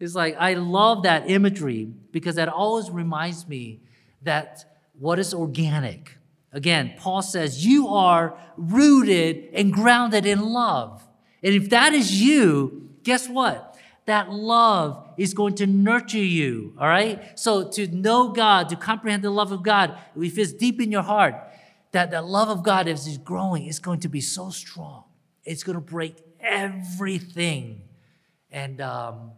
it's 0.00 0.14
like 0.14 0.36
I 0.38 0.54
love 0.54 1.04
that 1.04 1.30
imagery 1.30 1.84
because 2.10 2.34
that 2.34 2.48
always 2.48 2.90
reminds 2.90 3.46
me 3.46 3.80
that 4.22 4.64
what 4.98 5.18
is 5.18 5.32
organic. 5.32 6.18
Again, 6.52 6.94
Paul 6.98 7.22
says, 7.22 7.64
you 7.64 7.88
are 7.88 8.36
rooted 8.58 9.48
and 9.54 9.72
grounded 9.72 10.26
in 10.26 10.40
love. 10.40 11.02
And 11.42 11.54
if 11.54 11.70
that 11.70 11.92
is 11.92 12.20
you, 12.20 12.90
guess 13.02 13.28
what? 13.28 13.72
that 14.06 14.32
love 14.32 15.08
is 15.16 15.32
going 15.34 15.54
to 15.54 15.66
nurture 15.66 16.18
you, 16.18 16.74
all 16.78 16.88
right? 16.88 17.38
So 17.38 17.68
to 17.70 17.86
know 17.86 18.30
God, 18.30 18.68
to 18.70 18.76
comprehend 18.76 19.22
the 19.22 19.30
love 19.30 19.52
of 19.52 19.62
God, 19.62 19.96
if 20.16 20.38
it's 20.38 20.52
deep 20.52 20.80
in 20.80 20.90
your 20.90 21.02
heart, 21.02 21.34
that 21.92 22.10
the 22.10 22.22
love 22.22 22.48
of 22.48 22.64
God 22.64 22.88
is 22.88 23.18
growing, 23.18 23.66
it's 23.66 23.78
going 23.78 24.00
to 24.00 24.08
be 24.08 24.20
so 24.20 24.50
strong. 24.50 25.04
It's 25.44 25.62
going 25.62 25.74
to 25.74 25.80
break 25.80 26.16
everything. 26.40 27.82
And, 28.50 28.80
um, 28.80 29.32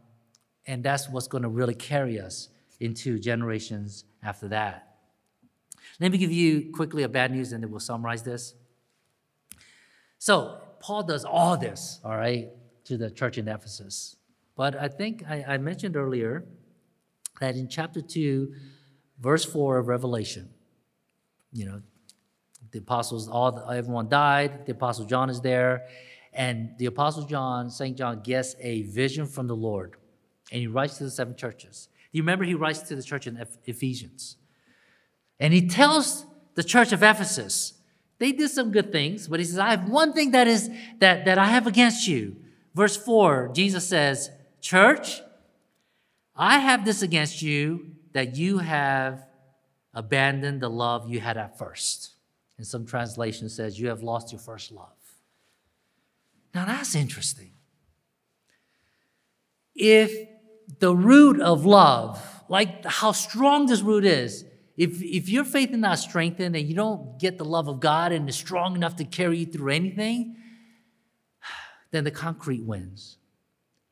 and 0.66 0.82
that's 0.82 1.08
what's 1.08 1.28
going 1.28 1.42
to 1.42 1.48
really 1.48 1.74
carry 1.74 2.18
us 2.18 2.48
into 2.80 3.18
generations 3.18 4.04
after 4.22 4.48
that. 4.48 4.96
Let 6.00 6.10
me 6.10 6.18
give 6.18 6.32
you 6.32 6.72
quickly 6.72 7.02
a 7.02 7.08
bad 7.08 7.32
news 7.32 7.52
and 7.52 7.62
then 7.62 7.70
we'll 7.70 7.80
summarize 7.80 8.22
this. 8.22 8.54
So, 10.18 10.60
Paul 10.84 11.02
does 11.02 11.24
all 11.24 11.56
this, 11.56 11.98
all 12.04 12.14
right, 12.14 12.50
to 12.84 12.98
the 12.98 13.10
church 13.10 13.38
in 13.38 13.48
Ephesus. 13.48 14.16
But 14.54 14.76
I 14.76 14.88
think 14.88 15.24
I, 15.26 15.42
I 15.48 15.56
mentioned 15.56 15.96
earlier 15.96 16.44
that 17.40 17.56
in 17.56 17.68
chapter 17.68 18.02
2, 18.02 18.52
verse 19.18 19.46
4 19.46 19.78
of 19.78 19.88
Revelation, 19.88 20.50
you 21.54 21.64
know, 21.64 21.80
the 22.70 22.80
apostles, 22.80 23.28
all 23.28 23.66
everyone 23.70 24.10
died. 24.10 24.66
The 24.66 24.72
apostle 24.72 25.06
John 25.06 25.30
is 25.30 25.40
there, 25.40 25.86
and 26.34 26.76
the 26.76 26.84
apostle 26.84 27.24
John, 27.24 27.70
Saint 27.70 27.96
John, 27.96 28.20
gets 28.20 28.54
a 28.60 28.82
vision 28.82 29.26
from 29.26 29.46
the 29.46 29.56
Lord, 29.56 29.96
and 30.52 30.60
he 30.60 30.66
writes 30.66 30.98
to 30.98 31.04
the 31.04 31.10
seven 31.10 31.34
churches. 31.34 31.88
Do 32.12 32.18
you 32.18 32.22
remember 32.22 32.44
he 32.44 32.52
writes 32.52 32.80
to 32.80 32.94
the 32.94 33.02
church 33.02 33.26
in 33.26 33.42
Ephesians, 33.64 34.36
and 35.40 35.54
he 35.54 35.66
tells 35.66 36.26
the 36.56 36.62
church 36.62 36.92
of 36.92 37.02
Ephesus, 37.02 37.72
they 38.18 38.32
did 38.32 38.50
some 38.50 38.70
good 38.70 38.92
things, 38.92 39.28
but 39.28 39.40
he 39.40 39.46
says, 39.46 39.58
"I 39.58 39.70
have 39.70 39.88
one 39.88 40.12
thing 40.12 40.30
that 40.32 40.46
is 40.46 40.70
that 41.00 41.24
that 41.24 41.38
I 41.38 41.46
have 41.46 41.66
against 41.66 42.06
you." 42.06 42.36
Verse 42.74 42.96
four, 42.96 43.50
Jesus 43.54 43.86
says, 43.86 44.30
Church, 44.60 45.20
I 46.34 46.58
have 46.58 46.84
this 46.84 47.02
against 47.02 47.42
you 47.42 47.92
that 48.12 48.36
you 48.36 48.58
have 48.58 49.26
abandoned 49.92 50.60
the 50.60 50.70
love 50.70 51.08
you 51.08 51.20
had 51.20 51.36
at 51.36 51.56
first. 51.56 52.14
And 52.56 52.66
some 52.66 52.84
translation 52.86 53.48
says 53.48 53.78
you 53.78 53.88
have 53.88 54.02
lost 54.02 54.32
your 54.32 54.40
first 54.40 54.72
love. 54.72 54.88
Now 56.54 56.64
that's 56.64 56.94
interesting. 56.94 57.52
If 59.74 60.28
the 60.78 60.94
root 60.94 61.40
of 61.40 61.64
love, 61.64 62.20
like 62.48 62.84
how 62.84 63.12
strong 63.12 63.66
this 63.66 63.82
root 63.82 64.04
is, 64.04 64.44
if, 64.76 65.00
if 65.02 65.28
your 65.28 65.44
faith 65.44 65.70
is 65.70 65.78
not 65.78 65.98
strengthened 65.98 66.56
and 66.56 66.68
you 66.68 66.74
don't 66.74 67.18
get 67.20 67.38
the 67.38 67.44
love 67.44 67.68
of 67.68 67.80
God 67.80 68.12
and 68.12 68.28
is 68.28 68.36
strong 68.36 68.74
enough 68.74 68.96
to 68.96 69.04
carry 69.04 69.38
you 69.38 69.46
through 69.46 69.72
anything, 69.72 70.36
then 71.90 72.04
the 72.04 72.10
concrete 72.10 72.64
wins. 72.64 73.18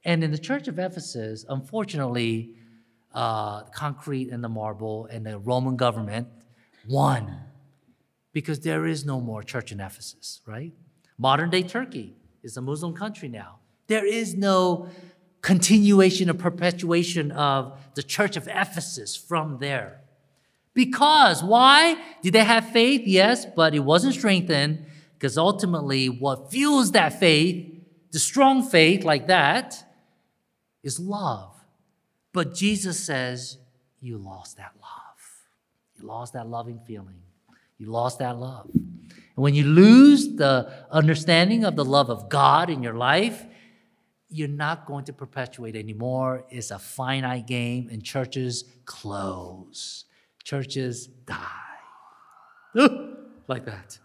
And 0.05 0.24
in 0.24 0.33
the 0.33 0.39
church 0.39 0.66
of 0.66 0.78
Ephesus, 0.78 1.45
unfortunately, 1.49 2.55
uh, 3.14 3.62
concrete 3.64 4.30
and 4.30 4.43
the 4.43 4.49
marble 4.49 5.07
and 5.07 5.24
the 5.24 5.39
Roman 5.39 5.76
government 5.76 6.28
won 6.89 7.39
because 8.33 8.61
there 8.61 8.87
is 8.87 9.05
no 9.05 9.20
more 9.20 9.43
church 9.43 9.70
in 9.70 9.80
Ephesus, 9.80 10.41
right? 10.47 10.72
Modern 11.18 11.51
day 11.51 11.62
Turkey 11.62 12.16
is 12.43 12.57
a 12.57 12.61
Muslim 12.61 12.95
country 12.95 13.28
now. 13.28 13.59
There 13.87 14.05
is 14.05 14.35
no 14.35 14.89
continuation 15.43 16.30
or 16.30 16.35
perpetuation 16.35 17.30
of 17.33 17.78
the 17.95 18.03
church 18.03 18.37
of 18.37 18.49
Ephesus 18.49 19.14
from 19.14 19.59
there. 19.59 20.01
Because, 20.75 21.43
why? 21.43 21.97
Did 22.23 22.33
they 22.33 22.45
have 22.45 22.70
faith? 22.70 23.03
Yes, 23.05 23.45
but 23.45 23.75
it 23.75 23.81
wasn't 23.81 24.14
strengthened 24.14 24.87
because 25.14 25.37
ultimately 25.37 26.09
what 26.09 26.51
fuels 26.51 26.93
that 26.93 27.20
faith, 27.20 27.73
the 28.11 28.18
strong 28.18 28.62
faith 28.62 29.05
like 29.05 29.27
that, 29.27 29.85
is 30.83 30.99
love. 30.99 31.55
But 32.33 32.55
Jesus 32.55 32.99
says, 32.99 33.59
You 34.01 34.18
lost 34.18 34.57
that 34.57 34.73
love. 34.81 35.01
You 35.97 36.07
lost 36.07 36.33
that 36.33 36.49
loving 36.49 36.81
feeling. 36.87 37.20
You 37.79 37.87
lost 37.91 38.18
that 38.20 38.39
love. 38.39 38.70
And 38.73 39.43
when 39.43 39.55
you 39.55 39.64
lose 39.64 40.37
the 40.37 40.73
understanding 40.91 41.64
of 41.64 41.77
the 41.77 41.85
love 41.85 42.11
of 42.11 42.29
God 42.29 42.70
in 42.70 42.83
your 42.83 42.95
life, 42.95 43.45
you're 44.29 44.49
not 44.49 44.87
going 44.87 45.05
to 45.05 45.12
perpetuate 45.12 45.77
anymore. 45.77 46.45
It's 46.49 46.70
a 46.70 46.79
finite 46.79 47.47
game, 47.47 47.89
and 47.93 48.03
churches 48.03 48.64
close. 48.87 50.05
Churches 50.45 51.07
die. 51.26 51.49
like 53.49 53.64
that. 53.66 53.99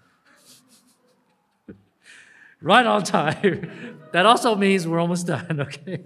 right 2.62 2.86
on 2.86 3.04
time. 3.04 4.00
that 4.12 4.26
also 4.26 4.56
means 4.56 4.88
we're 4.88 5.00
almost 5.00 5.28
done, 5.28 5.62
okay? 5.62 6.04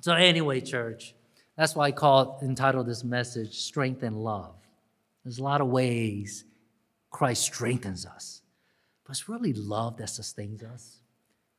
so, 0.00 0.12
anyway, 0.14 0.60
church, 0.60 1.14
that's 1.56 1.74
why 1.74 1.86
I 1.86 1.92
call 1.92 2.38
it 2.40 2.44
entitled 2.44 2.86
this 2.86 3.04
message 3.04 3.58
Strength 3.58 4.02
and 4.02 4.22
Love. 4.22 4.54
There's 5.24 5.38
a 5.38 5.44
lot 5.44 5.60
of 5.60 5.66
ways 5.68 6.44
Christ 7.10 7.42
strengthens 7.42 8.06
us, 8.06 8.42
but 9.04 9.10
it's 9.10 9.28
really 9.28 9.52
love 9.52 9.96
that 9.98 10.08
sustains 10.08 10.62
us. 10.62 10.98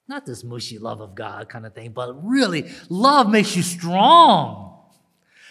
Not 0.08 0.26
this 0.26 0.44
mushy 0.44 0.80
love 0.80 1.02
of 1.02 1.14
God 1.14 1.50
kind 1.50 1.66
of 1.68 1.76
thing, 1.76 1.92
but 1.92 2.26
really, 2.26 2.72
love 2.90 3.30
makes 3.30 3.56
you 3.56 3.62
strong. 3.62 4.79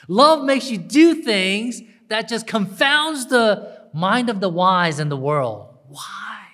Love 0.08 0.44
makes 0.44 0.70
you 0.70 0.78
do 0.78 1.22
things 1.22 1.82
that 2.08 2.28
just 2.28 2.46
confounds 2.46 3.26
the 3.26 3.86
mind 3.92 4.30
of 4.30 4.40
the 4.40 4.48
wise 4.48 4.98
in 4.98 5.10
the 5.10 5.16
world. 5.16 5.76
Why? 5.88 6.46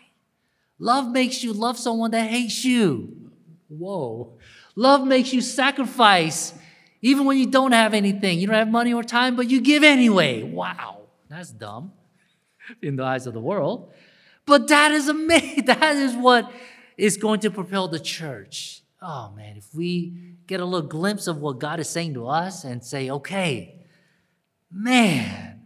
Love 0.79 1.11
makes 1.11 1.43
you 1.43 1.53
love 1.53 1.79
someone 1.79 2.11
that 2.11 2.29
hates 2.29 2.65
you. 2.65 3.31
Whoa. 3.69 4.37
Love 4.77 5.07
makes 5.07 5.33
you 5.33 5.41
sacrifice 5.41 6.53
even 7.01 7.27
when 7.27 7.39
you 7.39 7.47
don't 7.47 7.73
have 7.73 7.95
anything. 7.95 8.41
You 8.41 8.47
don't 8.47 8.57
have 8.57 8.71
money 8.71 8.93
or 8.93 9.03
time, 9.03 9.37
but 9.37 9.51
you 9.51 9.61
give 9.61 9.85
anyway. 9.85 10.43
Wow, 10.43 11.03
that's 11.29 11.51
dumb 11.51 11.93
in 12.83 12.97
the 12.97 13.05
eyes 13.05 13.27
of 13.27 13.35
the 13.35 13.41
world. 13.41 13.93
But 14.47 14.69
that 14.69 14.91
is 14.91 15.09
amazing. 15.09 15.65
That 15.67 15.97
is 15.97 16.15
what 16.15 16.51
is 16.97 17.17
going 17.17 17.41
to 17.41 17.51
propel 17.51 17.89
the 17.89 17.99
church. 18.01 18.83
Oh 19.07 19.33
man, 19.37 19.59
if 19.59 19.75
we 19.75 20.15
get 20.47 20.61
a 20.61 20.65
little 20.65 20.89
glimpse 20.89 21.27
of 21.27 21.37
what 21.37 21.61
God 21.61 21.79
is 21.79 21.91
saying 21.91 22.15
to 22.15 22.27
us 22.27 22.65
and 22.65 22.83
say, 22.83 23.11
okay, 23.11 23.85
man, 24.73 25.61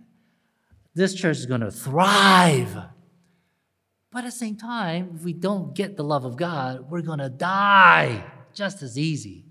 this 0.93 1.14
church 1.14 1.39
is 1.39 1.47
going 1.47 1.61
to 1.61 1.70
thrive. 1.70 2.76
But 4.11 4.18
at 4.18 4.24
the 4.24 4.32
same 4.32 4.57
time, 4.57 5.12
if 5.14 5.22
we 5.22 5.32
don't 5.32 5.72
get 5.72 5.97
the 5.97 6.03
love 6.03 6.24
of 6.24 6.36
God, 6.36 6.91
we're 6.91 7.03
going 7.03 7.20
to 7.20 7.28
die 7.28 8.24
just 8.53 8.82
as 8.82 8.99
easy. 8.99 9.45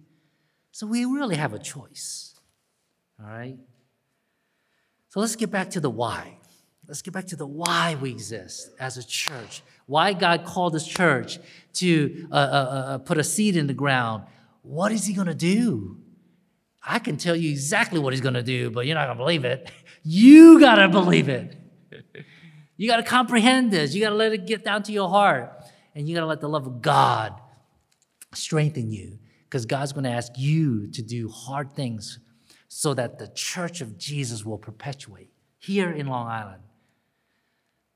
So 0.71 0.85
we 0.85 1.05
really 1.05 1.37
have 1.37 1.53
a 1.53 1.59
choice. 1.59 2.35
All 3.17 3.29
right? 3.29 3.57
So 5.07 5.21
let's 5.21 5.37
get 5.37 5.49
back 5.49 5.69
to 5.71 5.79
the 5.79 5.89
why. 5.89 6.39
Let's 6.87 7.01
get 7.01 7.13
back 7.13 7.27
to 7.27 7.37
the 7.37 7.47
why 7.47 7.95
we 8.01 8.11
exist 8.11 8.69
as 8.79 8.97
a 8.97 9.03
church. 9.05 9.61
Why 9.87 10.13
God 10.13 10.45
called 10.45 10.73
this 10.73 10.85
church 10.85 11.39
to 11.73 12.27
uh, 12.31 12.35
uh, 12.35 12.37
uh, 12.37 12.39
uh 12.39 12.97
put 12.99 13.17
a 13.17 13.23
seed 13.23 13.55
in 13.55 13.67
the 13.67 13.73
ground. 13.73 14.23
What 14.61 14.91
is 14.91 15.05
He 15.05 15.13
going 15.13 15.27
to 15.27 15.35
do? 15.35 15.97
I 16.85 16.99
can 16.99 17.17
tell 17.17 17.35
you 17.35 17.49
exactly 17.49 17.99
what 17.99 18.13
He's 18.13 18.21
going 18.21 18.35
to 18.35 18.43
do, 18.43 18.69
but 18.69 18.85
you're 18.85 18.95
not 18.95 19.07
going 19.07 19.17
to 19.17 19.23
believe 19.23 19.45
it. 19.45 19.71
You 20.03 20.59
got 20.59 20.75
to 20.75 20.89
believe 20.89 21.29
it. 21.29 21.57
You 22.77 22.87
got 22.87 22.97
to 22.97 23.03
comprehend 23.03 23.71
this. 23.71 23.95
You 23.95 24.01
got 24.01 24.09
to 24.09 24.15
let 24.15 24.31
it 24.33 24.45
get 24.45 24.63
down 24.63 24.83
to 24.83 24.91
your 24.91 25.09
heart. 25.09 25.51
And 25.95 26.07
you 26.07 26.13
got 26.13 26.21
to 26.21 26.27
let 26.27 26.41
the 26.41 26.49
love 26.49 26.67
of 26.67 26.81
God 26.81 27.33
strengthen 28.33 28.91
you 28.91 29.17
because 29.45 29.65
God's 29.65 29.93
going 29.93 30.03
to 30.03 30.11
ask 30.11 30.33
you 30.37 30.87
to 30.91 31.01
do 31.01 31.27
hard 31.27 31.73
things 31.73 32.19
so 32.67 32.93
that 32.93 33.17
the 33.17 33.27
church 33.29 33.81
of 33.81 33.97
Jesus 33.97 34.45
will 34.45 34.59
perpetuate 34.59 35.31
here 35.57 35.89
in 35.89 36.05
Long 36.07 36.27
Island. 36.27 36.61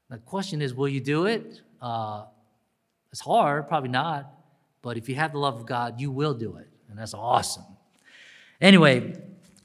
The 0.10 0.18
question 0.18 0.62
is, 0.62 0.74
will 0.74 0.88
you 0.88 1.00
do 1.00 1.26
it? 1.26 1.62
Uh, 1.82 2.26
it's 3.12 3.22
hard, 3.22 3.68
probably 3.68 3.90
not. 3.90 4.32
But 4.82 4.98
if 4.98 5.10
you 5.10 5.16
have 5.16 5.34
the 5.34 5.40
love 5.40 5.56
of 5.56 5.66
God, 5.66 6.00
you 6.00 6.12
will 6.12 6.34
do 6.34 6.58
it. 6.58 6.68
And 6.90 6.98
that's 6.98 7.14
awesome. 7.14 7.66
Anyway, 8.60 9.16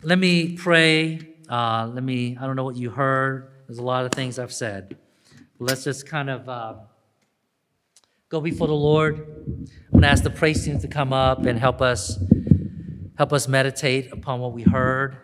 let 0.03 0.19
me 0.19 0.57
pray. 0.57 1.21
Uh, 1.49 1.91
let 1.93 2.03
me, 2.03 2.37
I 2.41 2.47
don't 2.47 2.57
know 2.57 2.65
what 2.65 2.77
you 2.77 2.91
heard. 2.91 3.51
There's 3.67 3.79
a 3.79 3.83
lot 3.83 4.05
of 4.05 4.13
things 4.13 4.39
I've 4.39 4.53
said. 4.53 4.97
Let's 5.59 5.85
just 5.85 6.07
kind 6.07 6.29
of 6.29 6.49
uh, 6.49 6.75
go 8.29 8.41
before 8.41 8.67
the 8.67 8.75
Lord. 8.75 9.19
I'm 9.19 9.67
going 9.93 10.03
to 10.03 10.09
ask 10.09 10.23
the 10.23 10.31
praise 10.31 10.65
team 10.65 10.79
to 10.81 10.89
come 10.89 11.13
up 11.13 11.47
and 11.47 11.59
help 11.59 11.81
us 11.81 12.19
help 13.17 13.33
us 13.33 13.49
meditate 13.49 14.13
upon 14.13 14.41
what 14.41 14.53
we 14.53 14.63
heard. 14.63 15.17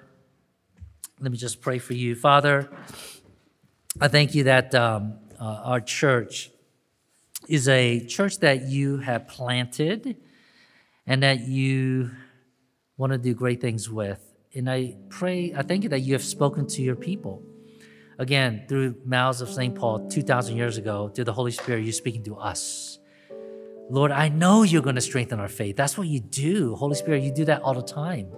Let 1.20 1.30
me 1.30 1.36
just 1.36 1.60
pray 1.60 1.78
for 1.78 1.92
you, 1.92 2.14
Father. 2.14 2.70
I 4.00 4.08
thank 4.08 4.34
you 4.34 4.44
that 4.44 4.74
um, 4.74 5.18
uh, 5.38 5.60
our 5.64 5.80
church 5.80 6.50
is 7.48 7.68
a 7.68 8.04
church 8.06 8.38
that 8.38 8.62
you 8.62 8.98
have 8.98 9.28
planted 9.28 10.16
and 11.06 11.22
that 11.22 11.40
you 11.40 12.10
want 12.96 13.12
to 13.12 13.18
do 13.18 13.34
great 13.34 13.60
things 13.60 13.90
with. 13.90 14.20
And 14.54 14.70
I 14.70 14.96
pray, 15.08 15.52
I 15.56 15.62
thank 15.62 15.82
you 15.82 15.88
that 15.90 16.00
you 16.00 16.12
have 16.12 16.22
spoken 16.22 16.66
to 16.68 16.82
your 16.82 16.96
people. 16.96 17.42
Again, 18.18 18.64
through 18.68 18.96
mouths 19.04 19.40
of 19.40 19.48
St. 19.48 19.74
Paul 19.74 20.08
2,000 20.08 20.56
years 20.56 20.76
ago, 20.76 21.08
through 21.08 21.24
the 21.24 21.32
Holy 21.32 21.50
Spirit, 21.50 21.84
you're 21.84 21.92
speaking 21.92 22.22
to 22.24 22.36
us. 22.36 22.98
Lord, 23.90 24.12
I 24.12 24.28
know 24.28 24.62
you're 24.62 24.82
going 24.82 24.94
to 24.94 25.02
strengthen 25.02 25.40
our 25.40 25.48
faith. 25.48 25.76
That's 25.76 25.98
what 25.98 26.06
you 26.06 26.20
do. 26.20 26.74
Holy 26.76 26.94
Spirit, 26.94 27.22
you 27.22 27.32
do 27.32 27.44
that 27.46 27.62
all 27.62 27.74
the 27.74 27.82
time. 27.82 28.28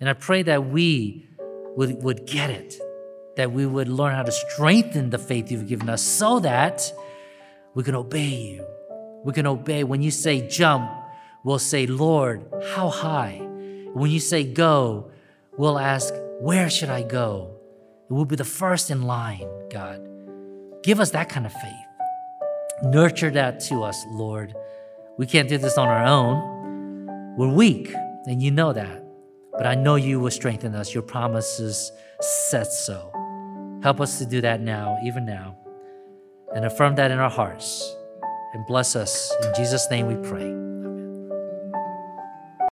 And 0.00 0.08
I 0.08 0.14
pray 0.14 0.42
that 0.42 0.66
we 0.66 1.28
would, 1.76 2.02
would 2.02 2.26
get 2.26 2.50
it, 2.50 2.74
that 3.36 3.52
we 3.52 3.66
would 3.66 3.88
learn 3.88 4.14
how 4.14 4.22
to 4.22 4.32
strengthen 4.32 5.10
the 5.10 5.18
faith 5.18 5.50
you've 5.50 5.68
given 5.68 5.88
us 5.88 6.02
so 6.02 6.40
that 6.40 6.92
we 7.74 7.82
can 7.82 7.94
obey 7.94 8.28
you. 8.28 8.66
We 9.24 9.32
can 9.32 9.46
obey. 9.46 9.84
When 9.84 10.02
you 10.02 10.10
say 10.10 10.46
jump, 10.48 10.90
we'll 11.42 11.58
say, 11.58 11.86
Lord, 11.86 12.46
how 12.74 12.88
high? 12.88 13.38
When 13.92 14.10
you 14.10 14.20
say 14.20 14.44
go, 14.44 15.10
we'll 15.56 15.78
ask, 15.78 16.14
where 16.40 16.70
should 16.70 16.90
I 16.90 17.02
go? 17.02 17.56
We'll 18.08 18.24
be 18.24 18.36
the 18.36 18.44
first 18.44 18.90
in 18.90 19.02
line, 19.02 19.48
God. 19.70 20.00
Give 20.82 21.00
us 21.00 21.10
that 21.10 21.28
kind 21.28 21.46
of 21.46 21.52
faith. 21.52 21.72
Nurture 22.82 23.30
that 23.30 23.60
to 23.68 23.82
us, 23.82 24.04
Lord. 24.10 24.54
We 25.16 25.26
can't 25.26 25.48
do 25.48 25.58
this 25.58 25.78
on 25.78 25.88
our 25.88 26.04
own. 26.04 27.36
We're 27.36 27.52
weak, 27.52 27.92
and 28.26 28.42
you 28.42 28.50
know 28.50 28.72
that. 28.72 29.02
But 29.52 29.66
I 29.66 29.74
know 29.74 29.94
you 29.94 30.20
will 30.20 30.30
strengthen 30.30 30.74
us. 30.74 30.92
Your 30.92 31.02
promises 31.02 31.90
said 32.20 32.66
so. 32.66 33.10
Help 33.82 34.00
us 34.00 34.18
to 34.18 34.26
do 34.26 34.40
that 34.40 34.60
now, 34.60 34.98
even 35.04 35.24
now, 35.24 35.56
and 36.54 36.64
affirm 36.64 36.94
that 36.96 37.10
in 37.10 37.18
our 37.18 37.30
hearts. 37.30 37.96
And 38.54 38.66
bless 38.66 38.96
us. 38.96 39.32
In 39.42 39.52
Jesus' 39.54 39.86
name 39.90 40.06
we 40.06 40.16
pray. 40.28 40.63